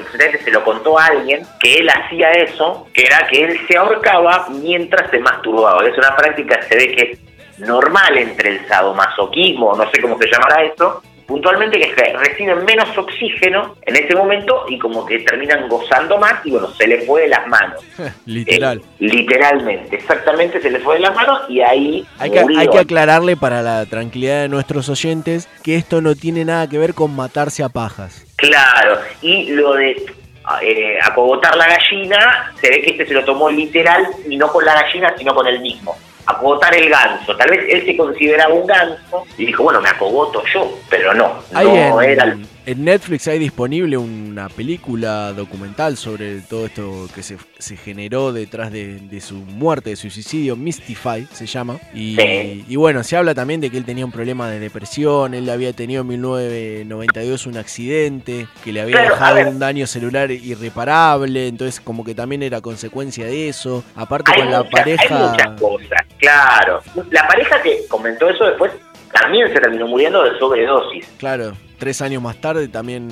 se 0.44 0.52
lo 0.52 0.64
contó 0.64 1.00
a 1.00 1.08
alguien 1.08 1.46
que 1.60 1.76
él 1.76 1.90
hacía 1.90 2.32
eso, 2.32 2.88
que 2.94 3.04
era 3.04 3.28
que 3.28 3.44
él 3.44 3.60
se 3.68 3.78
ahorcaba 3.78 4.48
mientras 4.50 5.10
se 5.10 5.20
masturbaba. 5.20 5.88
Es 5.88 5.98
una 5.98 6.16
práctica, 6.16 6.62
se 6.64 6.76
ve 6.76 6.96
que 6.96 7.02
es 7.12 7.20
normal 7.60 8.18
entre 8.18 8.50
el 8.50 8.68
sadomasoquismo, 8.68 9.76
no 9.76 9.90
sé 9.92 10.02
cómo 10.02 10.18
se 10.18 10.30
llamará 10.30 10.64
eso, 10.64 11.02
puntualmente 11.26 11.80
que 11.80 11.94
reciben 12.14 12.66
menos 12.66 12.98
oxígeno 12.98 13.76
en 13.86 13.96
ese 13.96 14.16
momento 14.16 14.66
y 14.68 14.78
como 14.78 15.06
que 15.06 15.20
terminan 15.20 15.68
gozando 15.68 16.18
más 16.18 16.46
y 16.46 16.52
bueno, 16.52 16.70
se 16.72 16.88
les 16.88 17.06
fue 17.06 17.24
de 17.24 17.28
las 17.30 17.48
manos. 17.48 17.82
Literal. 18.26 18.80
Eh, 18.80 18.84
literalmente, 19.00 19.96
exactamente 19.96 20.62
se 20.62 20.70
le 20.70 20.80
fue 20.80 20.96
de 20.96 21.02
las 21.02 21.16
manos 21.16 21.42
y 21.50 21.62
ahí 21.62 22.06
Hay 22.20 22.32
que, 22.32 22.40
hay 22.40 22.68
que 22.68 22.80
aclararle 22.80 23.36
para 23.36 23.62
la 23.62 23.86
tranquilidad 23.86 24.42
de 24.42 24.50
nuestros 24.50 24.90
oyentes 24.90 25.48
que 25.64 25.76
esto 25.76 26.02
no 26.02 26.16
tiene 26.16 26.46
nada 26.46 26.68
que 26.68 26.78
ver 26.78 26.94
con 26.94 27.16
matarse 27.16 27.64
a 27.64 27.70
pajas. 27.70 28.26
Claro, 28.36 29.00
y 29.22 29.52
lo 29.52 29.74
de 29.74 30.06
eh, 30.62 31.00
acogotar 31.02 31.56
la 31.56 31.68
gallina, 31.68 32.54
se 32.60 32.70
ve 32.70 32.82
que 32.82 32.92
este 32.92 33.08
se 33.08 33.14
lo 33.14 33.24
tomó 33.24 33.50
literal 33.50 34.06
y 34.28 34.36
no 34.36 34.50
con 34.50 34.66
la 34.66 34.74
gallina, 34.74 35.14
sino 35.18 35.34
con 35.34 35.48
el 35.48 35.60
mismo. 35.62 35.96
Acogotar 36.26 36.74
el 36.76 36.90
ganso. 36.90 37.36
Tal 37.36 37.50
vez 37.50 37.60
él 37.70 37.86
se 37.86 37.98
consideraba 37.98 38.54
un 38.54 38.66
ganso 38.68 39.24
y 39.38 39.46
dijo, 39.46 39.64
bueno, 39.64 39.82
me 39.82 39.90
acogoto 39.90 40.42
yo, 40.54 40.78
pero 40.90 41.14
no, 41.14 41.34
no 41.52 42.02
en, 42.02 42.10
era. 42.12 42.38
En 42.66 42.86
Netflix 42.86 43.28
hay 43.28 43.40
disponible 43.40 43.98
una 43.98 44.48
película 44.48 45.34
documental 45.34 45.98
sobre 45.98 46.40
todo 46.40 46.66
esto 46.68 47.10
que 47.14 47.22
se, 47.22 47.36
se 47.60 47.76
generó 47.76 48.32
detrás 48.32 48.72
de, 48.72 49.00
de 49.00 49.20
su 49.20 49.36
muerte, 49.36 49.90
de 49.90 49.96
su 49.98 50.10
suicidio, 50.10 50.56
Mystify 50.56 51.28
se 51.34 51.46
llama. 51.46 51.78
Y, 51.94 52.16
Sí. 52.16 52.64
y 52.70 52.76
bueno, 52.78 53.04
se 53.04 53.18
habla 53.18 53.36
también 53.36 53.60
de 53.60 53.70
que 53.70 53.78
él 53.78 53.84
tenía 53.84 54.06
un 54.06 54.14
problema 54.14 54.50
de 54.50 54.60
depresión, 54.60 55.34
él 55.34 55.50
había 55.50 55.74
tenido 55.74 56.02
en 56.04 56.08
1992 56.08 57.48
un 57.48 57.58
accidente 57.58 58.48
que 58.64 58.72
le 58.72 58.80
había 58.82 58.96
Claro, 58.96 59.10
dejado 59.16 59.50
un 59.50 59.60
daño 59.60 59.86
celular 59.86 60.32
irreparable, 60.32 61.48
entonces 61.48 61.82
como 61.82 62.04
que 62.06 62.16
también 62.16 62.44
era 62.44 62.62
consecuencia 62.62 63.26
de 63.26 63.50
eso. 63.50 63.84
Aparte 63.96 64.32
Hay 64.34 64.40
con 64.42 64.52
la 64.52 64.60
hay 64.60 64.70
pareja... 64.70 65.32
muchas 65.32 65.60
cosas, 65.60 66.03
claro. 66.24 66.82
La 67.12 67.28
pareja 67.28 67.62
que 67.62 67.88
comentó 67.88 68.30
eso 68.30 68.46
después 68.46 68.72
también 69.12 69.48
se 69.54 69.60
terminó 69.60 69.88
muriendo 69.88 70.24
de 70.24 70.38
sobredosis. 70.40 71.06
Claro, 71.18 71.54
tres 71.78 72.02
años 72.02 72.22
más 72.22 72.38
tarde 72.38 72.68
también 72.68 73.10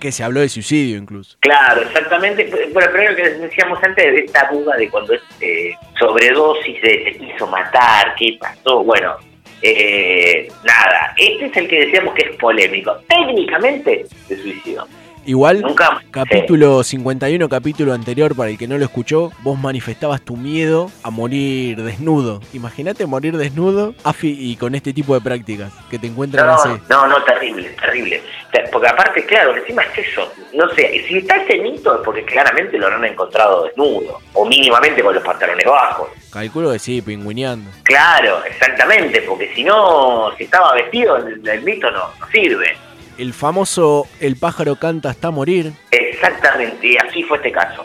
que 0.00 0.12
se 0.12 0.24
habló 0.24 0.40
de 0.40 0.48
suicidio 0.48 0.96
incluso. 0.96 1.36
Claro, 1.40 1.82
exactamente. 1.82 2.50
Bueno, 2.72 2.88
pero 2.92 3.10
lo 3.10 3.16
que 3.16 3.28
decíamos 3.30 3.78
antes 3.82 4.04
de 4.04 4.20
esta 4.20 4.48
duda 4.50 4.76
de 4.76 4.88
cuando 4.88 5.12
es 5.12 5.22
eh, 5.40 5.74
sobredosis, 5.98 6.80
de 6.80 7.04
se 7.04 7.18
quiso 7.18 7.46
matar, 7.46 8.14
qué 8.16 8.38
pasó. 8.40 8.82
Bueno, 8.84 9.16
eh, 9.60 10.48
nada. 10.64 11.14
Este 11.18 11.46
es 11.46 11.56
el 11.56 11.68
que 11.68 11.86
decíamos 11.86 12.14
que 12.14 12.30
es 12.30 12.36
polémico. 12.36 12.96
Técnicamente 13.08 14.06
se 14.28 14.36
suicidó. 14.36 14.86
Igual, 15.24 15.60
Nunca- 15.62 16.02
capítulo 16.10 16.82
51, 16.82 17.48
capítulo 17.48 17.92
anterior, 17.92 18.34
para 18.34 18.50
el 18.50 18.58
que 18.58 18.66
no 18.66 18.76
lo 18.76 18.84
escuchó, 18.84 19.30
vos 19.42 19.56
manifestabas 19.56 20.20
tu 20.20 20.36
miedo 20.36 20.90
a 21.04 21.10
morir 21.10 21.80
desnudo. 21.82 22.40
Imagínate 22.52 23.06
morir 23.06 23.36
desnudo 23.36 23.94
afi, 24.02 24.36
y 24.36 24.56
con 24.56 24.74
este 24.74 24.92
tipo 24.92 25.14
de 25.14 25.20
prácticas 25.20 25.72
que 25.88 25.98
te 26.00 26.08
encuentran 26.08 26.46
No, 26.46 26.54
así. 26.54 26.70
no, 26.90 27.06
no, 27.06 27.22
terrible, 27.22 27.68
terrible. 27.80 28.20
Te- 28.50 28.64
Porque 28.72 28.88
aparte, 28.88 29.24
claro, 29.24 29.56
encima 29.56 29.82
es 29.82 30.08
eso. 30.08 30.32
No 30.54 30.68
sé, 30.70 31.04
si 31.06 31.18
está 31.18 31.36
ese 31.36 31.58
mito 31.58 31.94
es 31.94 32.00
porque 32.04 32.24
claramente 32.24 32.76
lo 32.76 32.88
han 32.88 33.04
encontrado 33.04 33.64
desnudo. 33.64 34.18
O 34.34 34.44
mínimamente 34.44 35.02
con 35.04 35.14
los 35.14 35.22
pantalones 35.22 35.64
bajos. 35.64 36.08
Calculo 36.32 36.72
que 36.72 36.78
sí, 36.80 37.00
pingüineando. 37.00 37.70
Claro, 37.84 38.42
exactamente, 38.44 39.22
porque 39.22 39.54
si 39.54 39.62
no, 39.62 40.32
si 40.36 40.44
estaba 40.44 40.74
vestido, 40.74 41.16
el, 41.18 41.46
el 41.48 41.62
mito 41.62 41.90
no, 41.92 42.08
no 42.18 42.26
sirve. 42.32 42.76
El 43.22 43.34
famoso 43.34 44.08
El 44.18 44.34
pájaro 44.34 44.74
canta 44.74 45.10
hasta 45.10 45.30
morir. 45.30 45.72
Exactamente, 45.92 46.98
así 46.98 47.22
fue 47.22 47.36
este 47.36 47.52
caso. 47.52 47.84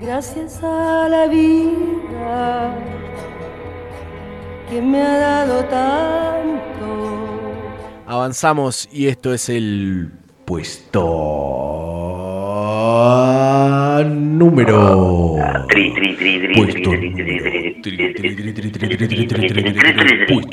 Gracias 0.00 0.60
a 0.62 1.08
la 1.10 1.26
vida 1.26 2.74
que 4.70 4.80
me 4.80 5.02
ha 5.02 5.18
dado 5.18 5.62
tanto. 5.64 7.20
Avanzamos 8.06 8.88
y 8.90 9.08
esto 9.08 9.34
es 9.34 9.50
el 9.50 10.10
puesto 10.46 11.04
número. 14.06 15.36
Puesto 16.56 16.90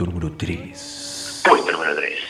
número 0.05 0.33
3. 0.35 1.41
Puesto 1.43 1.71
número 1.71 1.95
3. 1.95 2.23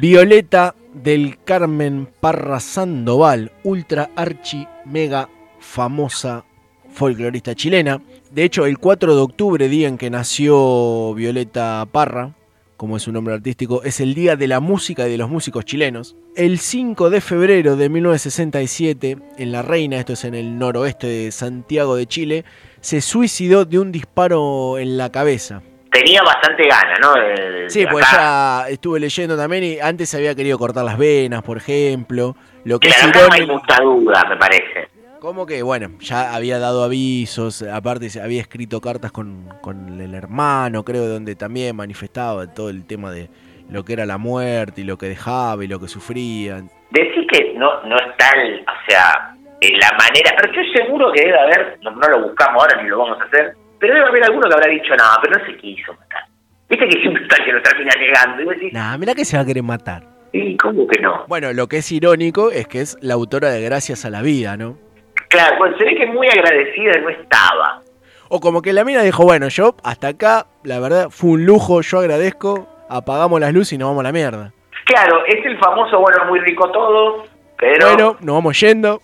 Violeta 0.00 0.74
del 0.94 1.38
Carmen 1.44 2.08
Parra 2.20 2.58
Sandoval, 2.58 3.52
ultra 3.64 4.08
archi 4.16 4.66
mega 4.86 5.28
famosa 5.66 6.44
folclorista 6.92 7.54
chilena. 7.54 8.00
De 8.30 8.44
hecho, 8.44 8.64
el 8.66 8.78
4 8.78 9.14
de 9.14 9.20
octubre, 9.20 9.68
día 9.68 9.88
en 9.88 9.98
que 9.98 10.08
nació 10.10 11.12
Violeta 11.14 11.86
Parra, 11.90 12.30
como 12.76 12.96
es 12.96 13.02
su 13.02 13.12
nombre 13.12 13.34
artístico, 13.34 13.82
es 13.84 14.00
el 14.00 14.14
Día 14.14 14.36
de 14.36 14.46
la 14.48 14.60
Música 14.60 15.06
y 15.06 15.10
de 15.10 15.16
los 15.18 15.30
Músicos 15.30 15.64
Chilenos. 15.64 16.14
El 16.36 16.58
5 16.58 17.08
de 17.10 17.20
febrero 17.22 17.76
de 17.76 17.88
1967, 17.88 19.16
en 19.38 19.52
La 19.52 19.62
Reina, 19.62 19.96
esto 19.96 20.12
es 20.12 20.24
en 20.24 20.34
el 20.34 20.58
noroeste 20.58 21.06
de 21.06 21.32
Santiago 21.32 21.96
de 21.96 22.06
Chile, 22.06 22.44
se 22.80 23.00
suicidó 23.00 23.64
de 23.64 23.78
un 23.78 23.92
disparo 23.92 24.78
en 24.78 24.96
la 24.98 25.10
cabeza. 25.10 25.62
Tenía 25.90 26.20
bastante 26.22 26.64
gana, 26.68 26.98
¿no? 27.00 27.16
El- 27.16 27.70
Sí, 27.70 27.84
pues 27.90 28.04
ya 28.12 28.66
estuve 28.68 29.00
leyendo 29.00 29.36
también 29.36 29.64
y 29.64 29.78
antes 29.80 30.14
había 30.14 30.34
querido 30.34 30.58
cortar 30.58 30.84
las 30.84 30.98
venas, 30.98 31.42
por 31.42 31.56
ejemplo. 31.56 32.36
Lo 32.64 32.78
que 32.78 32.88
es 32.88 32.94
Claro, 32.96 33.08
acá 33.10 33.28
no 33.28 33.32
hay 33.34 33.46
mucha 33.46 33.80
duda, 33.82 34.24
me 34.28 34.36
parece. 34.36 34.88
Como 35.26 35.44
que, 35.44 35.60
bueno, 35.64 35.90
ya 35.98 36.36
había 36.36 36.60
dado 36.60 36.84
avisos, 36.84 37.60
aparte 37.62 38.08
había 38.22 38.40
escrito 38.40 38.80
cartas 38.80 39.10
con, 39.10 39.48
con 39.60 40.00
el 40.00 40.14
hermano, 40.14 40.84
creo, 40.84 41.08
donde 41.08 41.34
también 41.34 41.74
manifestaba 41.74 42.46
todo 42.54 42.70
el 42.70 42.86
tema 42.86 43.10
de 43.10 43.28
lo 43.68 43.84
que 43.84 43.94
era 43.94 44.06
la 44.06 44.18
muerte 44.18 44.82
y 44.82 44.84
lo 44.84 44.96
que 44.96 45.08
dejaba 45.08 45.64
y 45.64 45.66
lo 45.66 45.80
que 45.80 45.88
sufrían. 45.88 46.70
Decir 46.92 47.26
que 47.26 47.54
no, 47.58 47.82
no 47.86 47.96
está, 47.96 48.30
el- 48.40 48.60
o 48.60 48.88
sea, 48.88 49.34
en 49.62 49.76
la 49.80 49.90
manera, 49.98 50.30
pero 50.40 50.52
yo 50.52 50.60
seguro 50.72 51.10
que 51.12 51.22
debe 51.22 51.40
haber, 51.40 51.76
no, 51.82 51.90
no 51.90 52.06
lo 52.08 52.28
buscamos 52.28 52.62
ahora 52.62 52.80
ni 52.80 52.88
lo 52.88 52.96
vamos 52.98 53.18
a 53.20 53.24
hacer, 53.24 53.56
pero 53.80 53.94
debe 53.94 54.06
haber 54.06 54.22
alguno 54.26 54.48
que 54.48 54.54
habrá 54.54 54.70
dicho, 54.70 54.94
no, 54.96 55.02
pero 55.22 55.40
no 55.40 55.44
se 55.44 55.56
quiso 55.56 55.92
matar. 55.94 56.22
Viste 56.70 56.86
que 56.88 57.00
siempre 57.00 57.24
está 57.24 57.44
que 57.44 57.52
no 57.52 57.60
termina 57.62 57.90
llegando. 57.98 58.42
Y 58.44 58.54
decís, 58.54 58.72
Nah, 58.72 58.96
mirá 58.96 59.12
que 59.12 59.24
se 59.24 59.36
va 59.36 59.42
a 59.42 59.46
querer 59.46 59.64
matar. 59.64 60.04
¿y 60.32 60.56
cómo 60.56 60.86
que 60.86 61.00
no? 61.00 61.24
Bueno, 61.26 61.52
lo 61.52 61.66
que 61.66 61.78
es 61.78 61.90
irónico 61.90 62.52
es 62.52 62.68
que 62.68 62.80
es 62.80 62.96
la 63.00 63.14
autora 63.14 63.50
de 63.50 63.60
Gracias 63.62 64.04
a 64.04 64.10
la 64.10 64.22
Vida, 64.22 64.56
¿no? 64.56 64.85
Claro, 65.28 65.56
pues 65.58 65.76
se 65.78 65.84
ve 65.84 65.94
que 65.96 66.06
muy 66.06 66.26
agradecida 66.28 66.92
no 67.02 67.08
estaba. 67.10 67.82
O 68.28 68.40
como 68.40 68.60
que 68.62 68.72
la 68.72 68.84
mina 68.84 69.02
dijo, 69.02 69.22
bueno, 69.24 69.48
yo 69.48 69.74
hasta 69.84 70.08
acá, 70.08 70.46
la 70.64 70.80
verdad, 70.80 71.08
fue 71.10 71.30
un 71.30 71.46
lujo, 71.46 71.80
yo 71.80 71.98
agradezco, 72.00 72.66
apagamos 72.88 73.40
las 73.40 73.52
luces 73.52 73.74
y 73.74 73.78
nos 73.78 73.88
vamos 73.88 74.00
a 74.00 74.04
la 74.04 74.12
mierda. 74.12 74.52
Claro, 74.84 75.24
es 75.26 75.44
el 75.44 75.58
famoso, 75.58 75.98
bueno, 76.00 76.24
muy 76.28 76.40
rico 76.40 76.70
todo, 76.70 77.24
pero 77.58 77.86
Bueno, 77.88 78.16
nos 78.20 78.34
vamos 78.36 78.58
yendo. 78.60 79.00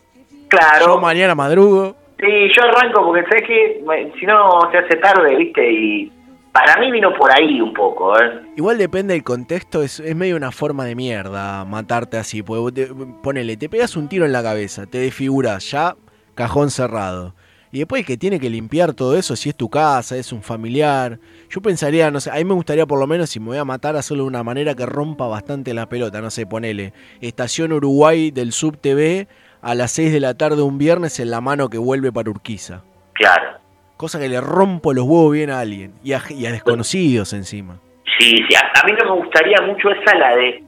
claro. 0.49 0.87
Yo 0.87 0.99
mañana 1.01 1.35
madrugo. 1.35 1.97
Sí, 2.20 2.29
yo 2.57 2.62
arranco 2.64 3.05
porque 3.05 3.25
sé 3.31 3.43
que 3.45 3.83
si 4.18 4.27
no 4.27 4.61
se 4.70 4.79
hace 4.79 4.97
tarde, 4.97 5.35
¿viste? 5.37 5.73
Y 5.73 6.12
para 6.53 6.77
mí 6.81 6.91
vino 6.93 7.12
por 7.14 7.33
ahí 7.33 7.61
un 7.61 7.73
poco, 7.73 8.16
¿eh? 8.20 8.43
Igual 8.57 8.79
depende 8.79 9.14
del 9.14 9.25
contexto, 9.25 9.83
es, 9.83 9.99
es 9.99 10.14
medio 10.14 10.37
una 10.37 10.53
forma 10.53 10.85
de 10.85 10.95
mierda 10.95 11.64
matarte 11.64 12.18
así. 12.18 12.43
Porque 12.45 12.87
te- 12.87 12.95
ponele, 13.23 13.57
te 13.57 13.68
pegas 13.68 13.97
un 13.97 14.09
tiro 14.09 14.25
en 14.25 14.31
la 14.33 14.43
cabeza, 14.43 14.87
te 14.87 14.99
desfiguras, 14.99 15.68
ya 15.70 15.97
cajón 16.35 16.70
cerrado. 16.70 17.35
Y 17.74 17.78
después 17.78 18.05
que 18.05 18.18
tiene 18.18 18.39
que 18.39 18.51
limpiar 18.51 18.93
todo 18.93 19.16
eso, 19.16 19.35
si 19.35 19.49
es 19.49 19.57
tu 19.57 19.70
casa, 19.70 20.16
es 20.16 20.30
un 20.30 20.43
familiar. 20.43 21.18
Yo 21.49 21.62
pensaría, 21.62 22.11
no 22.11 22.20
sé, 22.20 22.30
a 22.30 22.35
mí 22.35 22.45
me 22.45 22.53
gustaría 22.53 22.85
por 22.85 23.01
lo 23.01 23.07
menos 23.07 23.30
si 23.30 23.41
me 23.41 23.47
voy 23.47 23.57
a 23.57 23.64
matar, 23.64 23.97
hacerlo 23.97 24.24
de 24.24 24.28
una 24.28 24.43
manera 24.43 24.74
que 24.74 24.85
rompa 24.85 25.26
bastante 25.26 25.72
la 25.72 25.89
pelota. 25.89 26.20
No 26.20 26.30
sé, 26.30 26.45
ponele, 26.45 26.93
Estación 27.22 27.72
Uruguay 27.72 28.30
del 28.30 28.53
Sub 28.53 28.76
TV 28.78 29.26
a 29.62 29.74
las 29.74 29.93
6 29.93 30.12
de 30.12 30.20
la 30.20 30.35
tarde 30.35 30.61
un 30.61 30.76
viernes 30.76 31.18
en 31.18 31.30
la 31.30 31.41
mano 31.41 31.70
que 31.70 31.78
vuelve 31.78 32.12
para 32.12 32.28
Urquiza. 32.28 32.83
Claro. 33.14 33.59
Cosa 33.97 34.18
que 34.18 34.28
le 34.28 34.41
rompo 34.43 34.93
los 34.93 35.07
huevos 35.07 35.33
bien 35.33 35.49
a 35.49 35.61
alguien 35.61 35.95
y 36.05 36.12
a, 36.12 36.20
y 36.28 36.45
a 36.45 36.53
desconocidos 36.53 37.33
encima. 37.33 37.78
Sí, 38.18 38.37
sí, 38.37 38.55
a, 38.55 38.80
a 38.83 38.85
mí 38.85 38.93
no 38.93 39.14
me 39.14 39.22
gustaría 39.22 39.57
mucho 39.66 39.89
esa 39.91 40.14
la 40.18 40.37
de 40.37 40.62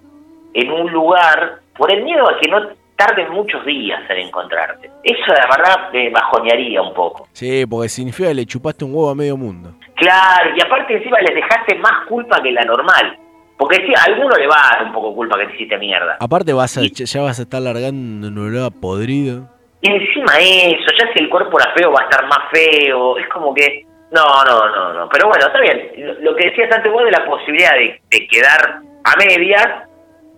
en 0.55 0.71
un 0.71 0.91
lugar, 0.91 1.61
por 1.77 1.93
el 1.93 2.03
miedo 2.03 2.25
a 2.29 2.41
que 2.41 2.49
no 2.49 2.61
tarden 2.97 3.31
muchos 3.33 3.65
días 3.67 4.01
en 4.09 4.19
encontrarte. 4.29 4.91
Eso 5.03 5.33
la 5.33 5.47
verdad 5.57 5.91
me 5.93 6.11
bajonearía 6.11 6.81
un 6.83 6.95
poco. 6.95 7.27
Sí, 7.33 7.65
porque 7.67 7.89
significa 7.89 8.29
que 8.29 8.35
le 8.35 8.47
chupaste 8.47 8.85
un 8.85 8.95
huevo 8.95 9.11
a 9.11 9.15
medio 9.15 9.37
mundo. 9.37 9.75
Claro, 9.97 10.51
y 10.57 10.61
aparte 10.61 10.97
encima 10.97 11.21
les 11.21 11.35
dejaste 11.35 11.75
más 11.77 12.07
culpa 12.09 12.43
que 12.43 12.51
la 12.53 12.63
normal. 12.63 13.19
Porque 13.57 13.77
sí, 13.87 13.93
a 13.97 14.05
alguno 14.13 14.35
le 14.37 14.47
va 14.49 14.57
a 14.57 14.77
dar 14.77 14.87
un 14.87 14.93
poco 14.93 15.15
culpa 15.15 15.39
que 15.39 15.47
te 15.47 15.55
hiciste 15.55 15.79
mierda. 15.79 16.17
Aparte 16.21 16.53
vas 16.53 16.77
a, 16.77 16.81
ya 16.83 17.23
vas 17.23 17.39
a 17.39 17.43
estar 17.43 17.63
largando 17.63 18.27
un 18.29 18.39
olor 18.39 18.73
podrido. 18.81 19.49
Y 19.81 19.91
encima 19.93 20.33
eso, 20.41 20.91
ya 20.99 21.13
si 21.13 21.23
el 21.23 21.29
cuerpo 21.31 21.61
era 21.61 21.73
feo 21.75 21.93
va 21.93 22.01
a 22.01 22.05
estar 22.05 22.27
más 22.27 22.39
feo, 22.51 23.17
es 23.19 23.29
como 23.29 23.55
que... 23.55 23.85
No, 24.11 24.25
no, 24.45 24.69
no, 24.75 24.93
no. 24.95 25.09
Pero 25.09 25.29
bueno, 25.29 25.47
está 25.47 25.61
bien. 25.61 25.91
Lo- 25.99 26.21
Lo 26.31 26.37
que 26.37 26.49
decías 26.51 26.71
antes 26.73 26.91
vos 26.93 27.05
de 27.05 27.11
la 27.11 27.25
posibilidad 27.25 27.73
de, 27.75 28.01
de 28.11 28.27
quedar 28.29 28.81
a 29.05 29.17
medias, 29.17 29.67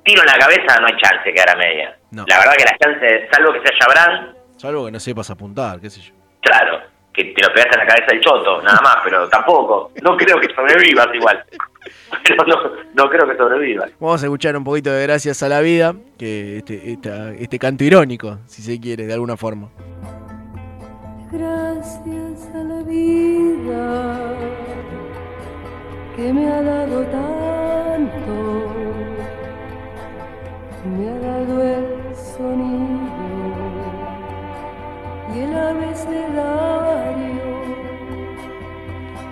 tiro 0.05 0.23
en 0.23 0.27
la 0.27 0.39
cabeza, 0.39 0.81
no 0.81 0.87
hay 0.87 0.97
chance 0.97 1.23
de 1.25 1.33
quedar 1.35 1.51
a 1.51 1.57
medias. 1.57 1.95
No. 2.11 2.25
La 2.29 2.39
verdad 2.39 2.53
que 2.57 2.65
la 2.65 2.77
chance, 2.79 3.29
salvo 3.33 3.53
que 3.53 3.61
sea 3.61 3.87
Brand, 3.89 4.37
Salvo 4.57 4.87
que 4.87 4.93
no 4.93 5.01
sepas 5.01 5.29
apuntar, 5.31 5.81
qué 5.81 5.91
sé 5.91 6.01
yo. 6.01 6.15
claro, 6.41 6.81
que 7.13 7.25
te 7.25 7.43
lo 7.43 7.49
pegaste 7.53 7.75
en 7.75 7.81
la 7.81 7.87
cabeza 7.87 8.07
del 8.13 8.21
choto, 8.21 8.63
nada 8.63 8.81
más, 8.83 8.97
pero 9.05 9.29
tampoco. 9.29 9.91
No 10.03 10.17
creo 10.17 10.39
que 10.41 10.55
sobrevivas 10.55 11.09
igual. 11.15 11.45
pero 12.25 12.45
no, 12.47 12.57
no 12.95 13.11
creo 13.11 13.29
que 13.29 13.37
sobreviva. 13.37 13.87
Vamos 14.01 14.23
a 14.23 14.27
escuchar 14.27 14.57
un 14.57 14.65
poquito 14.65 14.91
de 14.91 15.03
Gracias 15.03 15.43
a 15.43 15.49
la 15.49 15.61
Vida, 15.61 15.95
que 16.19 16.59
este, 16.59 16.93
esta- 16.93 17.33
este 17.35 17.59
canto 17.59 17.85
irónico, 17.85 18.39
si 18.47 18.63
se 18.63 18.81
quiere, 18.81 19.07
de 19.07 19.13
alguna 19.15 19.37
forma. 19.37 19.69
Gracias 21.33 22.49
a 22.55 22.59
la 22.59 22.83
vida 22.83 24.33
que 26.17 26.33
me 26.33 26.49
ha 26.51 26.63
dado 26.63 27.03
tanto, 27.05 28.73
me 30.87 31.09
ha 31.09 31.19
dado 31.19 31.63
el 31.63 31.76
sonido 32.37 33.57
y 35.35 35.39
el 35.41 35.57
abecedario 35.57 36.97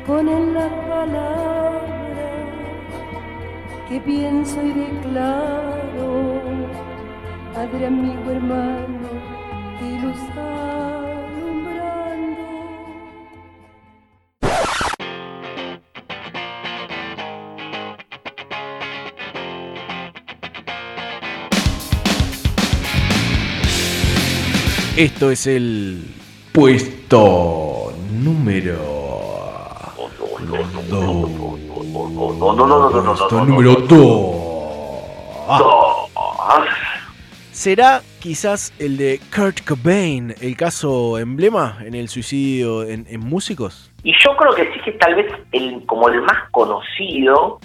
con 0.07 0.28
en 0.28 0.55
las 0.55 0.72
palabras 0.88 1.84
que 3.88 4.00
pienso 4.00 4.62
y 4.62 4.72
declaro, 4.72 6.40
Padre, 7.55 7.86
amigo, 7.86 8.30
hermano, 8.30 9.09
y 9.80 9.98
Esto 24.97 25.30
es 25.30 25.47
el 25.47 26.05
puesto 26.53 27.92
número. 28.12 28.76
Puesto 32.88 33.45
número 33.45 33.74
2. 33.74 34.34
¿Será 37.51 38.03
quizás 38.20 38.72
el 38.78 38.97
de 38.97 39.20
Kurt 39.34 39.61
Cobain 39.66 40.34
el 40.40 40.57
caso 40.57 41.18
emblema 41.18 41.78
en 41.84 41.95
el 41.95 42.09
suicidio 42.09 42.82
en, 42.84 43.07
en 43.09 43.20
músicos? 43.20 43.90
Y 44.05 44.12
yo 44.24 44.36
creo 44.36 44.55
que 44.55 44.72
sí 44.74 44.80
que 44.84 44.92
tal 44.92 45.14
vez 45.16 45.26
el 45.53 45.84
como 45.86 46.09
el 46.09 46.20
más 46.22 46.51
conocido, 46.51 47.59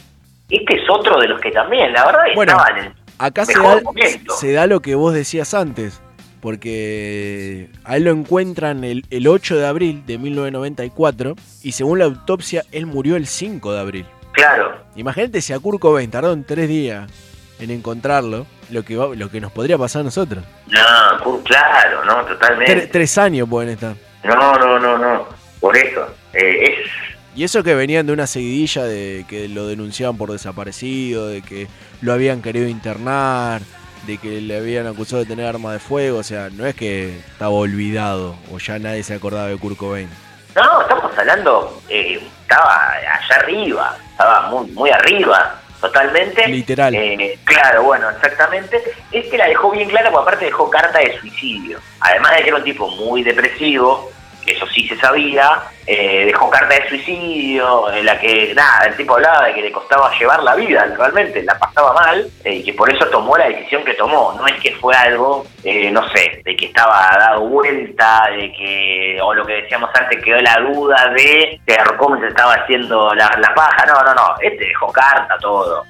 este 0.50 0.76
es 0.76 0.90
otro 0.90 1.20
de 1.20 1.28
los 1.28 1.40
que 1.42 1.52
también, 1.52 1.92
la 1.94 2.06
verdad, 2.06 2.22
Bueno, 2.36 2.52
estaba 2.54 2.70
en 2.80 2.86
el 2.86 2.94
Acá 3.20 3.46
se 3.46 3.56
mejor 3.58 3.76
da, 3.78 3.82
momento. 3.84 4.34
se 4.36 4.54
da 4.54 4.66
lo 4.68 4.80
que 4.82 4.96
vos 4.96 5.14
decías 5.14 5.54
antes, 5.54 6.02
porque 6.42 7.70
a 7.84 7.98
él 7.98 8.04
lo 8.04 8.12
encuentran 8.12 8.84
el, 8.84 9.06
el 9.10 9.28
8 9.28 9.58
de 9.58 9.68
abril 9.68 10.04
de 10.06 10.18
1994 10.18 11.36
y 11.64 11.72
según 11.72 12.00
la 12.00 12.06
autopsia 12.06 12.64
él 12.72 12.86
murió 12.86 13.16
el 13.16 13.28
5 13.28 13.74
de 13.74 13.80
abril. 13.80 14.06
Claro. 14.34 14.78
Imagínate 14.96 15.42
si 15.42 15.54
a 15.54 15.60
Kurt 15.60 15.80
Cobain 15.80 16.10
tardó 16.10 16.34
en 16.34 16.44
tres 16.44 16.68
días 16.70 17.10
en 17.60 17.72
encontrarlo, 17.72 18.46
lo 18.70 18.84
que, 18.84 18.96
va- 18.96 19.14
lo 19.16 19.30
que 19.30 19.42
nos 19.42 19.52
podría 19.52 19.78
pasar 19.78 20.02
a 20.02 20.04
nosotros. 20.06 20.44
No, 20.68 21.24
Kurt, 21.24 21.44
claro, 21.46 22.06
no, 22.06 22.24
totalmente. 22.26 22.88
Tre- 22.88 22.90
tres 22.92 23.18
años 23.18 23.50
pueden 23.50 23.72
estar. 23.72 23.96
No, 24.24 24.54
no, 24.54 24.80
no, 24.80 24.98
no. 24.98 25.26
Por 25.60 25.76
eso. 25.76 26.08
Eh, 26.34 26.64
es. 26.64 26.90
Y 27.36 27.44
eso 27.44 27.64
que 27.64 27.76
venían 27.76 28.06
de 28.08 28.14
una 28.14 28.28
seguidilla 28.28 28.84
de 28.84 29.26
que 29.28 29.48
lo 29.50 29.68
denunciaban 29.68 30.18
por 30.18 30.32
desaparecido, 30.32 31.28
de 31.28 31.42
que 31.42 31.68
lo 32.02 32.14
habían 32.14 32.42
querido 32.42 32.68
internar, 32.68 33.62
de 34.10 34.18
que 34.18 34.42
le 34.42 34.58
habían 34.58 34.88
acusado 34.88 35.22
de 35.22 35.28
tener 35.28 35.46
arma 35.46 35.74
de 35.74 35.80
fuego. 35.80 36.20
O 36.20 36.24
sea, 36.24 36.50
no 36.52 36.66
es 36.66 36.74
que 36.76 37.20
estaba 37.20 37.52
olvidado 37.52 38.36
o 38.52 38.58
ya 38.58 38.80
nadie 38.80 39.04
se 39.04 39.14
acordaba 39.14 39.48
de 39.48 39.58
Kurt 39.58 39.78
Cobain. 39.78 40.10
No, 40.56 40.82
estamos 40.82 41.16
hablando. 41.18 41.82
eh, 41.90 42.20
estaba 42.42 42.92
allá 42.94 43.36
arriba. 43.38 43.98
Estaba 44.12 44.50
muy, 44.50 44.72
muy 44.72 44.90
arriba. 44.90 45.56
Totalmente. 45.80 46.48
Literal. 46.48 46.94
Eh, 46.94 47.40
claro, 47.46 47.84
bueno, 47.84 48.10
exactamente. 48.10 48.84
Este 49.12 49.38
la 49.38 49.48
dejó 49.48 49.72
bien 49.72 49.88
clara, 49.88 50.12
porque 50.12 50.24
aparte 50.24 50.46
dejó 50.46 50.70
carta 50.70 51.00
de 51.00 51.18
suicidio. 51.20 51.80
Además 52.02 52.36
de 52.36 52.42
que 52.42 52.48
era 52.50 52.58
un 52.58 52.64
tipo 52.64 52.90
muy 52.90 53.24
depresivo, 53.24 54.12
que 54.19 54.19
eso 54.46 54.66
sí 54.68 54.88
se 54.88 54.96
sabía, 54.98 55.62
eh, 55.86 56.26
dejó 56.26 56.50
carta 56.50 56.76
de 56.76 56.88
suicidio, 56.90 57.92
en 57.92 58.06
la 58.06 58.20
que, 58.20 58.54
nada, 58.56 58.86
el 58.88 58.96
tipo 58.96 59.16
hablaba 59.16 59.48
de 59.48 59.54
que 59.54 59.62
le 59.62 59.72
costaba 59.72 60.12
llevar 60.18 60.44
la 60.44 60.56
vida, 60.56 60.86
realmente, 60.98 61.44
la 61.44 61.58
pasaba 61.58 61.94
mal, 61.94 62.28
eh, 62.44 62.56
y 62.56 62.64
que 62.64 62.74
por 62.74 62.92
eso 62.92 63.06
tomó 63.08 63.38
la 63.38 63.48
decisión 63.48 63.84
que 63.84 63.94
tomó. 63.94 64.34
No 64.38 64.48
es 64.48 64.60
que 64.62 64.76
fue 64.76 64.96
algo, 64.96 65.46
eh, 65.64 65.92
no 65.92 66.08
sé, 66.10 66.42
de 66.44 66.56
que 66.56 66.68
estaba 66.68 67.10
dado 67.20 67.42
vuelta, 67.42 68.30
de 68.32 68.52
que, 68.54 69.20
o 69.22 69.34
lo 69.34 69.46
que 69.46 69.62
decíamos 69.62 69.90
antes, 69.94 70.24
quedó 70.24 70.40
la 70.42 70.58
duda 70.58 71.12
de 71.16 71.60
que 71.66 71.78
cómo 71.98 72.20
se 72.20 72.28
estaba 72.28 72.54
haciendo 72.54 73.14
la, 73.16 73.30
la 73.40 73.54
paja. 73.54 73.86
No, 73.88 74.04
no, 74.04 74.14
no, 74.14 74.36
este 74.42 74.66
dejó 74.66 74.92
carta, 74.92 75.36
todo. 75.40 75.84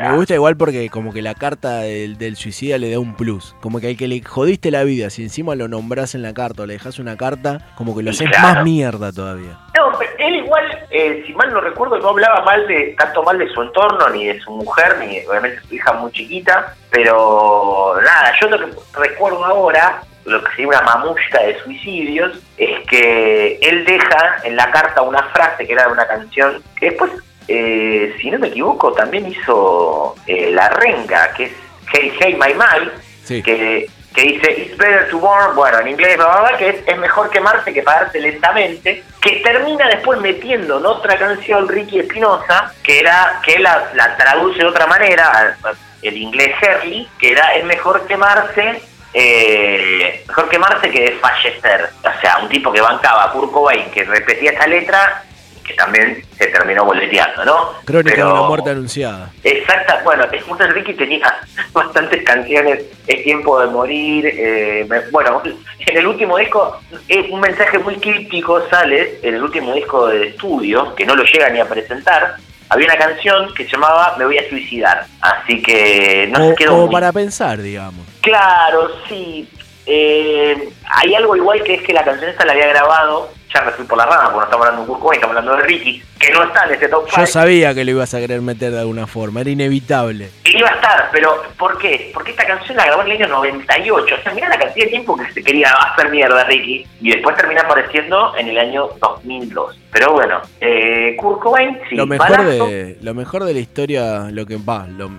Me 0.00 0.16
gusta 0.16 0.34
igual 0.34 0.56
porque 0.56 0.88
como 0.90 1.12
que 1.12 1.22
la 1.22 1.34
carta 1.34 1.78
del, 1.80 2.18
del 2.18 2.36
suicida 2.36 2.78
le 2.78 2.90
da 2.90 2.98
un 2.98 3.14
plus. 3.14 3.54
Como 3.60 3.80
que 3.80 3.88
al 3.88 3.96
que 3.96 4.08
le 4.08 4.22
jodiste 4.22 4.70
la 4.70 4.84
vida, 4.84 5.10
si 5.10 5.22
encima 5.22 5.54
lo 5.54 5.68
nombrás 5.68 6.14
en 6.14 6.22
la 6.22 6.34
carta 6.34 6.62
o 6.62 6.66
le 6.66 6.74
dejas 6.74 6.98
una 6.98 7.16
carta, 7.16 7.58
como 7.76 7.96
que 7.96 8.02
lo 8.02 8.10
haces 8.10 8.28
Claro. 8.30 8.54
más 8.56 8.64
mierda 8.64 9.12
todavía. 9.12 9.58
No, 9.76 9.98
pero 9.98 10.10
él 10.18 10.36
igual, 10.36 10.64
eh, 10.90 11.22
si 11.26 11.32
mal 11.34 11.52
no 11.52 11.60
recuerdo, 11.60 11.98
no 11.98 12.08
hablaba 12.10 12.42
mal 12.44 12.66
de 12.66 12.94
tanto 12.98 13.22
mal 13.22 13.38
de 13.38 13.48
su 13.52 13.62
entorno, 13.62 14.08
ni 14.10 14.26
de 14.26 14.40
su 14.40 14.50
mujer, 14.50 14.96
ni 14.98 15.20
de, 15.20 15.28
obviamente 15.28 15.60
su 15.68 15.74
hija 15.74 15.92
muy 15.94 16.10
chiquita, 16.12 16.74
pero 16.90 17.94
nada, 18.04 18.32
yo 18.40 18.48
lo 18.48 18.58
que 18.58 18.72
recuerdo 18.94 19.44
ahora, 19.44 20.02
lo 20.24 20.42
que 20.42 20.50
sería 20.50 20.68
una 20.68 20.80
mamushka 20.82 21.42
de 21.42 21.58
suicidios, 21.62 22.32
es 22.56 22.86
que 22.88 23.58
él 23.60 23.84
deja 23.84 24.36
en 24.44 24.56
la 24.56 24.70
carta 24.70 25.02
una 25.02 25.22
frase 25.24 25.66
que 25.66 25.72
era 25.72 25.86
de 25.86 25.92
una 25.92 26.06
canción 26.06 26.62
que 26.78 26.86
después, 26.90 27.10
eh, 27.48 28.14
si 28.20 28.30
no 28.30 28.38
me 28.38 28.48
equivoco, 28.48 28.92
también 28.92 29.26
hizo 29.26 30.14
eh, 30.26 30.50
La 30.52 30.68
Renga, 30.70 31.32
que 31.34 31.44
es 31.44 31.52
Hey 31.92 32.12
Hey 32.18 32.38
My 32.40 32.54
My, 32.54 33.42
que, 33.42 33.88
que 34.14 34.22
dice 34.22 34.52
It's 34.52 34.76
better 34.76 35.08
to 35.10 35.18
burn, 35.18 35.54
bueno, 35.54 35.80
en 35.80 35.88
inglés, 35.88 36.16
bla, 36.16 36.26
bla, 36.26 36.40
bla, 36.48 36.58
que 36.58 36.68
es, 36.70 36.76
es 36.86 36.98
mejor 36.98 37.30
quemarse 37.30 37.72
que 37.72 37.82
pagarse 37.82 38.20
lentamente, 38.20 39.02
que 39.20 39.36
termina 39.36 39.88
después 39.88 40.20
metiendo 40.20 40.78
en 40.78 40.86
otra 40.86 41.18
canción 41.18 41.68
Ricky 41.68 42.00
Espinosa, 42.00 42.72
que 42.82 43.00
era 43.00 43.40
que 43.44 43.58
la, 43.58 43.90
la 43.94 44.16
traduce 44.16 44.58
de 44.58 44.66
otra 44.66 44.86
manera, 44.86 45.56
el 46.02 46.16
inglés 46.16 46.54
Herley, 46.60 47.08
que 47.18 47.32
era 47.32 47.54
es 47.54 47.64
mejor 47.64 48.06
quemarse 48.06 48.82
eh, 49.14 50.24
mejor 50.26 50.48
quemarse 50.48 50.90
que 50.90 51.00
desfallecer. 51.02 51.88
O 52.00 52.20
sea, 52.20 52.38
un 52.42 52.48
tipo 52.48 52.72
que 52.72 52.80
bancaba 52.80 53.24
a 53.24 53.30
Kurt 53.30 53.52
Cobain, 53.52 53.90
que 53.92 54.02
repetía 54.04 54.50
esa 54.50 54.66
letra, 54.66 55.22
que 55.64 55.74
también 55.74 56.22
se 56.36 56.46
terminó 56.48 56.84
boleteando, 56.84 57.44
¿no? 57.44 57.72
Crónica 57.84 58.16
Pero- 58.16 58.26
de 58.28 58.32
una 58.34 58.42
muerte 58.42 58.70
anunciada. 58.70 59.30
Exacta, 59.42 60.00
bueno, 60.04 60.24
es 60.30 60.42
justo 60.44 60.66
Ricky 60.68 60.94
tenía 60.94 61.34
bastantes 61.72 62.22
canciones, 62.24 62.84
Es 63.06 63.22
tiempo 63.24 63.60
de 63.60 63.66
morir, 63.68 64.26
eh, 64.26 64.86
me- 64.88 65.00
bueno, 65.10 65.42
en 65.44 65.96
el 65.98 66.06
último 66.06 66.36
disco, 66.38 66.78
es 67.08 67.30
un 67.30 67.40
mensaje 67.40 67.78
muy 67.78 67.96
críptico 67.96 68.62
sale, 68.68 69.18
en 69.22 69.34
el 69.34 69.42
último 69.42 69.74
disco 69.74 70.06
de 70.08 70.28
estudio, 70.28 70.94
que 70.94 71.04
no 71.06 71.14
lo 71.16 71.24
llega 71.24 71.48
ni 71.50 71.60
a 71.60 71.66
presentar, 71.68 72.36
había 72.70 72.86
una 72.86 72.96
canción 72.96 73.52
que 73.54 73.64
se 73.64 73.70
llamaba 73.72 74.14
Me 74.18 74.24
voy 74.24 74.38
a 74.38 74.48
suicidar, 74.48 75.04
así 75.20 75.62
que 75.62 76.26
no 76.30 76.38
Como, 76.38 76.50
se 76.50 76.56
quedó 76.56 76.70
como 76.70 76.86
muy 76.86 76.92
para 76.94 77.12
pensar, 77.12 77.60
digamos. 77.60 78.06
Claro, 78.22 78.90
sí. 79.08 79.48
Eh, 79.86 80.70
hay 80.90 81.14
algo 81.14 81.36
igual 81.36 81.62
que 81.62 81.74
es 81.74 81.82
que 81.82 81.92
la 81.92 82.02
canción 82.04 82.30
esta 82.30 82.46
la 82.46 82.52
había 82.52 82.68
grabado, 82.68 83.30
ya 83.54 83.62
me 83.62 83.70
fui 83.70 83.84
por 83.84 83.96
la 83.96 84.06
rama, 84.06 84.32
porque 84.32 84.38
no 84.38 84.44
estamos 84.44 84.66
hablando 84.66 84.94
de 84.94 85.00
Kurt 85.00 85.14
estamos 85.14 85.36
hablando 85.36 85.56
de 85.56 85.62
Ricky, 85.62 86.02
que 86.18 86.30
no 86.32 86.42
está 86.42 86.64
en 86.66 86.74
ese 86.74 86.88
top 86.88 87.04
5. 87.06 87.20
Yo 87.20 87.26
sabía 87.26 87.72
que 87.72 87.84
lo 87.84 87.92
ibas 87.92 88.12
a 88.12 88.18
querer 88.18 88.40
meter 88.40 88.72
de 88.72 88.80
alguna 88.80 89.06
forma, 89.06 89.42
era 89.42 89.50
inevitable. 89.50 90.30
Iba 90.44 90.68
a 90.68 90.74
estar, 90.74 91.08
pero 91.12 91.42
¿por 91.56 91.78
qué? 91.78 92.10
Porque 92.12 92.32
esta 92.32 92.46
canción 92.46 92.76
la 92.76 92.86
grabó 92.86 93.02
en 93.02 93.12
el 93.12 93.22
año 93.22 93.28
98. 93.28 94.14
O 94.18 94.22
sea, 94.22 94.34
mira 94.34 94.48
la 94.48 94.58
cantidad 94.58 94.86
de 94.86 94.90
tiempo 94.90 95.16
que 95.16 95.32
se 95.32 95.42
quería 95.42 95.68
hacer 95.68 96.10
mierda 96.10 96.44
Ricky. 96.44 96.86
Y 97.00 97.10
después 97.10 97.36
termina 97.36 97.62
apareciendo 97.62 98.36
en 98.36 98.48
el 98.48 98.58
año 98.58 98.88
2002. 99.00 99.78
Pero 99.92 100.12
bueno, 100.12 100.40
eh, 100.60 101.16
Kurt 101.18 101.40
Cobain, 101.40 101.78
sí, 101.88 101.94
lo 101.94 102.06
mejor 102.06 102.30
balazo. 102.30 102.66
de 102.66 102.98
lo 103.00 103.14
mejor 103.14 103.44
de 103.44 103.54
la 103.54 103.60
historia, 103.60 104.28
lo 104.30 104.46
que 104.46 104.56
va, 104.56 104.86
lo 104.88 105.10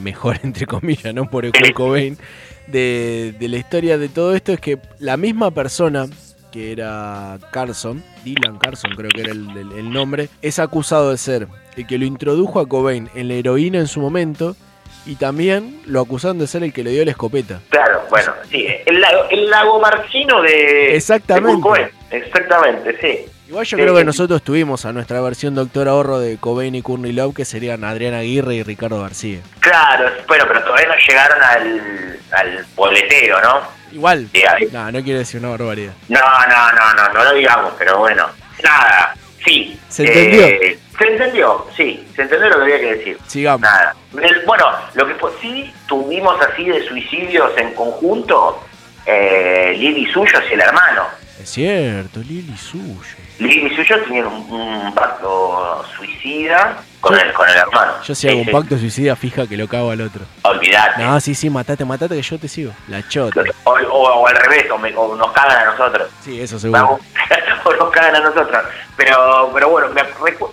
mejor 0.00 0.38
entre 0.44 0.66
comillas, 0.66 1.12
no 1.12 1.28
por 1.28 1.44
el 1.44 1.52
Kurt 1.52 1.72
Cobain, 1.72 2.16
de, 2.68 3.34
de 3.38 3.48
la 3.48 3.56
historia 3.56 3.98
de 3.98 4.08
todo 4.08 4.34
esto 4.36 4.52
es 4.52 4.60
que 4.60 4.78
la 5.00 5.16
misma 5.16 5.50
persona 5.50 6.06
que 6.50 6.72
era 6.72 7.38
Carson, 7.52 8.02
Dylan 8.24 8.58
Carson 8.58 8.92
creo 8.96 9.10
que 9.10 9.20
era 9.22 9.32
el, 9.32 9.48
el- 9.56 9.72
el 9.72 9.92
nombre, 9.92 10.28
es 10.42 10.58
acusado 10.58 11.10
de 11.10 11.18
ser 11.18 11.46
el 11.76 11.86
que 11.86 11.98
lo 11.98 12.04
introdujo 12.04 12.60
a 12.60 12.68
Cobain 12.68 13.08
en 13.14 13.28
la 13.28 13.34
heroína 13.34 13.78
en 13.78 13.86
su 13.86 14.00
momento 14.00 14.56
y 15.06 15.14
también 15.16 15.80
lo 15.86 16.00
acusaron 16.00 16.38
de 16.38 16.46
ser 16.46 16.62
el 16.62 16.72
que 16.72 16.84
le 16.84 16.90
dio 16.90 17.04
la 17.04 17.12
escopeta. 17.12 17.60
Claro, 17.70 18.02
bueno, 18.10 18.32
sí, 18.50 18.66
el 18.86 19.00
lago, 19.00 19.22
el 19.30 19.48
lago 19.48 19.80
marchino 19.80 20.42
de. 20.42 20.94
Exactamente. 20.96 21.56
de 21.56 21.60
Cobain. 21.62 21.86
Exactamente, 22.10 22.96
sí. 23.00 23.30
Igual 23.48 23.64
yo 23.66 23.76
Sí, 23.76 23.82
creo 23.82 23.94
que 23.94 24.00
sí. 24.00 24.06
nosotros 24.06 24.42
tuvimos 24.42 24.84
a 24.84 24.92
nuestra 24.92 25.20
versión 25.20 25.54
Doctor 25.56 25.88
Ahorro 25.88 26.20
de 26.20 26.36
Cobain 26.36 26.74
y 26.74 26.82
Courtney 26.82 27.12
Love 27.12 27.34
que 27.34 27.44
serían 27.44 27.82
Adriana 27.82 28.18
Aguirre 28.18 28.54
y 28.56 28.62
Ricardo 28.62 29.00
García. 29.02 29.40
Claro, 29.60 30.08
bueno, 30.28 30.44
pero 30.46 30.62
todavía 30.62 30.86
no 30.88 30.94
llegaron 31.08 31.42
al, 31.42 32.18
al 32.32 32.66
boletero, 32.76 33.40
¿no? 33.42 33.79
Igual. 33.92 34.28
No, 34.72 34.92
no 34.92 35.02
quiero 35.02 35.18
decir 35.18 35.40
una 35.40 35.50
barbaridad. 35.50 35.92
No, 36.08 36.18
no, 36.20 36.72
no, 36.72 36.94
no, 36.94 37.12
no 37.12 37.24
lo 37.24 37.34
digamos, 37.34 37.72
pero 37.78 37.98
bueno. 37.98 38.26
Nada, 38.62 39.14
sí. 39.44 39.78
¿Se 39.88 40.04
entendió? 40.06 40.46
Se 40.98 41.06
entendió, 41.08 41.66
sí, 41.76 42.06
se 42.14 42.22
entendió 42.22 42.50
lo 42.50 42.56
que 42.58 42.62
había 42.62 42.78
que 42.80 42.94
decir. 42.96 43.18
Sigamos. 43.26 43.62
Nada. 43.62 43.94
El- 44.20 44.44
bueno, 44.44 44.66
lo 44.94 45.06
que 45.06 45.14
fue- 45.14 45.32
sí 45.40 45.72
tuvimos 45.88 46.38
así 46.42 46.64
de 46.64 46.86
suicidios 46.86 47.50
en 47.56 47.72
conjunto, 47.74 48.62
eh, 49.06 49.74
Lili 49.78 50.04
Suyos 50.12 50.42
y 50.50 50.54
el 50.54 50.60
hermano. 50.60 51.06
Es 51.42 51.48
cierto, 51.50 52.20
Lili 52.20 52.54
suyo. 52.58 53.16
Lili 53.40 53.74
Suyos 53.74 54.04
tenían 54.04 54.26
un, 54.26 54.50
un 54.52 54.94
pacto 54.94 55.84
suicida 55.96 56.76
con 57.00 57.18
el, 57.18 57.32
con 57.32 57.48
el 57.48 57.56
hermano. 57.56 57.92
Yo 58.04 58.14
si 58.14 58.28
hago 58.28 58.40
un 58.40 58.46
pacto 58.50 58.76
suicida, 58.78 59.16
fija 59.16 59.46
que 59.46 59.56
lo 59.56 59.66
cago 59.66 59.90
al 59.90 60.00
otro. 60.02 60.22
Olvidate. 60.42 61.02
No, 61.02 61.18
sí, 61.20 61.34
sí, 61.34 61.48
matate, 61.50 61.84
matate 61.84 62.16
que 62.16 62.22
yo 62.22 62.38
te 62.38 62.48
sigo. 62.48 62.72
La 62.88 63.06
chota. 63.08 63.42
O, 63.64 63.70
o- 63.72 64.20
o 64.20 64.26
al 64.26 64.36
revés, 64.36 64.70
o, 64.70 64.76
me- 64.78 64.94
o 64.94 65.16
nos 65.16 65.32
cagan 65.32 65.56
a 65.68 65.72
nosotros. 65.72 66.08
Sí, 66.22 66.40
eso 66.40 66.58
seguro. 66.58 66.98
O 67.64 67.72
nos 67.74 67.90
cagan 67.90 68.16
a 68.16 68.20
nosotros. 68.20 68.62
Pero, 68.96 69.50
pero 69.52 69.68
bueno, 69.68 69.88
me 69.90 70.02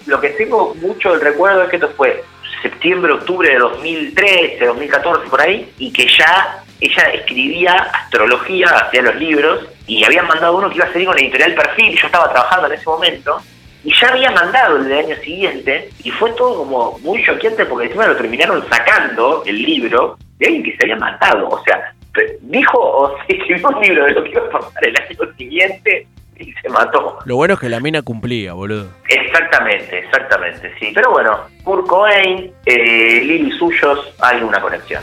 lo 0.07 0.19
que 0.19 0.29
tengo 0.31 0.75
mucho 0.75 1.11
del 1.13 1.21
recuerdo 1.21 1.63
es 1.63 1.69
que 1.69 1.77
esto 1.77 1.89
fue 1.95 2.23
septiembre, 2.61 3.13
octubre 3.13 3.49
de 3.49 3.59
2013, 3.59 4.65
2014, 4.65 5.29
por 5.29 5.39
ahí, 5.41 5.71
y 5.77 5.91
que 5.93 6.05
ya 6.17 6.63
ella 6.81 7.03
escribía 7.13 7.73
astrología, 7.73 8.67
hacía 8.67 9.01
los 9.01 9.15
libros, 9.15 9.67
y 9.87 10.03
habían 10.03 10.27
mandado 10.27 10.57
uno 10.57 10.69
que 10.69 10.75
iba 10.75 10.85
a 10.85 10.93
salir 10.93 11.07
con 11.07 11.15
la 11.15 11.21
editorial 11.21 11.55
Perfil, 11.55 11.97
yo 11.97 12.07
estaba 12.07 12.29
trabajando 12.29 12.67
en 12.67 12.73
ese 12.73 12.85
momento, 12.85 13.41
y 13.83 13.93
ya 13.93 14.09
había 14.09 14.31
mandado 14.31 14.77
el 14.77 14.87
del 14.87 15.05
año 15.05 15.15
siguiente, 15.17 15.89
y 16.03 16.11
fue 16.11 16.31
todo 16.33 16.57
como 16.57 16.99
muy 16.99 17.23
choqueante 17.23 17.65
porque 17.65 17.85
encima 17.85 18.07
lo 18.07 18.15
terminaron 18.15 18.67
sacando, 18.69 19.43
el 19.45 19.61
libro, 19.61 20.17
de 20.37 20.47
alguien 20.47 20.63
que 20.63 20.77
se 20.77 20.83
había 20.83 20.97
matado, 20.97 21.49
o 21.49 21.63
sea, 21.63 21.93
dijo 22.41 22.79
o 22.79 23.17
se 23.25 23.33
escribió 23.37 23.69
un 23.69 23.81
libro 23.81 24.05
de 24.05 24.11
lo 24.11 24.23
que 24.23 24.29
iba 24.31 24.41
a 24.41 24.49
pasar 24.49 24.87
el 24.87 24.95
año 24.97 25.33
siguiente 25.37 26.07
y 26.39 26.53
se 26.53 26.69
mató. 26.69 27.19
Lo 27.25 27.35
bueno 27.35 27.55
es 27.55 27.59
que 27.59 27.69
la 27.69 27.79
mina 27.79 28.01
cumplía, 28.01 28.53
boludo. 28.53 28.89
Exactamente, 29.07 29.99
exactamente, 29.99 30.71
sí. 30.79 30.91
Pero 30.93 31.11
bueno, 31.11 31.39
Kurt 31.63 31.87
Cobain, 31.87 32.51
eh, 32.65 33.21
Lili 33.23 33.51
Suyos, 33.57 34.13
hay 34.19 34.41
una 34.41 34.61
conexión. 34.61 35.01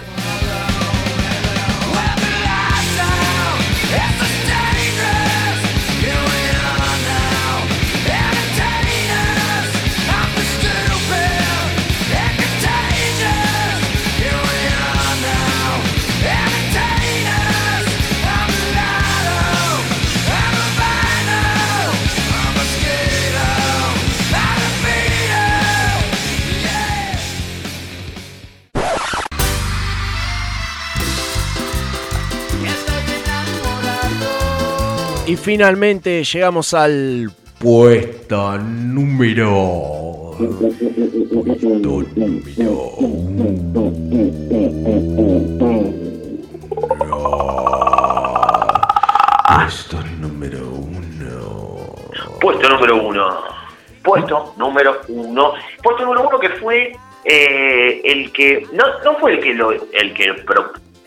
Finalmente 35.36 36.22
llegamos 36.24 36.74
al 36.74 37.30
puesto 37.58 38.58
número. 38.58 40.34
Puesto 40.38 41.68
número. 41.78 42.04
Puesto 49.60 50.02
número 50.20 50.68
uno. 50.68 51.94
Puesto 52.40 52.68
número 52.68 52.96
uno. 52.96 53.42
Puesto 54.02 54.54
número 54.56 55.00
uno. 55.08 55.54
Puesto 55.82 56.04
número 56.04 56.28
uno 56.28 56.38
que 56.38 56.50
fue 56.50 56.92
eh, 57.24 58.00
el 58.04 58.32
que. 58.32 58.66
No, 58.72 58.84
no 59.04 59.18
fue 59.18 59.34
el 59.34 59.40
que 59.40 59.54
lo, 59.54 59.72
el 59.72 60.14
que 60.14 60.34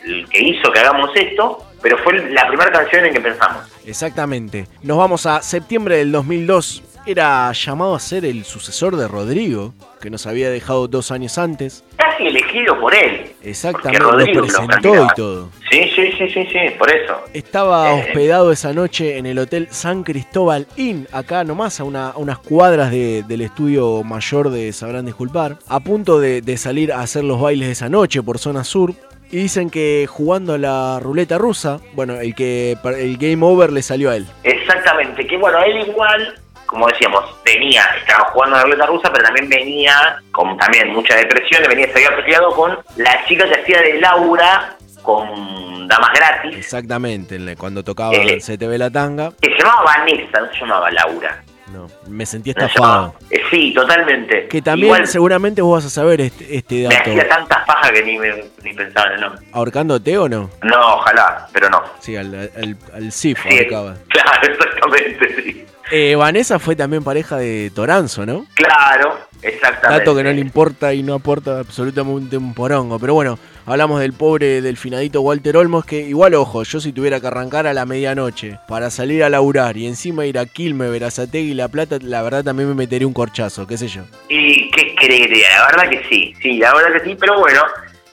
el 0.05 0.30
que 0.30 0.39
hizo 0.39 0.71
que 0.71 0.80
hagamos 0.80 1.11
esto, 1.15 1.66
pero 1.82 1.97
fue 1.99 2.13
la 2.32 2.47
primera 2.47 2.71
canción 2.71 3.05
en 3.05 3.13
que 3.13 3.21
pensamos. 3.21 3.63
Exactamente. 3.86 4.67
Nos 4.84 4.97
vamos 4.97 5.25
a 5.25 5.41
septiembre 5.41 5.97
del 5.97 6.11
2002. 6.11 6.84
Era 7.05 7.49
llamado 7.53 7.95
a 7.95 7.99
ser 8.01 8.25
el 8.25 8.43
sucesor 8.43 8.97
de 8.97 9.07
Rodrigo, 9.07 9.73
que 10.01 10.09
nos 10.09 10.28
había 10.28 10.49
dejado 10.49 10.89
dos 10.89 11.09
años 11.11 11.38
antes. 11.38 11.86
Casi 11.95 12.28
elegido 12.28 12.78
por 12.82 12.93
él. 12.93 13.32
Exactamente, 13.41 14.03
Rodrigo 14.03 14.41
lo 14.41 14.47
presentó 14.47 15.05
y 15.05 15.07
todo. 15.15 15.49
Sí, 15.71 15.84
sí, 15.95 16.11
sí, 16.17 16.28
sí, 16.34 16.45
sí, 16.51 16.59
por 16.78 16.91
eso. 16.93 17.13
Estaba 17.34 17.91
Eh. 17.93 17.99
hospedado 18.09 18.51
esa 18.51 18.73
noche 18.73 19.17
en 19.17 19.25
el 19.25 19.39
Hotel 19.39 19.69
San 19.71 20.03
Cristóbal 20.03 20.67
Inn, 20.75 21.07
acá 21.13 21.45
nomás, 21.45 21.80
a, 21.80 21.86
una- 21.86 22.09
a 22.09 22.17
unas 22.17 22.39
cuadras 22.39 22.91
de- 22.91 23.23
del 23.25 23.39
estudio 23.39 24.03
mayor 24.03 24.49
de 24.49 24.73
Sabrán 24.73 25.05
Disculpar, 25.05 25.57
a 25.69 25.80
punto 25.80 26.19
de, 26.19 26.41
de 26.41 26.57
salir 26.57 26.91
a 26.91 26.99
hacer 26.99 27.23
los 27.23 27.39
bailes 27.39 27.67
de 27.67 27.71
esa 27.71 27.88
noche 27.88 28.21
por 28.21 28.38
zona 28.38 28.65
sur. 28.65 28.93
Y 29.30 29.38
dicen 29.38 29.69
que 29.69 30.05
jugando 30.09 30.53
a 30.53 30.57
la 30.57 30.99
ruleta 31.01 31.38
rusa, 31.38 31.80
bueno, 31.93 32.15
el 32.15 32.34
que 32.34 32.78
el 32.84 33.17
game 33.17 33.45
over 33.45 33.71
le 33.73 33.82
salió 33.82 34.09
a 34.11 34.15
él. 34.15 34.25
Exactamente, 34.43 35.28
que 35.28 35.36
bueno, 35.38 35.61
él 35.63 35.86
igual, 35.88 36.39
como 36.65 36.88
decíamos, 36.88 37.25
venía, 37.43 37.84
estaba 37.99 38.30
jugando 38.32 38.55
a 38.55 38.59
la 38.59 38.63
ruleta 38.65 38.86
rusa, 38.86 39.11
pero 39.11 39.25
también 39.25 39.49
venía 39.49 40.17
con 40.32 40.57
también 40.57 40.93
mucha 40.93 41.15
depresión, 41.15 41.61
y 41.65 41.67
venía, 41.67 41.88
se 41.88 42.05
había 42.05 42.15
peleado 42.15 42.51
con 42.51 42.78
la 42.95 43.25
chica 43.25 43.45
que 43.49 43.61
hacía 43.61 43.82
de 43.82 43.99
Laura 43.99 44.75
con 45.03 45.88
Damas 45.88 46.09
Gratis, 46.13 46.57
Exactamente, 46.57 47.55
cuando 47.57 47.84
tocaba 47.84 48.13
Eh. 48.13 48.21
el 48.34 48.41
CTV 48.41 48.78
La 48.78 48.89
Tanga. 48.89 49.32
que 49.41 49.49
se 49.51 49.57
llamaba 49.57 49.84
Vanessa, 49.84 50.39
no 50.41 50.51
se 50.53 50.59
llamaba 50.59 50.91
Laura. 50.91 51.43
No, 51.74 51.88
me 52.07 52.26
sentí 52.26 52.51
estafado. 52.51 53.13
eh, 53.30 53.41
sí, 53.51 53.74
totalmente. 53.74 54.47
Que 54.47 54.61
también 54.61 54.88
Igual 54.88 55.07
seguramente 55.07 55.61
vos 55.61 55.84
vas 55.84 55.86
a 55.91 55.93
saber 55.93 56.22
este, 56.22 56.55
este 56.55 56.76
me 56.88 56.95
dato. 56.95 57.09
hacía 57.11 57.28
tantas 57.28 57.65
pajas 57.65 57.91
que 57.91 58.03
ni, 58.03 58.18
me, 58.18 58.30
ni 58.63 58.74
pensaba 58.74 59.07
en 59.07 59.13
el 59.15 59.22
nombre. 59.22 59.45
¿Ahorcándote 59.51 60.18
o 60.18 60.30
no? 60.30 60.49
No, 60.63 60.95
ojalá, 60.95 61.47
pero 61.51 61.70
no. 61.70 61.82
Sí, 61.99 62.15
al, 62.15 62.34
al, 62.34 62.78
al 62.93 63.11
CIF 63.11 63.39
Sí, 63.43 63.57
ahorcaba. 63.59 63.95
claro, 64.07 64.41
exactamente, 64.53 65.41
sí. 65.43 65.65
Eh, 65.91 66.15
Vanessa 66.15 66.57
fue 66.59 66.76
también 66.76 67.03
pareja 67.03 67.38
de 67.38 67.72
Toranzo, 67.74 68.26
¿no? 68.26 68.45
Claro, 68.55 69.18
exactamente. 69.41 69.99
Dato 70.05 70.15
que 70.15 70.24
no 70.24 70.32
le 70.32 70.41
importa 70.41 70.93
y 70.93 71.01
no 71.03 71.13
aporta 71.15 71.59
absolutamente 71.59 72.36
un 72.38 72.53
porongo. 72.53 72.97
Pero 72.99 73.13
bueno, 73.13 73.39
hablamos 73.68 73.99
del 73.99 74.13
pobre, 74.13 74.61
del 74.61 74.78
finadito 74.78 75.22
Walter 75.22 75.57
Olmos, 75.57 75.86
que 75.86 75.99
igual, 76.01 76.34
ojo, 76.34 76.63
yo 76.63 76.80
si 76.80 76.93
tuviera 76.93 77.20
que 77.20 77.28
arrancar 77.28 77.68
a 77.68 77.74
la 77.74 77.86
medianoche 77.86 78.57
para 78.68 78.89
salir 78.89 79.24
a 79.24 79.30
laburar 79.30 79.78
y 79.78 79.86
encima 79.88 80.26
ir 80.26 80.39
a 80.39 80.45
Quilme, 80.45 80.89
Verazategui 80.89 81.51
y 81.51 81.53
La 81.53 81.68
Plata, 81.68 81.97
la 82.01 82.22
verdad 82.24 82.43
también 82.43 82.70
me 82.70 82.76
metería 82.76 83.07
un 83.07 83.13
corchazo, 83.13 83.68
qué 83.68 83.78
sé 83.78 83.88
yo. 83.88 84.03
Y 84.30 84.72
qué 84.72 84.95
diga? 85.07 85.47
la 85.59 85.65
verdad 85.68 85.89
que 85.89 86.07
sí, 86.09 86.34
sí, 86.41 86.57
la 86.57 86.74
verdad 86.74 86.93
que 86.93 87.09
sí, 87.09 87.18
pero 87.20 87.39
bueno, 87.39 87.61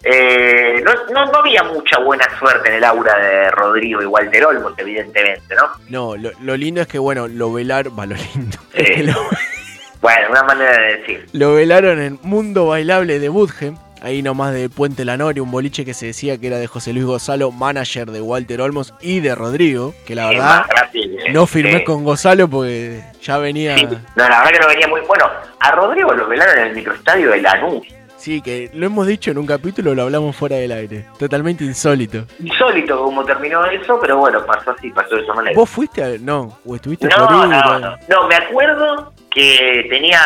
eh, 0.02 0.82
no, 0.84 0.92
no, 1.14 1.32
no 1.32 1.38
había 1.38 1.62
mucha 1.62 1.98
buena 2.00 2.26
suerte 2.38 2.68
en 2.68 2.74
el 2.74 2.84
aura 2.84 3.16
de 3.16 3.50
Rodrigo 3.52 4.02
y 4.02 4.06
Walter 4.06 4.44
Olmos, 4.46 4.74
evidentemente, 4.76 5.54
¿no? 5.54 5.68
No, 5.88 6.16
lo, 6.16 6.30
lo 6.42 6.56
lindo 6.56 6.80
es 6.82 6.88
que, 6.88 6.98
bueno, 6.98 7.28
lo 7.28 7.52
velaron, 7.52 7.96
va, 7.98 8.04
lo 8.06 8.16
lindo. 8.16 8.58
Lo, 9.12 9.28
Bueno, 10.02 10.28
una 10.30 10.42
manera 10.42 10.76
de 10.76 10.96
decir. 10.98 11.26
lo 11.32 11.54
velaron 11.54 11.98
en 12.02 12.18
Mundo 12.22 12.66
Bailable 12.66 13.18
de 13.18 13.28
Budge. 13.30 13.72
Ahí 14.04 14.20
nomás 14.22 14.52
de 14.52 14.68
Puente 14.68 15.06
La 15.06 15.16
Noria, 15.16 15.42
un 15.42 15.50
boliche 15.50 15.82
que 15.86 15.94
se 15.94 16.04
decía 16.06 16.36
que 16.38 16.48
era 16.48 16.58
de 16.58 16.66
José 16.66 16.92
Luis 16.92 17.06
Gonzalo, 17.06 17.50
manager 17.50 18.10
de 18.10 18.20
Walter 18.20 18.60
Olmos 18.60 18.92
y 19.00 19.20
de 19.20 19.34
Rodrigo, 19.34 19.94
que 20.06 20.14
la 20.14 20.28
verdad 20.28 20.66
fácil, 20.76 21.18
eh, 21.20 21.32
no 21.32 21.46
firmé 21.46 21.84
con 21.84 22.04
Gonzalo 22.04 22.46
porque 22.46 23.02
ya 23.22 23.38
venía... 23.38 23.78
Sí, 23.78 23.86
no, 23.86 24.28
la 24.28 24.40
verdad 24.40 24.50
que 24.52 24.60
no 24.60 24.68
venía 24.68 24.88
muy 24.88 25.00
bueno. 25.08 25.24
A 25.58 25.70
Rodrigo 25.70 26.12
lo 26.12 26.28
velaron 26.28 26.58
en 26.58 26.66
el 26.66 26.74
microestadio 26.74 27.30
de 27.30 27.40
Lanús. 27.40 27.86
Sí, 28.18 28.42
que 28.42 28.70
lo 28.74 28.84
hemos 28.86 29.06
dicho 29.06 29.30
en 29.30 29.38
un 29.38 29.46
capítulo, 29.46 29.94
lo 29.94 30.02
hablamos 30.02 30.36
fuera 30.36 30.56
del 30.56 30.72
aire. 30.72 31.06
Totalmente 31.18 31.64
insólito. 31.64 32.26
Insólito 32.40 33.02
como 33.02 33.24
terminó 33.24 33.64
eso, 33.66 33.98
pero 34.00 34.18
bueno, 34.18 34.44
pasó 34.44 34.72
así, 34.72 34.90
pasó 34.90 35.16
de 35.16 35.22
esa 35.22 35.32
manera. 35.32 35.56
¿Vos 35.56 35.68
fuiste 35.70 36.02
a.? 36.02 36.08
No, 36.20 36.58
o 36.66 36.74
estuviste 36.74 37.06
No, 37.08 37.26
por 37.26 37.36
ir. 37.36 37.50
no, 37.50 37.78
no. 37.78 37.96
No, 38.08 38.28
me 38.28 38.34
acuerdo 38.34 39.12
que 39.30 39.86
tenía 39.90 40.20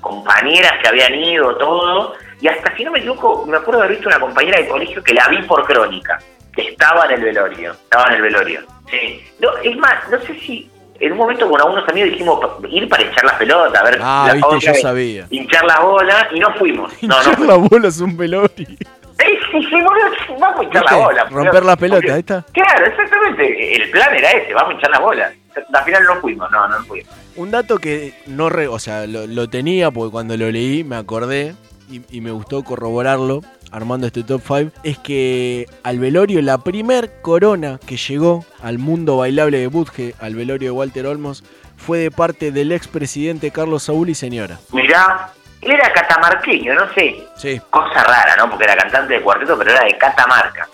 compañeras 0.00 0.72
que 0.82 0.88
habían 0.88 1.14
ido, 1.14 1.56
todo, 1.56 2.14
y 2.40 2.48
hasta 2.48 2.76
si 2.76 2.84
no 2.84 2.90
me 2.92 2.98
equivoco, 2.98 3.44
me 3.46 3.56
acuerdo 3.56 3.80
de 3.80 3.86
haber 3.86 3.96
visto 3.98 4.08
una 4.08 4.20
compañera 4.20 4.60
de 4.60 4.68
colegio 4.68 5.02
que 5.02 5.14
la 5.14 5.28
vi 5.28 5.42
por 5.42 5.64
crónica, 5.66 6.18
que 6.54 6.62
estaba 6.68 7.04
en 7.06 7.12
el 7.12 7.20
velorio, 7.22 7.72
estaba 7.72 8.08
en 8.08 8.14
el 8.14 8.22
velorio. 8.22 8.60
Sí. 8.90 9.22
No, 9.40 9.50
es 9.62 9.76
más, 9.76 10.08
no 10.10 10.18
sé 10.20 10.34
si 10.40 10.70
en 10.98 11.12
un 11.12 11.18
momento 11.18 11.48
con 11.50 11.60
algunos 11.60 11.86
amigos 11.88 12.10
dijimos 12.10 12.40
ir 12.70 12.88
para 12.88 13.02
hinchar 13.02 13.24
las 13.24 13.34
pelotas, 13.34 13.80
a 13.80 13.84
ver 13.84 13.98
Ah, 14.02 14.24
la 14.28 14.34
viste, 14.34 14.60
yo 14.60 14.74
sabía. 14.74 15.26
hinchar 15.30 15.64
las 15.64 15.80
bolas, 15.80 16.26
y 16.32 16.38
no 16.40 16.54
fuimos. 16.54 16.92
No, 17.02 17.08
no 17.22 17.22
Hinchar 17.30 17.40
las 17.40 17.58
bolas 17.68 18.00
un 18.00 18.16
velorio. 18.16 18.48
Sí, 18.56 19.32
sí, 19.50 19.62
sí, 19.62 19.70
boludo, 19.70 20.38
vamos 20.38 20.60
a 20.60 20.64
hinchar 20.64 20.82
¿Viste? 20.82 20.96
la 20.98 21.04
bola. 21.06 21.24
Romper 21.30 21.64
la 21.64 21.76
pelota, 21.76 22.12
ahí 22.14 22.20
está. 22.20 22.44
Claro, 22.52 22.86
exactamente. 22.86 23.74
El 23.76 23.90
plan 23.90 24.14
era 24.14 24.30
ese, 24.30 24.52
vamos 24.54 24.70
a 24.70 24.74
hinchar 24.74 24.90
la 24.90 24.98
bola. 25.00 25.32
Al 25.72 25.84
final 25.84 26.04
no 26.04 26.16
fuimos, 26.20 26.50
no, 26.50 26.68
no 26.68 26.76
fuimos. 26.84 27.14
Un 27.36 27.50
dato 27.50 27.78
que 27.78 28.14
no 28.26 28.48
re, 28.50 28.66
o 28.68 28.78
sea, 28.78 29.06
lo, 29.06 29.26
lo 29.26 29.48
tenía 29.48 29.90
porque 29.90 30.12
cuando 30.12 30.36
lo 30.36 30.50
leí 30.50 30.84
me 30.84 30.96
acordé 30.96 31.54
y, 31.90 32.02
y 32.10 32.20
me 32.20 32.30
gustó 32.30 32.62
corroborarlo 32.62 33.40
armando 33.72 34.06
este 34.06 34.22
top 34.22 34.42
5 34.46 34.70
es 34.82 34.98
que 34.98 35.66
al 35.82 35.98
velorio 35.98 36.40
la 36.42 36.58
primer 36.58 37.20
corona 37.20 37.78
que 37.86 37.96
llegó 37.96 38.44
al 38.62 38.78
mundo 38.78 39.18
bailable 39.18 39.58
de 39.58 39.66
Budge, 39.66 40.14
al 40.20 40.34
velorio 40.34 40.68
de 40.68 40.72
Walter 40.72 41.06
Olmos, 41.06 41.44
fue 41.76 41.98
de 41.98 42.10
parte 42.10 42.52
del 42.52 42.72
expresidente 42.72 43.50
Carlos 43.50 43.84
Saúl 43.84 44.08
y 44.08 44.14
señora. 44.14 44.58
Mirá, 44.72 45.30
él 45.60 45.72
era 45.72 45.92
catamarqueño, 45.92 46.74
no 46.74 46.92
sé. 46.94 47.26
Sí. 47.36 47.60
Cosa 47.70 48.02
rara, 48.02 48.36
¿no? 48.38 48.48
Porque 48.48 48.64
era 48.64 48.76
cantante 48.76 49.14
de 49.14 49.22
cuarteto, 49.22 49.56
pero 49.58 49.72
era 49.72 49.84
de 49.84 49.96
Catamarca. 49.98 50.68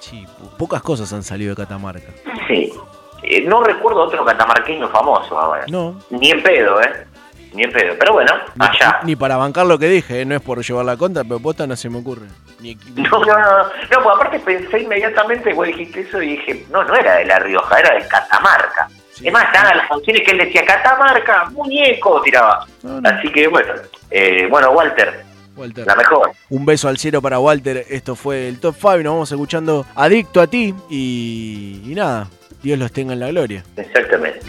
Pocas 0.58 0.82
cosas 0.82 1.12
han 1.12 1.22
salido 1.22 1.54
de 1.54 1.62
Catamarca. 1.62 2.12
Sí. 2.46 2.72
Eh, 3.22 3.42
no 3.46 3.62
recuerdo 3.62 4.02
otro 4.02 4.24
catamarqueño 4.24 4.88
famoso 4.88 5.38
ahora. 5.38 5.64
No. 5.68 5.96
Ni 6.10 6.30
en 6.30 6.42
pedo, 6.42 6.80
¿eh? 6.82 7.06
Ni 7.54 7.64
en 7.64 7.72
pedo. 7.72 7.94
Pero 7.98 8.12
bueno, 8.14 8.32
allá. 8.58 9.00
Ni 9.04 9.14
para 9.16 9.36
bancar 9.36 9.66
lo 9.66 9.78
que 9.78 9.88
dije, 9.88 10.20
¿eh? 10.22 10.24
no 10.24 10.34
es 10.34 10.40
por 10.40 10.64
llevar 10.64 10.84
la 10.86 10.96
contra, 10.96 11.22
pero 11.24 11.38
posta 11.40 11.66
no 11.66 11.76
se 11.76 11.90
me 11.90 11.98
ocurre. 11.98 12.26
Ni- 12.60 12.76
No, 12.96 13.02
no, 13.10 13.20
no, 13.20 13.38
no, 13.38 13.58
no, 13.64 14.02
pues 14.02 14.16
aparte 14.16 14.38
pensé 14.40 14.80
inmediatamente, 14.80 15.52
vos 15.52 15.66
dijiste 15.66 16.00
eso 16.00 16.22
y 16.22 16.36
dije, 16.36 16.66
no, 16.70 16.82
no 16.84 16.94
era 16.94 17.16
de 17.16 17.24
La 17.26 17.38
Rioja, 17.38 17.78
era 17.80 17.94
de 17.94 18.06
Catamarca. 18.08 18.88
Es 19.22 19.32
más, 19.32 19.44
estaban 19.44 19.76
las 19.76 19.88
canciones 19.88 20.22
que 20.24 20.30
él 20.32 20.38
decía, 20.38 20.64
Catamarca, 20.64 21.44
muñeco, 21.50 22.20
tiraba. 22.22 22.66
Así 23.04 23.30
que 23.30 23.46
bueno, 23.48 23.72
eh, 24.10 24.46
bueno, 24.50 24.70
Walter, 24.70 25.22
Walter. 25.54 25.86
la 25.86 25.94
mejor. 25.94 26.32
Un 26.48 26.64
beso 26.64 26.88
al 26.88 26.96
cielo 26.98 27.20
para 27.20 27.38
Walter. 27.38 27.84
Esto 27.90 28.16
fue 28.16 28.48
el 28.48 28.58
Top 28.58 28.74
5. 28.74 28.96
Nos 28.98 29.12
vamos 29.12 29.30
escuchando 29.30 29.86
Adicto 29.94 30.40
a 30.40 30.46
ti. 30.46 30.74
Y, 30.88 31.82
y 31.84 31.94
nada, 31.94 32.28
Dios 32.62 32.78
los 32.78 32.90
tenga 32.90 33.12
en 33.12 33.20
la 33.20 33.28
gloria. 33.28 33.62
Exactamente. 33.76 34.40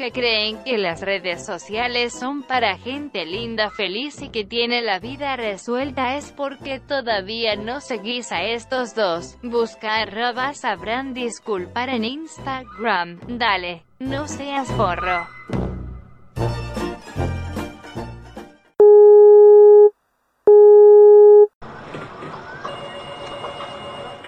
Que 0.00 0.12
creen 0.12 0.56
que 0.64 0.78
las 0.78 1.02
redes 1.02 1.44
sociales 1.44 2.14
son 2.14 2.42
para 2.42 2.78
gente 2.78 3.26
linda, 3.26 3.68
feliz 3.68 4.22
y 4.22 4.30
que 4.30 4.46
tiene 4.46 4.80
la 4.80 4.98
vida 4.98 5.36
resuelta 5.36 6.16
es 6.16 6.32
porque 6.32 6.80
todavía 6.80 7.54
no 7.56 7.82
seguís 7.82 8.32
a 8.32 8.42
estos 8.42 8.94
dos. 8.94 9.36
Busca 9.42 9.96
arroba 9.96 10.54
sabrán 10.54 11.12
disculpar 11.12 11.90
en 11.90 12.06
Instagram. 12.06 13.20
Dale, 13.28 13.82
no 13.98 14.26
seas 14.26 14.72
forro. 14.72 15.26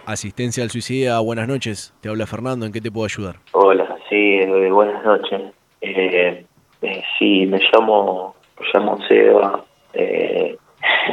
Asistencia 0.04 0.64
al 0.64 0.68
suicida, 0.68 1.18
buenas 1.20 1.48
noches. 1.48 1.94
Te 2.02 2.10
habla 2.10 2.26
Fernando, 2.26 2.66
¿en 2.66 2.72
qué 2.72 2.82
te 2.82 2.90
puedo 2.90 3.06
ayudar? 3.06 3.36
Hola, 3.52 3.96
sí, 4.10 4.36
eh, 4.38 4.70
buenas 4.70 5.02
noches. 5.02 5.54
Eh, 5.82 6.44
eh, 6.82 7.02
sí, 7.18 7.46
me 7.46 7.58
llamo, 7.72 8.34
me 8.60 8.66
llamo 8.72 8.98
Seba. 9.08 9.64
Eh, 9.94 10.56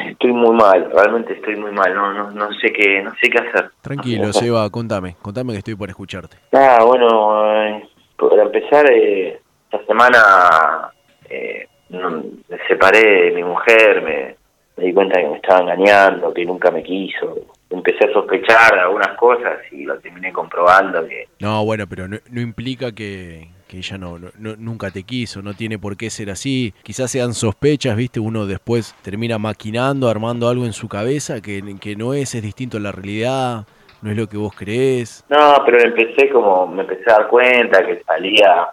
estoy 0.08 0.32
muy 0.32 0.56
mal, 0.56 0.90
realmente 0.92 1.34
estoy 1.34 1.56
muy 1.56 1.72
mal. 1.72 1.94
No, 1.94 2.14
no, 2.14 2.32
no 2.32 2.50
sé 2.62 2.72
qué, 2.72 3.02
no 3.02 3.12
sé 3.22 3.30
qué 3.30 3.40
hacer. 3.40 3.72
Tranquilo, 3.82 4.32
Seba, 4.34 4.70
contame. 4.70 5.16
Contame 5.22 5.54
que 5.54 5.60
estoy 5.60 5.76
por 5.76 5.90
escucharte. 5.90 6.38
Nada, 6.52 6.84
bueno, 6.86 7.54
eh, 7.56 7.90
para 8.18 8.44
empezar, 8.44 8.90
eh, 8.92 9.40
esta 9.72 9.86
semana 9.86 10.92
eh, 11.30 11.68
no- 11.90 12.24
me 12.48 12.58
separé 12.68 13.26
de 13.26 13.32
mi 13.32 13.44
mujer, 13.44 14.02
me, 14.02 14.36
me 14.78 14.86
di 14.86 14.94
cuenta 14.94 15.20
que 15.20 15.28
me 15.28 15.36
estaba 15.38 15.62
engañando, 15.62 16.34
que 16.34 16.46
nunca 16.46 16.70
me 16.72 16.84
quiso. 16.84 17.36
Empecé 17.72 18.06
a 18.10 18.14
sospechar 18.14 18.78
algunas 18.80 19.16
cosas 19.18 19.60
y 19.72 19.84
lo 19.84 20.00
terminé 20.00 20.32
comprobando 20.34 21.08
que 21.08 21.28
No, 21.40 21.64
bueno, 21.66 21.86
pero 21.88 22.08
no, 22.08 22.18
no 22.32 22.42
implica 22.42 22.92
que, 22.92 23.48
que 23.70 23.78
ella 23.78 23.98
no, 23.98 24.18
no- 24.18 24.56
nunca 24.58 24.90
te 24.92 25.04
quiso, 25.04 25.42
no 25.42 25.54
tiene 25.54 25.78
por 25.80 25.96
qué 25.96 26.10
ser 26.10 26.30
así. 26.32 26.74
Quizás 26.84 27.12
sean 27.12 27.34
sospechas, 27.34 27.96
¿viste? 27.96 28.20
Uno 28.20 28.46
después 28.48 28.96
termina 29.04 29.38
maquinando, 29.38 30.10
armando 30.10 30.50
algo 30.50 30.66
en 30.66 30.74
su 30.74 30.90
cabeza 30.90 31.40
que, 31.40 31.64
que 31.80 31.96
no 31.96 32.14
es, 32.14 32.34
es 32.36 32.42
distinto 32.42 32.78
a 32.78 32.80
la 32.82 32.92
realidad, 32.92 33.66
no 34.02 34.10
es 34.12 34.18
lo 34.18 34.28
que 34.28 34.38
vos 34.38 34.54
creés. 34.56 35.24
No, 35.30 35.56
pero 35.66 35.80
empecé 35.82 36.30
como, 36.32 36.66
me 36.68 36.82
empecé 36.82 37.10
a 37.12 37.20
dar 37.20 37.28
cuenta 37.28 37.86
que 37.86 38.02
salía 38.06 38.68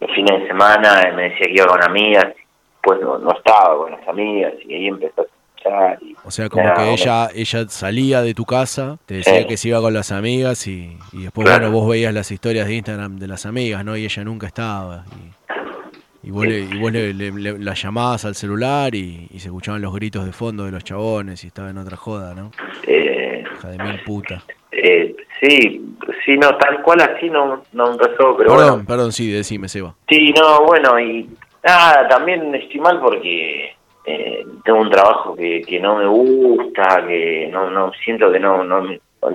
los 0.00 0.10
fines 0.14 0.40
de 0.40 0.46
semana 0.46 1.12
me 1.14 1.24
decía 1.24 1.46
que 1.46 1.54
iba 1.54 1.66
con 1.66 1.82
amigas, 1.82 2.26
pues 2.82 3.00
no, 3.00 3.18
no 3.18 3.32
estaba 3.32 3.76
con 3.76 3.90
las 3.90 4.08
amigas 4.08 4.54
y 4.64 4.72
ahí 4.74 4.86
empezó 4.86 5.22
a 5.22 5.24
O 6.24 6.30
sea, 6.30 6.48
como 6.48 6.72
que 6.74 6.92
ella 6.92 7.28
ella 7.34 7.68
salía 7.68 8.22
de 8.22 8.34
tu 8.34 8.44
casa, 8.44 8.98
te 9.06 9.14
decía 9.14 9.40
Sí. 9.42 9.46
que 9.46 9.56
se 9.56 9.68
iba 9.68 9.80
con 9.80 9.92
las 9.94 10.12
amigas 10.12 10.66
y, 10.66 10.96
y 11.12 11.22
después, 11.24 11.46
Claro. 11.46 11.64
bueno, 11.70 11.78
vos 11.80 11.90
veías 11.90 12.12
las 12.14 12.30
historias 12.30 12.66
de 12.66 12.74
Instagram 12.74 13.18
de 13.18 13.28
las 13.28 13.46
amigas, 13.46 13.84
¿no? 13.84 13.96
Y 13.96 14.04
ella 14.04 14.24
nunca 14.24 14.46
estaba. 14.46 15.04
Y, 16.22 16.28
y 16.28 16.30
vos, 16.30 16.46
le, 16.46 16.60
y 16.60 16.78
vos 16.78 16.92
le, 16.92 17.14
le- 17.14 17.30
le- 17.32 17.58
la 17.58 17.74
llamabas 17.74 18.24
al 18.24 18.34
celular 18.34 18.94
y, 18.94 19.28
y 19.30 19.38
se 19.38 19.48
escuchaban 19.48 19.80
los 19.80 19.94
gritos 19.94 20.24
de 20.26 20.32
fondo 20.32 20.64
de 20.64 20.72
los 20.72 20.84
chabones 20.84 21.44
y 21.44 21.46
estaba 21.48 21.70
en 21.70 21.78
otra 21.78 21.96
joda, 21.96 22.34
¿no? 22.34 22.50
eh, 22.86 23.44
Hija 23.54 23.68
de 23.68 23.78
mil 23.78 24.00
puta. 24.04 24.42
eh, 24.72 25.14
sí, 25.40 25.94
sí, 26.24 26.36
no, 26.36 26.56
tal 26.56 26.82
cual 26.82 27.00
así 27.00 27.28
no, 27.30 27.62
no 27.72 27.92
empezó, 27.92 28.36
pero 28.36 28.50
perdón, 28.50 28.68
bueno. 28.70 28.84
perdón, 28.86 29.12
sí, 29.12 29.30
decime, 29.30 29.68
Seba. 29.68 29.94
Sí, 30.08 30.32
no, 30.38 30.64
bueno, 30.66 30.98
y 31.00 31.28
nada, 31.64 32.06
también 32.08 32.54
estoy 32.54 32.80
mal 32.80 33.00
porque 33.00 33.74
eh, 34.10 34.46
tengo 34.64 34.80
un 34.80 34.90
trabajo 34.90 35.36
que, 35.36 35.60
que 35.60 35.78
no 35.78 35.96
me 35.96 36.06
gusta, 36.06 37.04
que 37.06 37.48
no, 37.52 37.70
no 37.70 37.92
siento 38.02 38.32
que 38.32 38.40
no, 38.40 38.64
no, 38.64 38.80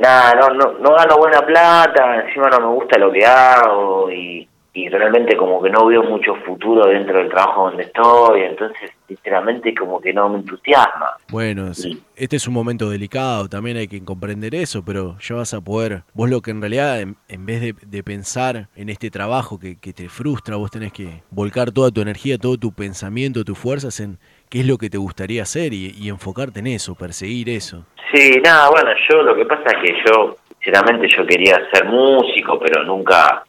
nada, 0.01 0.33
no, 0.33 0.49
no, 0.49 0.73
no 0.79 0.95
gano 0.95 1.17
buena 1.17 1.41
plata, 1.41 2.25
encima 2.25 2.49
no 2.49 2.59
me 2.59 2.75
gusta 2.75 2.97
lo 2.97 3.11
que 3.11 3.23
hago 3.23 4.09
y, 4.11 4.47
y 4.73 4.89
realmente 4.89 5.37
como 5.37 5.61
que 5.61 5.69
no 5.69 5.85
veo 5.85 6.01
mucho 6.01 6.33
futuro 6.37 6.87
dentro 6.87 7.19
del 7.19 7.29
trabajo 7.29 7.67
donde 7.67 7.83
estoy, 7.83 8.41
entonces 8.41 8.89
sinceramente 9.07 9.75
como 9.75 10.01
que 10.01 10.11
no 10.11 10.29
me 10.29 10.39
entusiasma. 10.39 11.17
Bueno, 11.29 11.69
este 11.69 12.35
es 12.35 12.47
un 12.47 12.55
momento 12.55 12.89
delicado, 12.89 13.47
también 13.47 13.77
hay 13.77 13.87
que 13.87 14.03
comprender 14.03 14.55
eso, 14.55 14.83
pero 14.83 15.17
ya 15.19 15.35
vas 15.35 15.53
a 15.53 15.61
poder, 15.61 16.01
vos 16.15 16.31
lo 16.31 16.41
que 16.41 16.49
en 16.49 16.61
realidad, 16.61 16.99
en, 16.99 17.15
en 17.27 17.45
vez 17.45 17.61
de, 17.61 17.75
de 17.85 18.03
pensar 18.03 18.69
en 18.75 18.89
este 18.89 19.11
trabajo 19.11 19.59
que, 19.59 19.79
que 19.79 19.93
te 19.93 20.09
frustra, 20.09 20.55
vos 20.55 20.71
tenés 20.71 20.91
que 20.91 21.21
volcar 21.29 21.71
toda 21.71 21.91
tu 21.91 22.01
energía, 22.01 22.39
todo 22.39 22.57
tu 22.57 22.71
pensamiento, 22.71 23.43
tus 23.43 23.59
fuerzas 23.59 23.99
en 23.99 24.17
qué 24.53 24.59
es 24.59 24.67
lo 24.67 24.77
que 24.77 24.87
te 24.87 24.99
gustaría 24.99 25.41
hacer 25.41 25.73
y, 25.73 25.95
y 25.97 26.09
enfocarte 26.09 26.59
en 26.59 26.67
eso, 26.67 26.93
perseguir 26.93 27.49
eso. 27.49 27.85
Sí, 28.13 28.39
nada, 28.43 28.69
bueno, 28.69 28.91
yo 29.09 29.23
lo 29.23 29.35
que 29.35 29.45
pasa 29.45 29.63
es 29.65 29.77
que 29.81 29.95
yo, 30.05 30.35
sinceramente, 30.63 31.07
yo 31.07 31.25
quería 31.25 31.59
ser 31.73 31.85
músico, 31.85 32.59
pero 32.59 32.83
nunca 32.83 33.43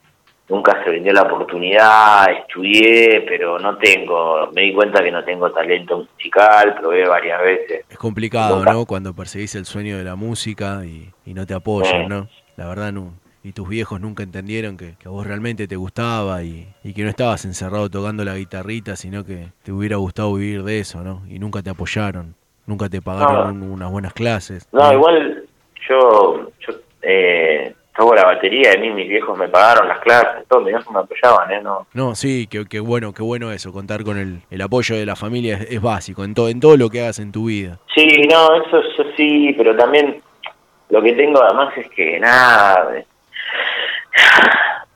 nunca 0.48 0.82
se 0.82 0.88
vendió 0.88 1.12
la 1.12 1.22
oportunidad, 1.22 2.30
estudié, 2.30 3.22
pero 3.28 3.58
no 3.58 3.76
tengo, 3.76 4.48
me 4.54 4.62
di 4.62 4.72
cuenta 4.72 5.02
que 5.02 5.10
no 5.10 5.22
tengo 5.24 5.52
talento 5.52 6.06
musical, 6.10 6.74
probé 6.74 7.06
varias 7.06 7.42
veces. 7.42 7.84
Es 7.90 7.98
complicado. 7.98 8.64
¿no? 8.64 8.86
Cuando 8.86 9.12
perseguís 9.12 9.54
el 9.56 9.66
sueño 9.66 9.98
de 9.98 10.04
la 10.04 10.16
música 10.16 10.86
y, 10.86 11.10
y 11.26 11.34
no 11.34 11.44
te 11.44 11.52
apoyan. 11.52 12.08
¿no? 12.08 12.28
La 12.56 12.66
verdad, 12.66 12.92
no. 12.92 13.12
Y 13.44 13.52
tus 13.52 13.68
viejos 13.68 14.00
nunca 14.00 14.22
entendieron 14.22 14.76
que, 14.78 14.94
que 14.98 15.06
a 15.06 15.10
vos 15.10 15.26
realmente 15.26 15.68
te 15.68 15.76
gustaba 15.76 16.42
y, 16.42 16.66
y 16.82 16.94
que 16.94 17.02
no 17.02 17.10
estabas 17.10 17.44
encerrado 17.44 17.90
tocando 17.90 18.24
la 18.24 18.34
guitarrita, 18.36 18.96
sino 18.96 19.22
que 19.24 19.48
te 19.62 19.70
hubiera 19.70 19.96
gustado 19.96 20.32
vivir 20.34 20.62
de 20.64 20.78
eso, 20.80 21.02
¿no? 21.02 21.22
Y 21.28 21.38
nunca 21.38 21.62
te 21.62 21.68
apoyaron, 21.68 22.34
nunca 22.66 22.88
te 22.88 23.02
pagaron 23.02 23.62
un- 23.62 23.70
unas 23.72 23.90
buenas 23.92 24.14
clases. 24.14 24.66
No, 24.72 24.90
igual 24.90 25.44
yo, 25.88 26.50
yo 26.66 26.74
eh, 27.02 27.74
toco 27.94 28.14
la 28.14 28.24
batería, 28.24 28.70
y 28.74 28.78
a 28.78 28.80
mí 28.80 28.90
mis 28.90 29.08
viejos 29.10 29.36
me 29.38 29.46
pagaron 29.48 29.88
las 29.88 29.98
clases, 29.98 30.48
todo, 30.48 30.60
mis 30.60 30.68
viejos 30.72 30.90
me 30.90 31.00
apoyaban, 31.00 31.52
¿eh? 31.52 31.60
No, 31.62 31.86
No, 31.92 32.14
sí, 32.14 32.46
que, 32.46 32.64
que 32.64 32.80
bueno, 32.80 33.12
qué 33.12 33.22
bueno 33.22 33.52
eso, 33.52 33.72
contar 33.72 34.04
con 34.04 34.16
el, 34.16 34.40
el 34.50 34.62
apoyo 34.62 34.96
de 34.96 35.04
la 35.04 35.16
familia 35.16 35.56
es, 35.58 35.70
es 35.72 35.82
básico 35.82 36.24
en, 36.24 36.32
todo 36.32 36.48
en 36.48 36.60
todo 36.60 36.78
lo 36.78 36.88
que 36.88 37.02
hagas 37.02 37.18
en 37.18 37.30
tu 37.30 37.44
vida. 37.48 37.78
Sí, 37.94 38.06
no, 38.30 38.56
eso, 38.64 38.78
eso 38.78 39.02
sí, 39.18 39.54
pero 39.58 39.76
también 39.76 40.22
lo 40.88 41.02
que 41.02 41.12
tengo 41.12 41.42
además 41.42 41.76
es 41.76 41.90
que 41.90 42.18
nada, 42.18 43.04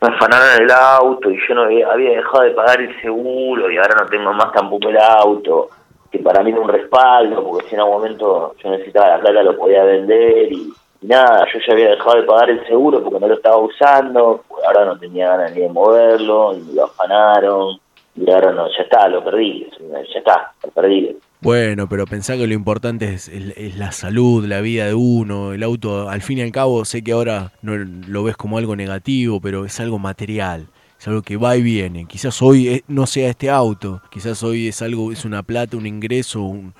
me 0.00 0.08
afanaron 0.08 0.62
el 0.62 0.70
auto 0.70 1.30
y 1.30 1.38
yo 1.48 1.54
no 1.54 1.62
había, 1.62 1.90
había 1.90 2.10
dejado 2.10 2.44
de 2.44 2.50
pagar 2.52 2.80
el 2.80 3.00
seguro 3.00 3.70
y 3.70 3.76
ahora 3.76 3.96
no 4.00 4.06
tengo 4.06 4.32
más 4.32 4.52
tampoco 4.52 4.88
el 4.88 4.98
auto, 4.98 5.70
que 6.10 6.20
para 6.20 6.42
mí 6.42 6.50
era 6.50 6.60
un 6.60 6.68
respaldo, 6.68 7.42
porque 7.44 7.68
si 7.68 7.74
en 7.74 7.80
algún 7.80 7.96
momento 7.96 8.54
yo 8.62 8.70
necesitaba 8.70 9.16
la 9.16 9.20
plata 9.20 9.42
lo 9.42 9.56
podía 9.56 9.84
vender 9.84 10.52
y, 10.52 10.72
nada, 11.02 11.46
yo 11.52 11.58
ya 11.66 11.72
había 11.72 11.90
dejado 11.90 12.16
de 12.16 12.22
pagar 12.22 12.50
el 12.50 12.66
seguro 12.66 13.02
porque 13.02 13.20
no 13.20 13.28
lo 13.28 13.34
estaba 13.34 13.56
usando, 13.58 14.44
pues 14.48 14.64
ahora 14.64 14.84
no 14.84 14.98
tenía 14.98 15.30
ganas 15.30 15.52
ni 15.52 15.62
de 15.62 15.68
moverlo 15.68 16.54
y 16.56 16.74
lo 16.74 16.84
afanaron 16.84 17.78
y 18.14 18.30
ahora 18.30 18.52
no, 18.52 18.68
ya 18.68 18.82
está, 18.82 19.08
lo 19.08 19.22
perdí, 19.22 19.68
ya 19.90 20.18
está, 20.18 20.52
lo 20.64 20.70
perdí. 20.70 21.16
Bueno, 21.40 21.88
pero 21.88 22.04
pensá 22.06 22.36
que 22.36 22.46
lo 22.48 22.54
importante 22.54 23.12
es, 23.14 23.28
es- 23.28 23.56
es 23.56 23.76
la 23.76 23.92
salud, 23.92 24.44
la 24.44 24.60
vida 24.60 24.86
de 24.86 24.94
uno, 24.94 25.52
el 25.52 25.62
auto, 25.62 26.08
al 26.08 26.20
fin 26.20 26.38
y 26.38 26.40
al 26.42 26.50
cabo 26.50 26.84
sé 26.84 27.02
que 27.02 27.12
ahora 27.12 27.52
no 27.62 27.76
lo 27.76 28.24
ves 28.24 28.36
como 28.36 28.58
algo 28.58 28.74
negativo, 28.74 29.40
pero 29.40 29.64
es 29.64 29.78
algo 29.78 29.98
material, 30.00 30.66
es 30.98 31.06
algo 31.06 31.22
que 31.22 31.36
va 31.36 31.56
y 31.56 31.62
viene. 31.62 32.06
Quizás 32.06 32.42
hoy 32.42 32.68
eh, 32.68 32.84
no 32.88 33.06
sea 33.06 33.30
este 33.30 33.50
auto, 33.50 34.02
quizás 34.10 34.42
hoy 34.42 34.66
es 34.68 34.82
algo, 34.82 35.12
es 35.12 35.24
una 35.24 35.44
plata, 35.44 35.76
un 35.76 35.86
ingreso, 35.86 36.42
un- 36.42 36.74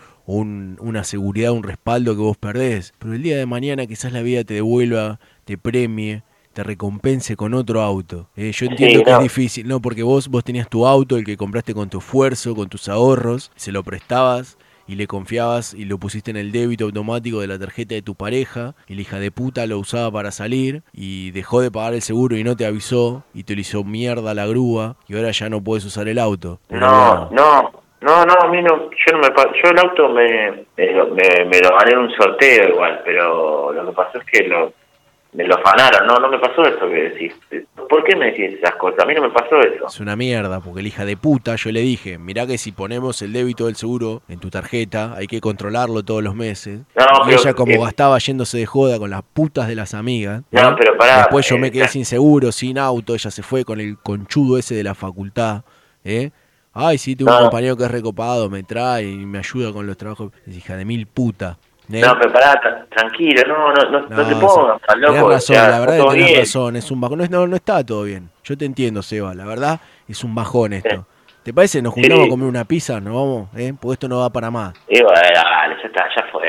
una 0.81 1.05
seguridad, 1.05 1.53
un 1.53 1.63
respaldo 1.63 2.15
que 2.15 2.21
vos 2.21 2.37
perdés, 2.37 2.93
pero 2.99 3.15
el 3.15 3.23
día 3.23 3.37
de 3.39 3.47
mañana 3.47 3.87
quizás 3.87 4.13
la 4.13 4.23
vida 4.23 4.43
te 4.45 4.55
devuelva, 4.55 5.21
te 5.45 5.57
premie, 5.57 6.23
te 6.59 6.65
recompense 6.65 7.37
con 7.37 7.55
otro 7.55 7.83
auto. 7.83 8.27
Eh, 8.37 8.51
yo 8.51 8.67
entiendo 8.67 8.99
Sí, 8.99 9.05
que 9.05 9.13
no. 9.13 9.17
es 9.19 9.23
difícil, 9.23 9.69
no, 9.69 9.79
porque 9.81 10.03
vos 10.03 10.27
vos 10.27 10.43
tenías 10.43 10.69
tu 10.69 10.89
auto, 10.89 11.17
el 11.17 11.25
que 11.25 11.37
compraste 11.37 11.73
con 11.73 11.89
tu 11.89 11.99
esfuerzo, 11.99 12.57
con 12.57 12.69
tus 12.69 12.89
ahorros, 12.89 13.53
se 13.55 13.71
lo 13.71 13.85
prestabas 13.85 14.59
y 14.89 14.97
le 14.97 15.07
confiabas 15.07 15.73
y 15.73 15.85
lo 15.85 15.99
pusiste 15.99 16.33
en 16.33 16.37
el 16.37 16.51
débito 16.51 16.87
automático 16.87 17.41
de 17.41 17.47
la 17.47 17.61
tarjeta 17.61 17.95
de 17.95 18.03
tu 18.03 18.17
pareja 18.17 18.75
y 18.89 18.97
la 18.97 19.03
hija 19.03 19.21
de 19.21 19.31
puta 19.31 19.67
lo 19.67 19.79
usaba 19.79 20.11
para 20.11 20.33
salir 20.33 20.83
y 20.93 21.31
dejó 21.31 21.61
de 21.61 21.71
pagar 21.71 21.95
el 21.95 22.03
seguro 22.03 22.37
y 22.37 22.43
no 22.43 22.57
te 22.57 22.67
avisó 22.67 23.23
y 23.33 23.45
te 23.45 23.55
lo 23.55 23.61
hizo 23.61 23.85
mierda 23.85 24.35
la 24.35 24.47
grúa 24.49 24.97
y 25.07 25.15
ahora 25.15 25.31
ya 25.31 25.49
no 25.49 25.63
puedes 25.63 25.85
usar 25.85 26.09
el 26.09 26.19
auto. 26.19 26.59
No, 26.71 27.31
no, 27.31 27.71
no, 28.01 28.25
no, 28.25 28.33
a 28.35 28.49
mí 28.49 28.63
no, 28.63 28.91
yo 28.91 29.13
no 29.13 29.19
me, 29.21 29.29
yo 29.63 29.71
el 29.71 29.79
auto 29.79 30.09
me, 30.09 30.65
me, 30.77 30.93
lo- 30.93 31.07
me, 31.15 31.45
me 31.45 31.61
lo 31.61 31.77
gané 31.79 31.93
en 31.93 31.99
un 31.99 32.11
sorteo 32.17 32.69
igual, 32.71 33.01
pero 33.05 33.73
lo 33.73 33.87
que 33.87 33.93
pasó 33.93 34.19
es 34.19 34.25
que 34.25 34.49
lo, 34.49 34.73
me 35.33 35.45
lo 35.45 35.57
afanaron, 35.57 36.07
no, 36.07 36.18
no 36.18 36.29
me 36.31 36.39
pasó 36.39 36.62
eso 36.62 36.89
que 36.89 37.11
decís. 37.11 37.33
¿Por 37.89 38.03
qué 38.05 38.16
me 38.16 38.26
decís 38.26 38.59
esas 38.59 38.76
cosas? 38.76 39.01
A 39.05 39.07
mí 39.07 39.14
no 39.14 39.22
me 39.22 39.31
pasó 39.31 39.61
eso. 39.61 39.87
Es 39.87 40.01
una 40.01 40.16
mierda, 40.16 40.61
porque 40.61 40.83
la 40.83 40.89
hija 40.89 41.05
de 41.05 41.16
puta, 41.16 41.55
yo 41.57 41.70
le 41.70 41.81
dije, 41.81 42.18
mirá 42.18 42.47
que 42.47 42.59
si 42.59 42.72
ponemos 42.72 43.20
el 43.22 43.33
débito 43.33 43.66
del 43.66 43.76
seguro 43.76 44.22
en 44.29 44.41
tu 44.41 44.51
tarjeta, 44.51 45.14
hay 45.16 45.26
que 45.26 45.41
controlarlo 45.41 46.03
todos 46.03 46.22
los 46.22 46.35
meses. 46.35 46.81
No, 46.97 47.05
y 47.24 47.29
pero, 47.29 47.41
ella 47.41 47.55
como 47.55 47.72
eh, 47.72 47.79
gastaba 47.79 48.18
yéndose 48.18 48.59
de 48.59 48.66
joda 48.66 48.99
con 48.99 49.11
las 49.11 49.22
putas 49.22 49.68
de 49.68 49.74
las 49.74 49.95
amigas. 49.95 50.43
No, 50.51 50.70
¿eh? 50.70 50.74
pero 50.79 50.97
pará, 50.97 51.18
Después 51.18 51.49
yo 51.49 51.59
me 51.59 51.68
eh, 51.68 51.72
quedé 51.72 51.89
sin 51.89 52.05
seguro, 52.05 52.51
sin 52.53 52.79
auto, 52.79 53.14
ella 53.14 53.31
se 53.31 53.43
fue 53.43 53.64
con 53.64 53.81
el 53.81 53.97
conchudo 53.99 54.59
ese 54.59 54.74
de 54.74 54.83
la 54.85 54.95
facultad. 54.95 55.62
¿eh? 56.05 56.31
Ay, 56.72 56.99
sí, 56.99 57.16
tengo 57.16 57.31
un 57.33 57.37
No. 57.39 57.43
compañero 57.45 57.76
que 57.76 57.85
es 57.85 57.91
recopado, 57.91 58.49
me 58.51 58.62
trae 58.62 59.05
y 59.09 59.16
me 59.26 59.39
ayuda 59.39 59.72
con 59.72 59.87
los 59.87 59.97
trabajos. 59.97 60.33
Es 60.47 60.57
hija 60.57 60.76
de 60.76 60.85
mil 60.85 61.07
puta. 61.07 61.59
¿Eh? 61.93 62.01
No, 62.01 62.18
pero 62.18 62.32
pará, 62.32 62.61
tra- 62.61 62.86
tranquilo, 62.89 63.43
no, 63.49 63.72
no, 63.72 63.91
no, 63.91 64.01
no 64.09 64.26
te 64.26 64.34
No, 64.34 64.41
pongas 64.41 64.80
tan 64.82 65.01
loco. 65.01 65.12
Tenés 65.14 65.28
razón, 65.30 65.57
la 65.57 65.80
verdad 65.80 65.97
que 65.97 66.03
tenés 66.11 66.26
bien. 66.26 66.41
razón, 66.41 66.76
es 66.76 66.91
un 66.91 67.01
bajón. 67.01 67.18
No, 67.18 67.26
no, 67.30 67.47
no 67.47 67.57
está 67.57 67.84
todo 67.84 68.03
bien. 68.05 68.30
Yo 68.45 68.57
te 68.59 68.64
entiendo, 68.64 69.03
Seba, 69.03 69.34
la 69.34 69.45
verdad 69.45 69.80
es 70.07 70.22
un 70.24 70.34
bajón 70.34 70.72
esto. 70.74 71.07
¿Te 71.43 71.55
parece? 71.55 71.80
Nos 71.80 71.95
juntamos 71.95 72.18
Sí. 72.24 72.26
a 72.26 72.30
comer 72.30 72.47
una 72.49 72.64
pizza, 72.66 73.01
nos 73.01 73.14
vamos, 73.14 73.49
¿eh? 73.57 73.72
Porque 73.80 73.95
esto 73.95 74.09
no 74.09 74.18
va 74.18 74.28
para 74.30 74.51
más. 74.51 74.74
Y 74.89 75.01
bueno, 75.03 75.14
dale, 75.34 75.76
ya 75.80 75.86
está, 75.89 76.05
ya 76.14 76.26
fue. 76.30 76.47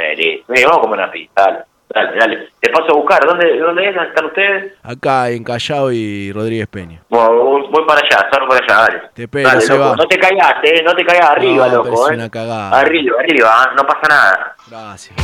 Vení, 0.47 0.63
vamos 0.65 0.77
a 0.79 0.81
comer 0.81 0.99
una 0.99 1.11
pizza, 1.11 1.31
dale, 1.37 1.59
dale, 1.93 2.17
dale. 2.19 2.49
Te 2.59 2.69
paso 2.71 2.91
a 2.91 2.95
buscar, 2.95 3.25
¿dónde, 3.25 3.57
dónde 3.59 3.89
es? 3.89 3.95
¿Dónde 3.95 4.09
están 4.09 4.25
ustedes? 4.25 4.73
Acá 4.83 5.29
en 5.29 5.43
Callao 5.43 5.91
y 5.91 6.31
Rodríguez 6.31 6.67
Peña. 6.67 7.01
Bueno, 7.09 7.33
voy, 7.33 7.63
voy 7.71 7.85
para 7.85 7.99
allá, 8.01 8.29
salgo 8.31 8.47
para 8.47 8.65
allá, 8.65 8.75
dale. 8.87 9.01
Te 9.13 9.23
espero, 9.23 9.49
Dale, 9.49 9.61
Seba. 9.61 9.85
loco, 9.85 9.95
no 9.97 10.07
te 10.07 10.17
caigas, 10.19 10.53
eh, 10.63 10.81
no 10.83 10.93
te 10.95 11.05
caigas 11.05 11.29
arriba, 11.31 11.67
No, 11.67 11.75
loco, 11.83 12.05
es 12.07 12.11
eh. 12.11 12.15
una 12.15 12.29
cagada. 12.29 12.79
Arriba, 12.79 13.15
arriba, 13.19 13.49
ah, 13.51 13.73
no 13.75 13.83
pasa 13.85 14.07
nada. 14.09 14.55
Gracias. 14.69 15.15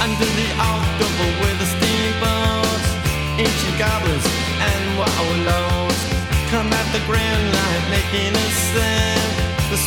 Under 0.00 0.24
the 0.40 0.48
October 0.56 1.26
with 1.44 1.56
the 1.60 1.68
steamboats, 1.76 2.88
ancient 3.38 3.76
goblins 3.78 4.26
and 4.58 4.82
wallows 4.98 5.98
come 6.50 6.72
at 6.72 6.86
the 6.96 7.02
grand 7.06 7.44
light 7.54 7.84
making 7.92 8.32
a 8.34 8.46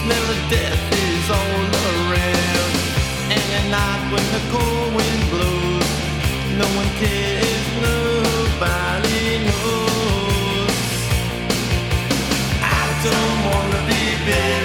smell 0.04 0.30
of 0.36 0.50
death 0.50 0.84
is 1.06 1.30
all 1.30 1.66
around. 1.96 2.72
And 3.36 3.48
at 3.60 3.66
night 3.78 4.04
when 4.12 4.26
the 4.36 4.42
cold 4.52 4.90
wind 4.98 5.24
blows, 5.32 5.92
no 6.62 6.68
one 6.80 6.92
cares, 7.02 7.66
nobody 7.88 9.24
knows. 9.48 10.76
I 12.80 12.84
don't 13.08 13.40
wanna 13.48 13.82
be 13.92 14.04
buried 14.28 14.63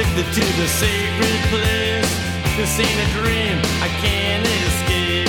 addicted 0.00 0.32
to 0.32 0.40
the 0.56 0.66
sacred 0.66 1.40
place. 1.50 2.10
This 2.56 2.78
ain't 2.80 2.88
a 2.88 3.08
dream, 3.20 3.58
I 3.82 3.88
can't 4.00 4.46
escape. 4.46 5.28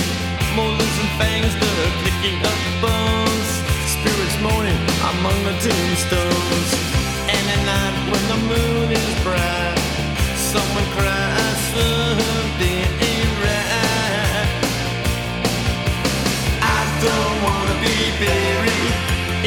Fangs 1.18 1.54
picking 2.04 2.38
up 2.40 2.58
bones. 2.80 3.48
Spirits 3.86 4.38
moaning 4.40 4.80
among 5.12 5.44
the 5.44 5.52
tombstones. 5.60 6.31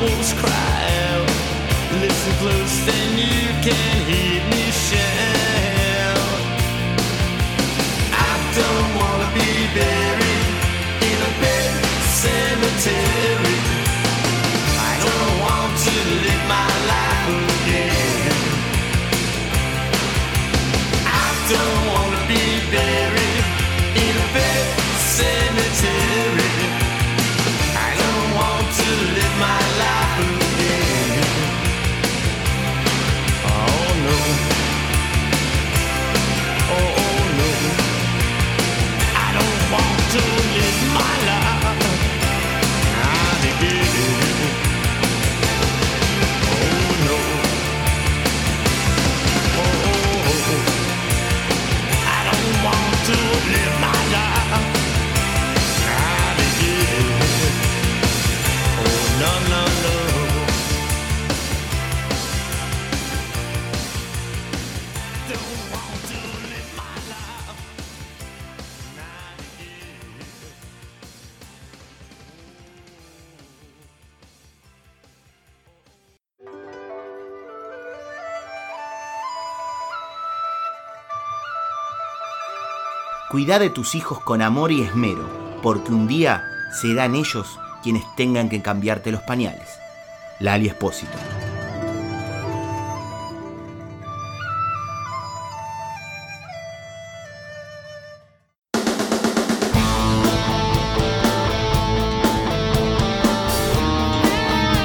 wolves 0.00 0.32
cry 0.34 0.78
out. 1.10 1.28
Listen 2.00 2.32
close, 2.42 2.74
then 2.86 3.10
you 3.18 3.42
can 3.66 3.96
hear 4.10 4.40
me 4.52 4.64
shout. 4.70 6.40
I 8.12 8.32
don't 8.58 8.90
wanna 9.00 9.28
be 9.34 9.50
buried 9.78 10.48
in 11.10 11.18
a 11.30 11.32
bed 11.42 11.84
cemetery. 12.22 13.61
Cuida 83.32 83.58
de 83.58 83.70
tus 83.70 83.94
hijos 83.94 84.20
con 84.20 84.42
amor 84.42 84.72
y 84.72 84.82
esmero, 84.82 85.26
porque 85.62 85.90
un 85.90 86.06
día 86.06 86.44
serán 86.82 87.14
ellos 87.14 87.58
quienes 87.82 88.04
tengan 88.14 88.50
que 88.50 88.60
cambiarte 88.60 89.10
los 89.10 89.22
pañales. 89.22 89.70
Lali 90.38 90.68
Espósito. 90.68 91.16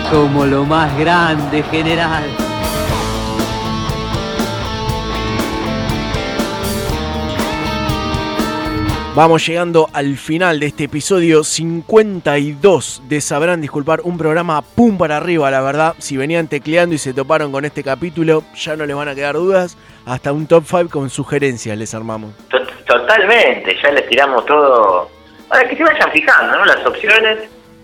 Como 0.10 0.45
lo 0.45 0.64
más 0.64 0.98
grande, 0.98 1.64
general. 1.64 2.47
Vamos 9.18 9.47
llegando 9.47 9.89
al 9.93 10.15
final 10.15 10.59
de 10.59 10.68
este 10.68 10.84
episodio 10.84 11.43
52 11.43 13.01
de 13.09 13.20
Sabrán 13.20 13.61
Disculpar, 13.61 14.01
un 14.03 14.15
programa 14.15 14.61
pum 14.61 14.95
para 14.95 15.18
arriba, 15.18 15.49
la 15.49 15.59
verdad. 15.61 15.95
Si 15.97 16.15
venían 16.18 16.47
tecleando 16.47 16.93
y 16.93 16.99
se 16.99 17.15
toparon 17.15 17.51
con 17.51 17.65
este 17.65 17.82
capítulo, 17.84 18.43
ya 18.53 18.76
no 18.76 18.86
les 18.86 18.95
van 18.95 19.07
a 19.07 19.15
quedar 19.15 19.34
dudas. 19.34 19.76
Hasta 20.05 20.32
un 20.32 20.45
top 20.45 20.65
5 20.68 20.89
con 20.91 21.09
sugerencias 21.09 21.76
les 21.76 21.95
armamos. 21.95 22.36
To- 22.49 22.59
Totalmente, 22.86 23.76
ya 23.82 23.89
les 23.91 24.07
tiramos 24.07 24.45
todo. 24.45 25.09
Para 25.49 25.68
que 25.68 25.76
se 25.76 25.84
vayan 25.84 26.11
fijando, 26.11 26.55
¿no? 26.59 26.65
Las 26.65 26.86
opciones. 26.86 27.39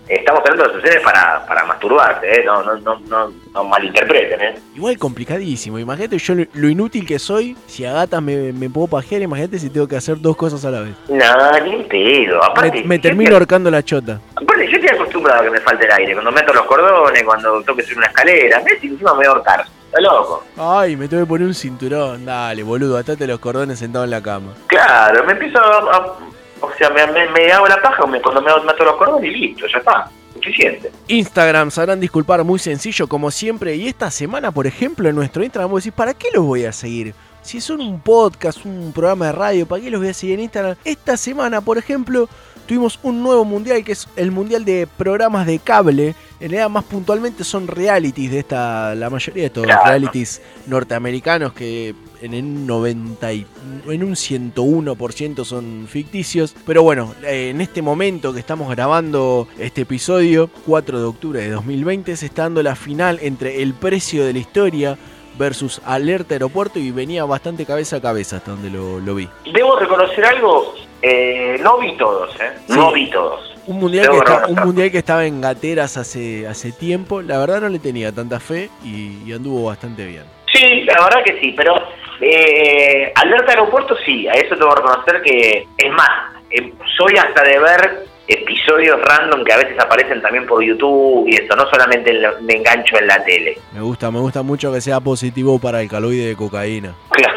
Estamos 0.08 0.40
hablando 0.40 0.62
de 0.64 0.68
las 0.68 0.76
opciones 0.78 1.02
para, 1.02 1.46
para 1.46 1.64
masturbarse, 1.64 2.26
¿eh? 2.30 2.42
No, 2.44 2.62
no, 2.62 2.76
no, 2.76 2.98
no, 3.08 3.32
no 3.54 3.64
malinterpreten, 3.64 4.40
¿eh? 4.40 4.54
Igual 4.74 4.98
complicadísimo. 4.98 5.78
Imagínate 5.78 6.18
yo 6.18 6.34
lo, 6.34 6.44
lo 6.52 6.68
inútil 6.68 7.06
que 7.06 7.18
soy. 7.18 7.56
Si 7.66 7.86
a 7.86 7.92
gatas 7.94 8.20
me, 8.20 8.52
me 8.52 8.68
puedo 8.68 8.86
pajear, 8.86 9.22
imagínate 9.22 9.58
si 9.58 9.70
tengo 9.70 9.88
que 9.88 9.96
hacer 9.96 10.20
dos 10.20 10.36
cosas 10.36 10.62
a 10.66 10.70
la 10.70 10.80
vez. 10.80 10.94
No, 11.08 11.60
ni 11.64 11.82
pedo. 11.84 12.42
Aparte, 12.44 12.84
Me, 12.84 12.98
termino 12.98 13.30
te- 13.30 13.36
ahorcando 13.36 13.70
la 13.70 13.82
chota. 13.82 14.20
aparte, 14.36 14.66
yo 14.70 14.76
estoy 14.76 14.90
acostumbrado 14.90 15.40
a 15.40 15.44
que 15.44 15.50
me 15.50 15.60
falte 15.60 15.86
el 15.86 15.92
aire. 15.92 16.12
Cuando 16.12 16.32
meto 16.32 16.52
los 16.52 16.66
cordones, 16.66 17.22
cuando 17.24 17.62
tengo 17.62 17.76
que 17.76 17.82
subir 17.84 17.98
una 17.98 18.06
escalera. 18.08 18.60
¿Ves? 18.60 18.84
Y 18.84 18.88
encima 18.88 19.12
me 19.12 19.16
voy 19.18 19.26
a 19.26 19.30
ahorcar. 19.30 19.64
Está 19.86 20.00
loco. 20.02 20.44
Ay, 20.58 20.96
me 20.96 21.08
tengo 21.08 21.22
que 21.22 21.28
poner 21.28 21.46
un 21.46 21.54
cinturón. 21.54 22.26
Dale, 22.26 22.62
boludo, 22.62 22.98
atate 22.98 23.26
los 23.26 23.38
cordones 23.38 23.78
sentado 23.78 24.04
en 24.04 24.10
la 24.10 24.20
cama. 24.22 24.52
Claro, 24.66 25.24
me 25.24 25.32
empiezo 25.32 25.58
a... 25.60 25.96
a- 25.96 26.33
o 26.64 26.76
sea, 26.78 26.90
me, 26.90 27.06
me, 27.08 27.28
me 27.30 27.52
hago 27.52 27.66
la 27.66 27.80
paja 27.80 28.04
me- 28.06 28.20
cuando 28.20 28.40
me 28.42 28.50
meto 28.64 28.84
los 28.84 28.96
cordones 28.96 29.30
y 29.30 29.34
listo, 29.36 29.66
ya 29.72 29.78
está. 29.78 30.10
Suficiente. 30.34 30.90
Instagram, 31.08 31.70
sabrán 31.70 32.00
disculpar, 32.00 32.42
muy 32.44 32.58
sencillo 32.58 33.06
como 33.06 33.30
siempre. 33.30 33.76
Y 33.76 33.86
esta 33.88 34.10
semana, 34.10 34.50
por 34.50 34.66
ejemplo, 34.66 35.08
en 35.08 35.14
nuestro 35.14 35.42
Instagram, 35.44 35.70
vos 35.70 35.84
decís, 35.84 35.96
¿para 35.96 36.12
qué 36.12 36.28
los 36.34 36.44
voy 36.44 36.64
a 36.64 36.72
seguir? 36.72 37.14
Si 37.40 37.60
son 37.60 37.80
un 37.80 38.00
podcast, 38.00 38.64
un 38.66 38.92
programa 38.92 39.26
de 39.26 39.32
radio, 39.32 39.66
¿para 39.66 39.80
qué 39.82 39.90
los 39.90 40.00
voy 40.00 40.10
a 40.10 40.14
seguir 40.14 40.34
en 40.34 40.40
Instagram? 40.44 40.76
Esta 40.84 41.16
semana, 41.16 41.60
por 41.60 41.78
ejemplo, 41.78 42.28
tuvimos 42.66 42.98
un 43.02 43.22
nuevo 43.22 43.44
mundial 43.44 43.84
que 43.84 43.92
es 43.92 44.08
el 44.16 44.32
mundial 44.32 44.64
de 44.64 44.88
programas 44.98 45.46
de 45.46 45.58
cable. 45.60 46.08
En 46.40 46.50
realidad, 46.50 46.68
más 46.68 46.84
puntualmente 46.84 47.44
son 47.44 47.68
realities 47.68 48.30
de 48.32 48.38
esta, 48.40 48.94
la 48.96 49.08
mayoría 49.10 49.44
de 49.44 49.50
Claro. 49.50 49.82
realities 49.84 50.42
norteamericanos 50.66 51.52
que 51.52 51.94
en 52.24 52.34
un 52.34 52.66
90 52.66 53.32
y, 53.32 53.46
en 53.88 54.02
un 54.04 54.14
101% 54.14 55.44
son 55.44 55.86
ficticios. 55.88 56.54
Pero 56.66 56.82
bueno, 56.82 57.14
eh, 57.24 57.50
en 57.50 57.60
este 57.60 57.82
momento 57.82 58.32
que 58.32 58.40
estamos 58.40 58.70
grabando 58.70 59.48
este 59.58 59.82
episodio, 59.82 60.50
4 60.66 60.98
de 60.98 61.04
octubre 61.04 61.40
de 61.40 61.50
2020, 61.50 62.16
se 62.16 62.26
está 62.26 62.42
dando 62.42 62.62
la 62.62 62.76
final 62.76 63.18
entre 63.22 63.62
El 63.62 63.74
Precio 63.74 64.24
de 64.24 64.32
la 64.32 64.38
Historia 64.38 64.98
versus 65.38 65.80
Alerta 65.84 66.34
Aeropuerto 66.34 66.78
y 66.78 66.90
venía 66.92 67.24
bastante 67.24 67.66
cabeza 67.66 67.96
a 67.96 68.00
cabeza 68.00 68.36
hasta 68.36 68.52
donde 68.52 68.70
lo, 68.70 69.00
lo 69.00 69.14
vi. 69.16 69.28
Debo 69.52 69.76
reconocer 69.78 70.24
algo, 70.24 70.74
eh, 71.02 71.58
no 71.60 71.78
vi 71.78 71.96
todos, 71.96 72.30
¿eh? 72.40 72.52
No 72.68 72.92
vi 72.92 73.10
todos. 73.10 73.40
Un 73.66 73.80
mundial, 73.80 74.10
que 74.10 74.16
está- 74.18 74.46
un 74.46 74.56
mundial 74.60 74.90
que 74.90 74.98
estaba 74.98 75.24
en 75.26 75.40
gateras 75.40 75.96
hace, 75.96 76.46
hace 76.46 76.70
tiempo, 76.70 77.22
la 77.22 77.38
verdad 77.38 77.62
no 77.62 77.68
le 77.68 77.78
tenía 77.78 78.12
tanta 78.12 78.38
fe 78.38 78.68
y, 78.84 79.22
y 79.26 79.32
anduvo 79.32 79.64
bastante 79.64 80.04
bien. 80.06 80.22
Sí, 80.52 80.82
la 80.84 81.02
verdad 81.04 81.24
que 81.24 81.40
sí, 81.40 81.52
pero 81.56 81.74
eh, 82.20 83.12
alerta 83.14 83.52
aeropuerto 83.52 83.96
sí, 84.04 84.26
a 84.28 84.32
eso 84.32 84.56
tengo 84.56 84.70
que 84.74 84.80
reconocer 84.82 85.22
que, 85.22 85.66
es 85.78 85.92
más, 85.92 86.08
eh, 86.50 86.72
soy 86.96 87.14
hasta 87.16 87.42
de 87.42 87.58
ver 87.58 88.06
episodios 88.26 88.98
random 89.02 89.44
que 89.44 89.52
a 89.52 89.58
veces 89.58 89.78
aparecen 89.78 90.22
también 90.22 90.46
por 90.46 90.62
YouTube 90.62 91.26
y 91.28 91.34
eso, 91.36 91.54
no 91.56 91.68
solamente 91.68 92.10
en 92.10 92.22
la- 92.22 92.32
me 92.40 92.54
engancho 92.54 92.96
en 92.98 93.06
la 93.06 93.22
tele. 93.22 93.58
Me 93.72 93.80
gusta, 93.82 94.10
me 94.10 94.18
gusta 94.20 94.42
mucho 94.42 94.72
que 94.72 94.80
sea 94.80 95.00
positivo 95.00 95.58
para 95.58 95.82
el 95.82 95.88
caloide 95.90 96.28
de 96.28 96.36
cocaína. 96.36 96.94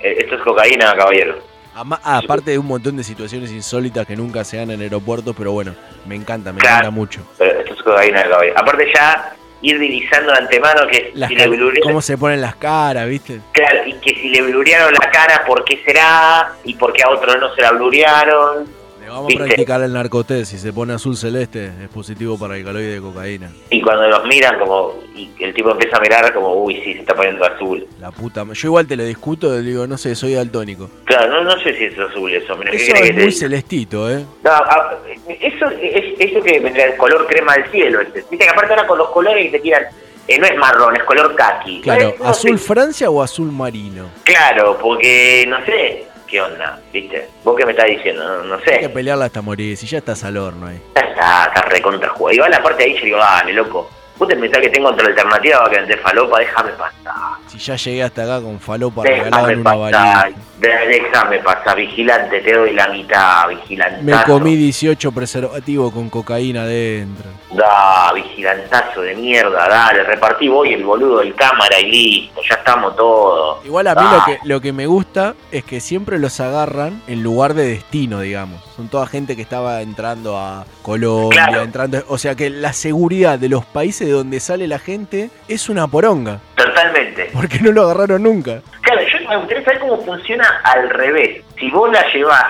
Eh, 0.00 0.16
Esto 0.20 0.34
es 0.36 0.42
cocaína, 0.42 0.94
caballero. 0.94 1.38
Ah, 1.74 2.18
aparte 2.18 2.50
de 2.50 2.58
un 2.58 2.66
montón 2.66 2.96
de 2.98 3.02
situaciones 3.02 3.50
insólitas 3.50 4.06
que 4.06 4.14
nunca 4.16 4.44
se 4.44 4.58
dan 4.58 4.70
en 4.70 4.82
aeropuertos, 4.82 5.34
pero 5.36 5.52
bueno, 5.52 5.74
me 6.06 6.14
encanta, 6.14 6.52
me 6.52 6.58
Claro. 6.60 6.74
encanta 6.76 6.90
mucho. 6.90 7.22
Pero 7.38 7.60
esto 7.60 7.72
es 7.74 7.82
cocaína, 7.82 8.22
caballero. 8.28 8.54
Aparte 8.58 8.86
ya 8.94 9.34
ir 9.64 9.78
divisando 9.78 10.32
de 10.32 10.38
antemano 10.38 10.86
que 10.86 11.10
Las 11.14 11.28
si 11.30 11.36
le 11.36 11.48
bluré- 11.48 11.80
cómo 11.82 12.00
se 12.02 12.16
ponen 12.18 12.40
las 12.40 12.54
caras, 12.56 13.08
¿viste? 13.08 13.40
Claro, 13.52 13.80
y 13.86 13.94
que 13.94 14.10
si 14.14 14.28
le 14.28 14.42
blurearon 14.42 14.92
la 14.92 15.10
cara, 15.10 15.44
¿por 15.46 15.64
qué 15.64 15.80
será? 15.84 16.52
Y 16.64 16.74
por 16.74 16.92
qué 16.92 17.02
a 17.02 17.10
otro 17.10 17.36
no 17.38 17.54
se 17.54 17.62
la 17.62 17.72
blurearon. 17.72 18.66
Vamos 19.14 19.28
¿Viste? 19.28 19.42
a 19.42 19.46
practicar 19.46 19.80
el 19.82 19.92
narcotés. 19.92 20.48
Si 20.48 20.58
se 20.58 20.72
pone 20.72 20.92
azul 20.92 21.16
celeste, 21.16 21.66
es 21.82 21.88
positivo 21.88 22.36
para 22.36 22.56
el 22.56 22.64
caloide 22.64 22.94
de 22.94 23.00
cocaína. 23.00 23.48
Y 23.70 23.80
cuando 23.80 24.08
los 24.08 24.24
miran, 24.24 24.58
como 24.58 24.92
y 25.14 25.30
el 25.38 25.54
tipo 25.54 25.70
empieza 25.70 25.98
a 25.98 26.00
mirar, 26.00 26.34
como, 26.34 26.52
uy, 26.64 26.74
sí, 26.84 26.94
se 26.94 27.00
está 27.00 27.14
poniendo 27.14 27.44
azul. 27.44 27.86
La 28.00 28.10
puta. 28.10 28.44
Yo 28.52 28.68
igual 28.68 28.86
te 28.88 28.96
lo 28.96 29.04
discuto, 29.04 29.52
le 29.52 29.62
digo, 29.62 29.86
no 29.86 29.96
sé, 29.96 30.16
soy 30.16 30.34
daltónico. 30.34 30.90
Claro, 31.04 31.28
no, 31.32 31.44
no 31.44 31.60
sé 31.62 31.76
si 31.78 31.84
es 31.84 31.98
azul 31.98 32.34
eso. 32.34 32.56
Mira, 32.56 32.72
¿qué 32.72 32.76
Eso 32.78 32.94
es 32.96 33.00
que 33.02 33.12
muy 33.12 33.30
celestito, 33.32 34.10
¿eh? 34.10 34.24
No, 34.42 34.50
a- 34.50 34.98
eso 35.40 35.70
es 35.80 36.04
eso 36.18 36.42
que 36.42 36.58
vendría 36.58 36.86
el 36.86 36.96
color 36.96 37.26
crema 37.28 37.54
del 37.54 37.70
cielo. 37.70 38.00
Este. 38.00 38.24
Viste 38.28 38.38
que 38.44 38.50
aparte 38.50 38.72
ahora 38.72 38.86
con 38.88 38.98
los 38.98 39.10
colores 39.10 39.44
que 39.44 39.58
te 39.58 39.60
tiran, 39.60 39.84
eh, 40.26 40.38
no 40.40 40.46
es 40.46 40.56
marrón, 40.56 40.96
es 40.96 41.04
color 41.04 41.36
kaki. 41.36 41.82
Claro, 41.82 42.14
no 42.18 42.24
¿azul. 42.28 42.58
Francia 42.58 43.08
o 43.10 43.22
azul 43.22 43.52
marino? 43.52 44.08
Claro, 44.24 44.76
porque 44.82 45.44
no 45.46 45.64
sé 45.66 46.06
qué 46.34 46.40
onda, 46.42 46.80
¿viste? 46.92 47.28
¿Vos 47.44 47.54
qué 47.56 47.64
me 47.64 47.70
estás 47.70 47.86
diciendo? 47.86 48.24
No, 48.24 48.42
no 48.42 48.54
Hay 48.56 48.62
que 48.64 48.80
sé. 48.82 48.88
pelearla 48.88 49.26
hasta 49.26 49.40
morir, 49.40 49.76
si 49.76 49.86
ya 49.86 49.98
estás 49.98 50.24
al 50.24 50.36
horno 50.36 50.66
ahí. 50.66 50.80
Ya 50.96 51.02
está, 51.02 51.44
está 51.44 51.60
recontra 51.68 52.08
jugado. 52.08 52.34
Igual 52.34 52.50
la 52.50 52.60
parte 52.60 52.82
de 52.82 52.90
ahí 52.90 52.96
yo 52.98 53.04
digo, 53.04 53.18
dale, 53.18 53.52
loco. 53.52 53.88
Vos 54.16 54.28
te 54.28 54.34
pensás 54.36 54.60
que 54.60 54.68
tengo 54.68 54.88
otra 54.88 55.06
alternativa 55.06 55.60
para 55.64 55.80
que 55.86 55.94
te 55.94 55.96
falopa, 55.98 56.40
déjame 56.40 56.72
pasar. 56.72 57.14
Si 57.54 57.60
ya 57.60 57.76
llegué 57.76 58.02
hasta 58.02 58.24
acá 58.24 58.40
con 58.40 58.58
falopa 58.58 59.02
regalada 59.04 59.52
en 59.52 59.60
una 59.60 59.74
pasar, 59.74 60.32
déjame 60.60 61.38
pasar, 61.40 61.76
vigilante, 61.76 62.40
te 62.40 62.52
doy 62.52 62.72
la 62.72 62.88
mitad, 62.88 63.48
vigilantazo. 63.48 64.02
Me 64.02 64.24
comí 64.24 64.56
18 64.56 65.12
preservativos 65.12 65.92
con 65.92 66.10
cocaína 66.10 66.62
adentro. 66.62 67.30
Da, 67.52 68.12
vigilantazo 68.12 69.02
de 69.02 69.14
mierda, 69.14 69.68
dale, 69.68 70.02
repartí 70.02 70.48
voy 70.48 70.72
el 70.74 70.84
boludo 70.84 71.18
del 71.20 71.34
cámara 71.36 71.78
y 71.80 71.90
listo, 71.90 72.40
ya 72.48 72.56
estamos 72.56 72.96
todos. 72.96 73.64
Igual 73.64 73.86
a 73.86 73.94
mí 73.94 74.02
Da. 74.02 74.12
lo 74.18 74.24
que, 74.24 74.38
lo 74.44 74.60
que 74.60 74.72
me 74.72 74.86
gusta 74.86 75.34
es 75.52 75.62
que 75.64 75.80
siempre 75.80 76.18
los 76.18 76.40
agarran 76.40 77.00
en 77.06 77.22
lugar 77.22 77.54
de 77.54 77.68
destino, 77.68 78.20
digamos. 78.20 78.60
Son 78.74 78.88
toda 78.88 79.06
gente 79.06 79.36
que 79.36 79.42
estaba 79.42 79.82
entrando 79.82 80.36
a 80.36 80.64
Colombia, 80.82 81.46
Claro. 81.46 81.62
entrando. 81.62 82.02
O 82.08 82.18
sea 82.18 82.34
que 82.34 82.50
la 82.50 82.72
seguridad 82.72 83.38
de 83.38 83.48
los 83.48 83.64
países 83.64 84.08
de 84.08 84.12
donde 84.12 84.40
sale 84.40 84.66
la 84.66 84.80
gente 84.80 85.30
es 85.46 85.68
una 85.68 85.86
poronga. 85.86 86.40
Totalmente. 86.56 87.30
Porque 87.48 87.60
no 87.60 87.72
lo 87.72 87.82
agarraron 87.84 88.22
nunca. 88.22 88.60
Claro, 88.82 89.00
yo 89.02 89.28
me 89.28 89.36
gustaría 89.36 89.64
saber 89.64 89.80
cómo 89.80 89.98
funciona 90.04 90.44
al 90.64 90.88
revés. 90.90 91.42
Si 91.58 91.70
vos 91.70 91.90
la 91.92 92.02
llevas 92.12 92.44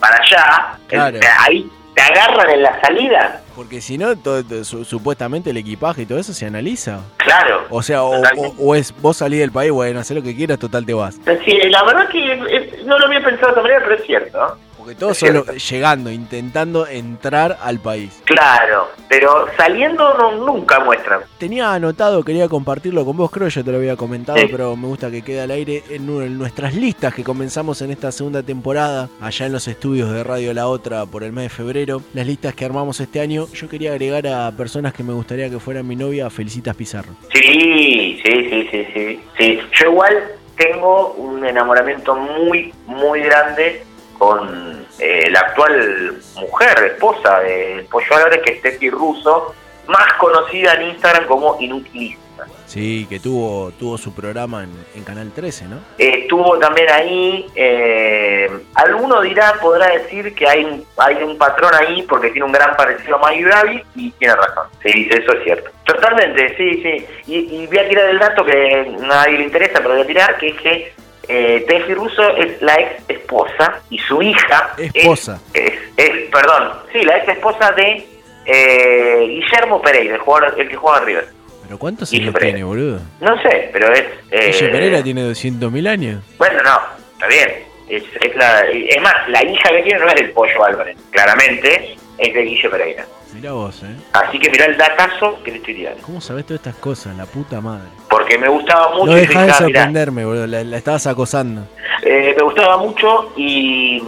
para 0.00 0.16
allá, 0.16 0.78
Claro. 0.88 1.18
ahí 1.40 1.68
te 1.94 2.02
agarran 2.02 2.50
en 2.50 2.62
la 2.62 2.80
salida. 2.80 3.40
Porque 3.54 3.80
si 3.80 3.98
no, 3.98 4.16
todo- 4.16 4.42
todo- 4.42 4.64
su- 4.64 4.84
supuestamente 4.84 5.50
el 5.50 5.58
equipaje 5.58 6.02
y 6.02 6.06
todo 6.06 6.18
eso 6.18 6.32
se 6.32 6.46
analiza. 6.46 7.00
Claro. 7.18 7.66
O 7.70 7.82
sea, 7.82 8.02
o, 8.02 8.16
o- 8.20 8.54
o 8.58 8.74
es 8.74 8.94
vos 9.00 9.18
salís 9.18 9.40
del 9.40 9.52
país, 9.52 9.70
bueno, 9.70 10.00
haz 10.00 10.10
lo 10.10 10.22
que 10.22 10.34
quieras, 10.34 10.58
total 10.58 10.86
te 10.86 10.94
vas. 10.94 11.16
Sí, 11.44 11.58
la 11.68 11.82
verdad 11.84 12.08
que 12.08 12.82
no 12.86 12.98
lo 12.98 13.06
había 13.06 13.22
pensado 13.22 13.48
de 13.48 13.52
esa 13.52 13.62
manera, 13.62 13.80
pero 13.84 13.94
es 13.96 14.04
cierto. 14.06 14.58
Porque 14.92 15.00
todos 15.00 15.18
solo 15.18 15.44
llegando, 15.70 16.10
intentando 16.10 16.86
entrar 16.86 17.58
al 17.62 17.78
país. 17.78 18.20
Claro, 18.24 18.88
pero 19.08 19.46
saliendo 19.56 20.14
no- 20.14 20.32
nunca 20.46 20.80
muestran. 20.80 21.20
Tenía 21.38 21.72
anotado, 21.72 22.22
quería 22.22 22.48
compartirlo 22.48 23.04
con 23.04 23.16
vos, 23.16 23.30
creo 23.30 23.48
ya 23.48 23.62
te 23.62 23.70
lo 23.70 23.78
había 23.78 23.96
comentado, 23.96 24.38
Sí. 24.38 24.48
pero 24.50 24.76
me 24.76 24.86
gusta 24.86 25.10
que 25.10 25.22
quede 25.22 25.40
al 25.40 25.50
aire 25.50 25.82
en, 25.90 26.08
en 26.22 26.38
nuestras 26.38 26.74
listas 26.74 27.14
que 27.14 27.24
comenzamos 27.24 27.80
en 27.82 27.90
esta 27.90 28.12
segunda 28.12 28.42
temporada, 28.42 29.08
allá 29.20 29.46
en 29.46 29.52
los 29.52 29.68
estudios 29.68 30.10
de 30.12 30.22
Radio 30.24 30.52
La 30.54 30.66
Otra 30.68 31.06
por 31.06 31.22
el 31.24 31.32
mes 31.32 31.44
de 31.44 31.48
febrero. 31.50 32.02
Las 32.14 32.26
listas 32.26 32.54
que 32.54 32.64
armamos 32.64 33.00
este 33.00 33.20
año, 33.20 33.46
yo 33.52 33.68
quería 33.68 33.90
agregar 33.92 34.26
a 34.26 34.50
personas 34.52 34.92
que 34.92 35.02
me 35.02 35.12
gustaría 35.12 35.48
que 35.50 35.58
fueran 35.58 35.86
mi 35.86 35.96
novia, 35.96 36.28
Felicitas 36.30 36.74
Pizarro. 36.76 37.12
Sí, 37.32 38.20
sí, 38.24 38.48
sí, 38.50 38.68
sí, 38.70 38.86
sí. 38.94 39.20
sí. 39.38 39.58
Yo 39.80 39.90
igual 39.90 40.16
tengo 40.56 41.12
un 41.14 41.44
enamoramiento 41.44 42.14
muy, 42.14 42.72
muy 42.86 43.20
grande 43.20 43.84
con 44.18 44.81
eh, 44.98 45.28
la 45.30 45.40
actual 45.40 46.18
mujer, 46.36 46.92
esposa 46.94 47.40
de 47.40 47.86
Pollo 47.90 48.16
Álvarez, 48.16 48.40
que 48.44 48.52
es 48.52 48.58
Steffi 48.60 48.90
Russo, 48.90 49.54
más 49.88 50.12
conocida 50.14 50.74
en 50.74 50.90
Instagram 50.90 51.26
como 51.26 51.56
Inutilista. 51.60 52.20
Sí, 52.66 53.06
que 53.08 53.20
tuvo, 53.20 53.70
tuvo 53.72 53.98
su 53.98 54.14
programa 54.14 54.64
en, 54.64 54.70
en 54.94 55.04
Canal 55.04 55.30
13, 55.32 55.66
¿no? 55.66 55.76
Estuvo 55.98 56.58
también 56.58 56.90
ahí, 56.90 57.46
eh, 57.54 58.50
alguno 58.74 59.20
dirá, 59.20 59.54
podrá 59.60 59.88
decir 59.88 60.34
que 60.34 60.48
hay, 60.48 60.64
un- 60.64 60.84
hay 60.96 61.16
un 61.22 61.36
patrón 61.36 61.72
ahí 61.74 62.02
porque 62.08 62.30
tiene 62.30 62.46
un 62.46 62.52
gran 62.52 62.74
parecido 62.74 63.16
a 63.16 63.18
Maggie 63.20 63.44
Bravi 63.44 63.82
y 63.94 64.10
tiene 64.12 64.34
razón, 64.36 64.64
sí, 64.82 65.08
eso 65.10 65.32
es 65.34 65.44
cierto. 65.44 65.70
Totalmente, 65.84 66.56
sí, 66.56 66.82
sí. 66.82 67.06
Y, 67.26 67.62
y 67.62 67.66
voy 67.66 67.78
a 67.78 67.88
tirar 67.88 68.08
el 68.08 68.18
dato 68.18 68.44
que 68.44 68.74
a 68.98 69.06
nadie 69.06 69.38
le 69.38 69.44
interesa, 69.44 69.80
pero 69.80 69.90
voy 69.94 70.02
a 70.02 70.06
tirar, 70.06 70.38
que 70.38 70.48
es 70.48 70.60
que 70.60 70.94
eh, 71.32 71.64
Tefi 71.66 71.94
Russo 71.94 72.36
es 72.36 72.60
la 72.60 72.74
ex 72.74 73.02
esposa 73.08 73.80
y 73.90 73.98
su 73.98 74.20
hija 74.22 74.74
Esposa. 74.76 75.40
es, 75.54 75.72
es, 75.96 76.30
perdón, 76.30 76.72
sí, 76.92 77.02
la 77.02 77.16
ex 77.18 77.28
esposa 77.28 77.72
de 77.72 78.06
eh, 78.44 79.24
Guillermo 79.28 79.80
Pereira, 79.80 80.14
el, 80.16 80.20
jugador, 80.20 80.54
el 80.58 80.68
que 80.68 80.76
juega 80.76 80.98
en 80.98 81.06
River. 81.06 81.26
¿Pero 81.64 81.78
cuántos 81.78 82.12
años 82.12 82.34
tiene, 82.34 82.64
boludo? 82.64 83.00
No 83.20 83.40
sé, 83.42 83.70
pero 83.72 83.92
es... 83.92 84.04
eh, 84.30 84.46
Guille 84.52 84.68
Pereira 84.68 85.02
tiene 85.02 85.22
200.000 85.30 85.88
años. 85.88 86.22
bueno, 86.38 86.62
no, 86.62 86.80
está 87.14 87.26
bien. 87.28 87.50
Es, 87.88 88.02
es, 88.20 88.36
la, 88.36 88.60
es 88.70 89.02
más, 89.02 89.28
la 89.28 89.44
hija 89.44 89.68
que 89.70 89.82
tiene 89.82 89.98
no 90.00 90.08
es 90.08 90.14
del 90.14 90.30
Pollo 90.32 90.64
Álvarez, 90.64 90.96
claramente, 91.10 91.96
es 92.18 92.34
de 92.34 92.42
Guille 92.42 92.68
Pereira. 92.68 93.06
Mirá 93.34 93.52
vos, 93.52 93.82
¿eh? 93.82 93.96
Así 94.12 94.38
que 94.38 94.50
mirá 94.50 94.66
el 94.66 94.76
datazo 94.76 95.42
que 95.42 95.52
le 95.52 95.56
estoy 95.56 95.74
tirando. 95.74 96.02
¿Cómo 96.02 96.20
sabés 96.20 96.44
todas 96.44 96.60
estas 96.60 96.76
cosas? 96.76 97.16
La 97.16 97.24
puta 97.24 97.60
madre. 97.62 97.88
Porque 98.10 98.36
me 98.36 98.48
gustaba 98.48 98.90
mucho 98.90 99.06
No 99.06 99.14
dejás 99.14 99.34
de 99.34 99.42
mirá, 99.46 99.54
sorprenderme, 99.54 100.24
boludo. 100.26 100.46
La, 100.46 100.62
la 100.64 100.76
estabas 100.76 101.06
acosando. 101.06 101.62
eh, 102.02 102.34
me 102.36 102.42
gustaba 102.42 102.76
mucho 102.76 103.32
y, 103.36 104.02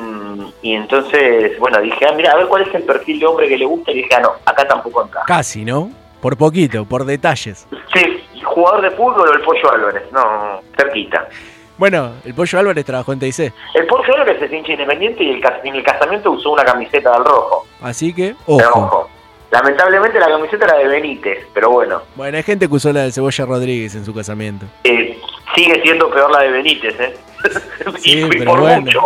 y 0.61 0.75
entonces, 0.75 1.59
bueno, 1.59 1.81
dije, 1.81 2.05
ah, 2.07 2.13
mira, 2.15 2.33
a 2.33 2.37
ver 2.37 2.47
cuál 2.49 2.69
es 2.69 2.75
el 2.75 2.83
perfil 2.83 3.19
de 3.21 3.27
hombre 3.27 3.49
que 3.49 3.57
le 3.57 3.65
gusta 3.65 3.93
y 3.93 3.97
dije, 3.97 4.15
ah, 4.15 4.21
no, 4.21 4.33
acá 4.45 4.69
tampoco 4.69 5.03
encaja. 5.05 5.25
Casi, 5.27 5.65
¿no? 5.65 5.91
Por 6.21 6.37
poquito, 6.37 6.85
por 6.85 7.05
detalles. 7.07 7.67
Sí, 7.95 8.23
jugador 8.45 8.83
de 8.83 8.91
fútbol 8.91 9.29
o 9.29 9.33
el 9.33 9.41
Pollo 9.41 9.73
Álvarez, 9.73 10.03
no, 10.13 10.61
cerquita. 10.77 11.29
Bueno, 11.77 12.13
el 12.25 12.35
Pollo 12.35 12.59
Álvarez 12.59 12.85
trabajó 12.85 13.13
en 13.13 13.19
TIC. 13.19 13.53
El 13.75 13.87
Pollo 13.87 14.15
Álvarez 14.15 14.41
es 14.43 14.53
hincha 14.53 14.73
independiente 14.73 15.25
y 15.25 15.31
el, 15.31 15.43
en 15.65 15.75
el 15.75 15.83
casamiento 15.83 16.31
usó 16.31 16.53
una 16.53 16.65
camiseta 16.65 17.11
del 17.13 17.25
rojo. 17.25 17.67
Así 17.83 18.15
que, 18.15 18.35
ojo. 18.47 18.61
rojo. 18.63 19.11
Lamentablemente 19.51 20.19
la 20.19 20.27
camiseta 20.29 20.65
era 20.65 20.79
de 20.79 20.89
Benítez, 20.89 21.47
pero 21.55 21.71
bueno, 21.71 22.03
Bueno, 22.17 22.37
hay 22.37 22.43
gente 22.43 22.67
que 22.69 22.75
usó 22.75 22.93
la 22.93 23.03
del 23.03 23.13
Cebolla 23.13 23.45
Rodríguez 23.47 23.95
en 23.95 24.05
su 24.05 24.13
casamiento. 24.15 24.67
eh, 24.85 25.21
sigue 25.55 25.81
siendo 25.83 26.11
peor 26.11 26.31
la 26.33 26.41
de 26.43 26.51
Benítez, 26.51 26.99
¿eh? 26.99 27.15
Sí, 27.99 28.21
y, 28.25 28.45
por 28.45 28.61
bueno. 28.61 28.81
mucho. 28.83 29.01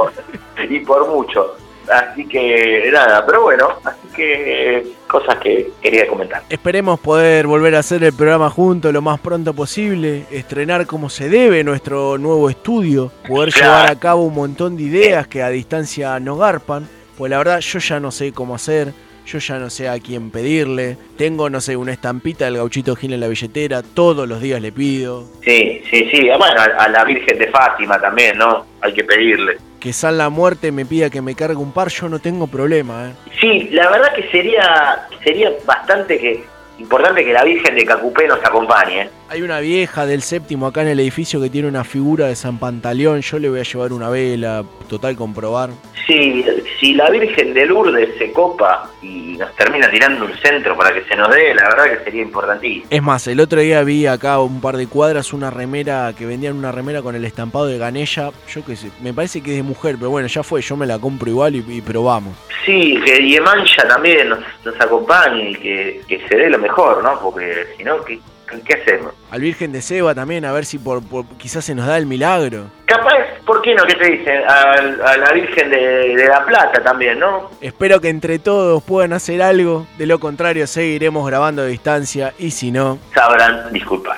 Y 0.70 0.81
por 0.81 1.09
mucho. 1.09 1.57
Así 1.90 2.27
que 2.27 2.90
nada, 2.93 3.24
pero 3.24 3.43
bueno, 3.43 3.69
así 3.85 4.09
que 4.15 4.86
cosas 5.06 5.39
que 5.39 5.70
quería 5.81 6.06
comentar. 6.06 6.43
Esperemos 6.48 7.01
poder 7.01 7.47
volver 7.47 7.74
a 7.77 7.78
hacer 7.78 8.05
el 8.05 8.12
programa 8.12 8.51
juntos 8.51 8.93
lo 8.93 9.01
más 9.01 9.19
pronto 9.20 9.55
posible, 9.55 10.24
estrenar 10.31 10.86
como 10.86 11.09
se 11.09 11.28
debe 11.28 11.65
nuestro 11.65 12.19
nuevo 12.19 12.51
estudio, 12.51 13.10
poder 13.27 13.52
Claro. 13.52 13.73
llevar 13.73 13.90
a 13.90 13.98
cabo 13.98 14.23
un 14.24 14.35
montón 14.35 14.77
de 14.77 14.82
ideas 14.85 15.27
que 15.27 15.43
a 15.43 15.48
distancia 15.48 16.19
nos 16.20 16.39
garpan, 16.39 16.86
pues 17.16 17.31
la 17.31 17.39
verdad 17.39 17.60
yo 17.60 17.78
ya 17.78 17.98
no 18.01 18.10
sé 18.10 18.32
cómo 18.32 18.55
hacer, 18.55 18.93
yo 19.28 19.38
ya 19.38 19.59
no 19.59 19.68
sé 19.70 19.88
a 19.88 19.98
quién 20.00 20.30
pedirle, 20.30 20.96
tengo, 21.16 21.50
no 21.50 21.60
sé, 21.60 21.76
una 21.76 21.92
estampita 21.92 22.46
del 22.46 22.56
gauchito 22.56 22.96
Gil 22.96 23.12
en 23.12 23.20
la 23.20 23.28
billetera, 23.28 23.82
todos 23.82 24.26
los 24.28 24.40
días 24.40 24.60
le 24.62 24.72
pido, 24.72 25.24
Sí, 25.44 25.82
sí, 25.90 26.09
sí. 26.10 26.28
Además 26.30 26.52
a, 26.56 26.84
a 26.84 26.88
la 26.88 27.05
Virgen 27.05 27.38
de 27.38 27.46
Fátima 27.48 28.00
también, 28.00 28.38
¿no? 28.38 28.64
Hay 28.80 28.92
que 28.94 29.05
pedirle. 29.05 29.59
que 29.80 29.92
San 29.92 30.18
la 30.18 30.28
Muerte 30.28 30.72
me 30.72 30.84
pida 30.86 31.10
que 31.10 31.20
me 31.22 31.34
cargue 31.34 31.56
un 31.56 31.72
par, 31.72 31.88
yo 31.88 32.09
no 32.09 32.18
tengo 32.18 32.46
problema, 32.46 33.09
¿eh? 33.10 33.12
Sí, 33.40 33.68
la 33.70 33.88
verdad 33.90 34.12
que 34.14 34.28
sería 34.30 35.06
sería 35.22 35.50
bastante 35.66 36.18
que 36.18 36.44
importante 36.78 37.24
que 37.24 37.32
la 37.32 37.44
Virgen 37.44 37.74
de 37.76 37.84
Cacupé 37.84 38.26
nos 38.26 38.42
acompañe. 38.44 39.09
Hay 39.30 39.42
una 39.42 39.60
vieja 39.60 40.06
del 40.06 40.22
séptimo 40.22 40.66
acá 40.66 40.80
en 40.80 40.88
el 40.88 41.00
edificio 41.00 41.38
que 41.38 41.50
tiene 41.50 41.68
una 41.68 41.84
figura 41.84 42.28
de 42.28 42.34
San 42.34 42.59
Pantaleón. 42.59 43.20
Yo 43.20 43.38
le 43.38 43.50
voy 43.50 43.60
a 43.60 43.62
llevar 43.62 43.92
una 43.92 44.09
vela, 44.09 44.64
total 44.88 45.16
comprobar. 45.16 45.68
Sí, 46.06 46.42
si 46.80 46.94
la 46.94 47.10
Virgen 47.10 47.52
de 47.52 47.66
Lourdes 47.66 48.16
se 48.16 48.32
copa 48.32 48.90
y 49.02 49.36
nos 49.38 49.55
termina 49.55 49.90
tirando 49.90 50.24
un 50.24 50.32
centro 50.38 50.74
para 50.74 50.94
que 50.94 51.05
se 51.05 51.14
nos 51.14 51.28
dé, 51.28 51.55
la 51.55 51.68
verdad 51.68 51.98
que 51.98 52.05
sería 52.05 52.22
importantísimo. 52.22 52.86
Es 52.88 53.02
más, 53.02 53.26
el 53.26 53.38
otro 53.40 53.60
día 53.60 53.82
vi 53.82 54.06
acá 54.06 54.38
un 54.40 54.62
par 54.62 54.78
de 54.78 54.86
cuadras 54.86 55.34
una 55.34 55.50
remera 55.50 56.14
que 56.16 56.24
vendían 56.24 56.56
una 56.56 56.72
remera 56.72 57.02
con 57.02 57.14
el 57.14 57.26
estampado 57.26 57.66
de 57.66 57.76
Ganella. 57.76 58.30
Yo 58.48 58.64
qué 58.64 58.76
sé, 58.76 58.90
me 59.02 59.12
parece 59.12 59.42
que 59.42 59.50
es 59.50 59.56
de 59.59 59.62
mujer, 59.62 59.96
pero 59.98 60.09
bueno, 60.09 60.28
ya 60.28 60.42
fue, 60.42 60.62
yo 60.62 60.74
me 60.74 60.86
la 60.86 60.98
compro 60.98 61.28
igual 61.28 61.55
y, 61.55 61.64
y 61.68 61.82
probamos. 61.82 62.34
Sí, 62.64 62.98
que 63.05 63.18
Diemancha 63.18 63.86
también 63.86 64.30
nos, 64.30 64.38
nos 64.64 64.80
acompañe 64.80 65.50
y 65.50 65.55
que, 65.56 66.00
que 66.09 66.26
se 66.26 66.34
dé 66.34 66.48
lo 66.48 66.59
mejor, 66.59 67.02
¿no? 67.02 67.20
Porque 67.20 67.66
si 67.76 67.84
no, 67.84 68.02
¿qué, 68.02 68.18
qué 68.64 68.74
hacemos? 68.74 69.12
Al 69.30 69.40
Virgen 69.40 69.72
de 69.72 69.82
Seba 69.82 70.14
también, 70.14 70.44
a 70.44 70.52
ver 70.52 70.64
si 70.64 70.78
por, 70.78 71.02
por- 71.02 71.26
quizás 71.38 71.64
se 71.64 71.74
nos 71.74 71.86
da 71.86 71.96
el 71.98 72.06
milagro. 72.06 72.70
Capaz, 72.86 73.12
¿por 73.46 73.60
qué 73.62 73.74
no? 73.74 73.84
¿Qué 73.84 73.94
te 73.94 74.10
dicen? 74.10 74.42
A, 74.48 74.62
a 75.10 75.16
la 75.16 75.32
Virgen 75.32 75.70
de, 75.70 76.16
de 76.16 76.28
la 76.28 76.44
Plata 76.46 76.82
también, 76.82 77.18
¿no? 77.18 77.50
Espero 77.60 78.00
que 78.00 78.08
entre 78.08 78.38
todos 78.38 78.82
puedan 78.82 79.12
hacer 79.12 79.42
algo. 79.42 79.86
De 79.98 80.06
lo 80.06 80.18
contrario, 80.18 80.66
seguiremos 80.66 81.26
grabando 81.26 81.62
a 81.62 81.66
distancia 81.66 82.32
y 82.38 82.50
si 82.50 82.70
no, 82.70 82.98
Sabrán 83.14 83.72
disculpar. 83.72 84.16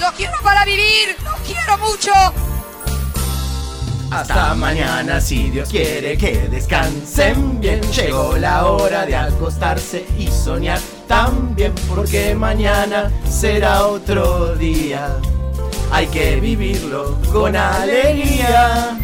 Lo 0.00 0.10
quiero 0.16 0.32
para 0.42 0.64
vivir, 0.64 1.14
lo 1.24 1.32
quiero 1.44 1.78
mucho. 1.78 2.12
Hasta 4.12 4.54
mañana 4.54 5.20
si 5.20 5.50
Dios 5.50 5.68
quiere 5.70 6.16
que 6.18 6.48
descansen 6.48 7.60
bien. 7.60 7.80
Llegó 7.92 8.36
la 8.38 8.66
hora 8.66 9.06
de 9.06 9.14
acostarse 9.14 10.04
y 10.18 10.26
soñar 10.26 10.80
también 11.10 11.74
porque 11.88 12.36
mañana 12.36 13.10
será 13.28 13.88
otro 13.88 14.54
día. 14.54 15.16
Hay 15.90 16.06
que 16.06 16.38
vivirlo 16.38 17.18
con 17.32 17.56
alegría. 17.56 18.96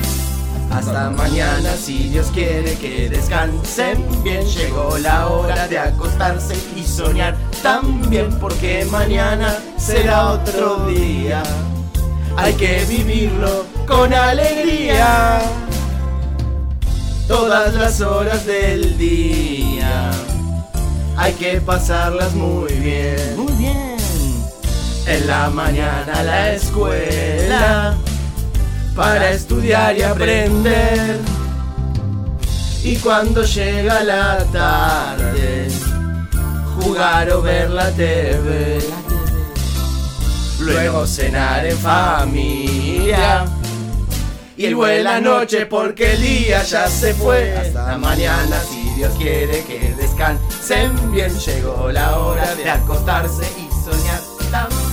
Hasta 0.71 1.11
mañana 1.11 1.75
si 1.75 2.11
Dios 2.11 2.29
quiere 2.33 2.77
que 2.77 3.09
descansen 3.09 4.07
bien. 4.23 4.47
Llegó 4.47 4.97
la 4.99 5.27
hora 5.27 5.67
de 5.67 5.81
acostarse 5.81 6.55
y 6.77 6.85
soñar 6.85 7.35
también 7.61 8.31
porque 8.39 8.87
mañana 8.89 9.59
será 9.77 10.31
otro 10.31 10.87
día. 10.87 11.43
Hay 12.37 12.53
que 12.53 12.85
vivirlo 12.85 13.67
con 13.85 14.15
alegría. 14.15 15.41
Todas 17.27 17.75
las 17.75 18.01
horas 18.01 18.47
del 18.47 18.97
día. 18.97 20.13
Hay 21.17 21.33
que 21.33 21.61
pasarlas 21.61 22.35
muy 22.35 22.73
bien. 22.75 23.37
Muy 23.37 23.53
bien. 23.53 23.97
En 25.07 25.27
la 25.27 25.51
mañana 25.51 26.13
a 26.15 26.23
la 26.23 26.53
escuela 26.53 27.97
para 28.95 29.31
estudiar 29.31 29.97
y 29.97 30.03
aprender. 30.03 31.21
Y 32.83 32.97
cuando 32.97 33.43
llega 33.43 34.03
la 34.05 34.45
tarde, 34.53 35.69
jugar 36.77 37.31
o 37.33 37.43
ver 37.43 37.71
la 37.71 37.91
TV. 37.91 38.79
Luego 40.61 41.07
cenar 41.07 41.67
en 41.67 41.79
familia. 41.79 43.45
Y 44.59 44.73
buena 44.73 45.21
noche 45.21 45.67
porque 45.67 46.13
el 46.13 46.23
día 46.23 46.63
ya 46.63 46.89
se 46.89 47.13
fue. 47.13 47.55
Hasta 47.57 47.99
mañana 47.99 48.59
si 48.61 48.89
Dios 48.95 49.15
quiere 49.19 49.63
que 49.65 49.95
descansen 49.99 51.13
bien. 51.13 51.31
Llegó 51.39 51.93
la 51.93 52.19
hora 52.19 52.55
de 52.55 52.71
acostarse 52.71 53.45
y 53.59 53.69
soñar 53.85 54.21
también. 54.51 54.86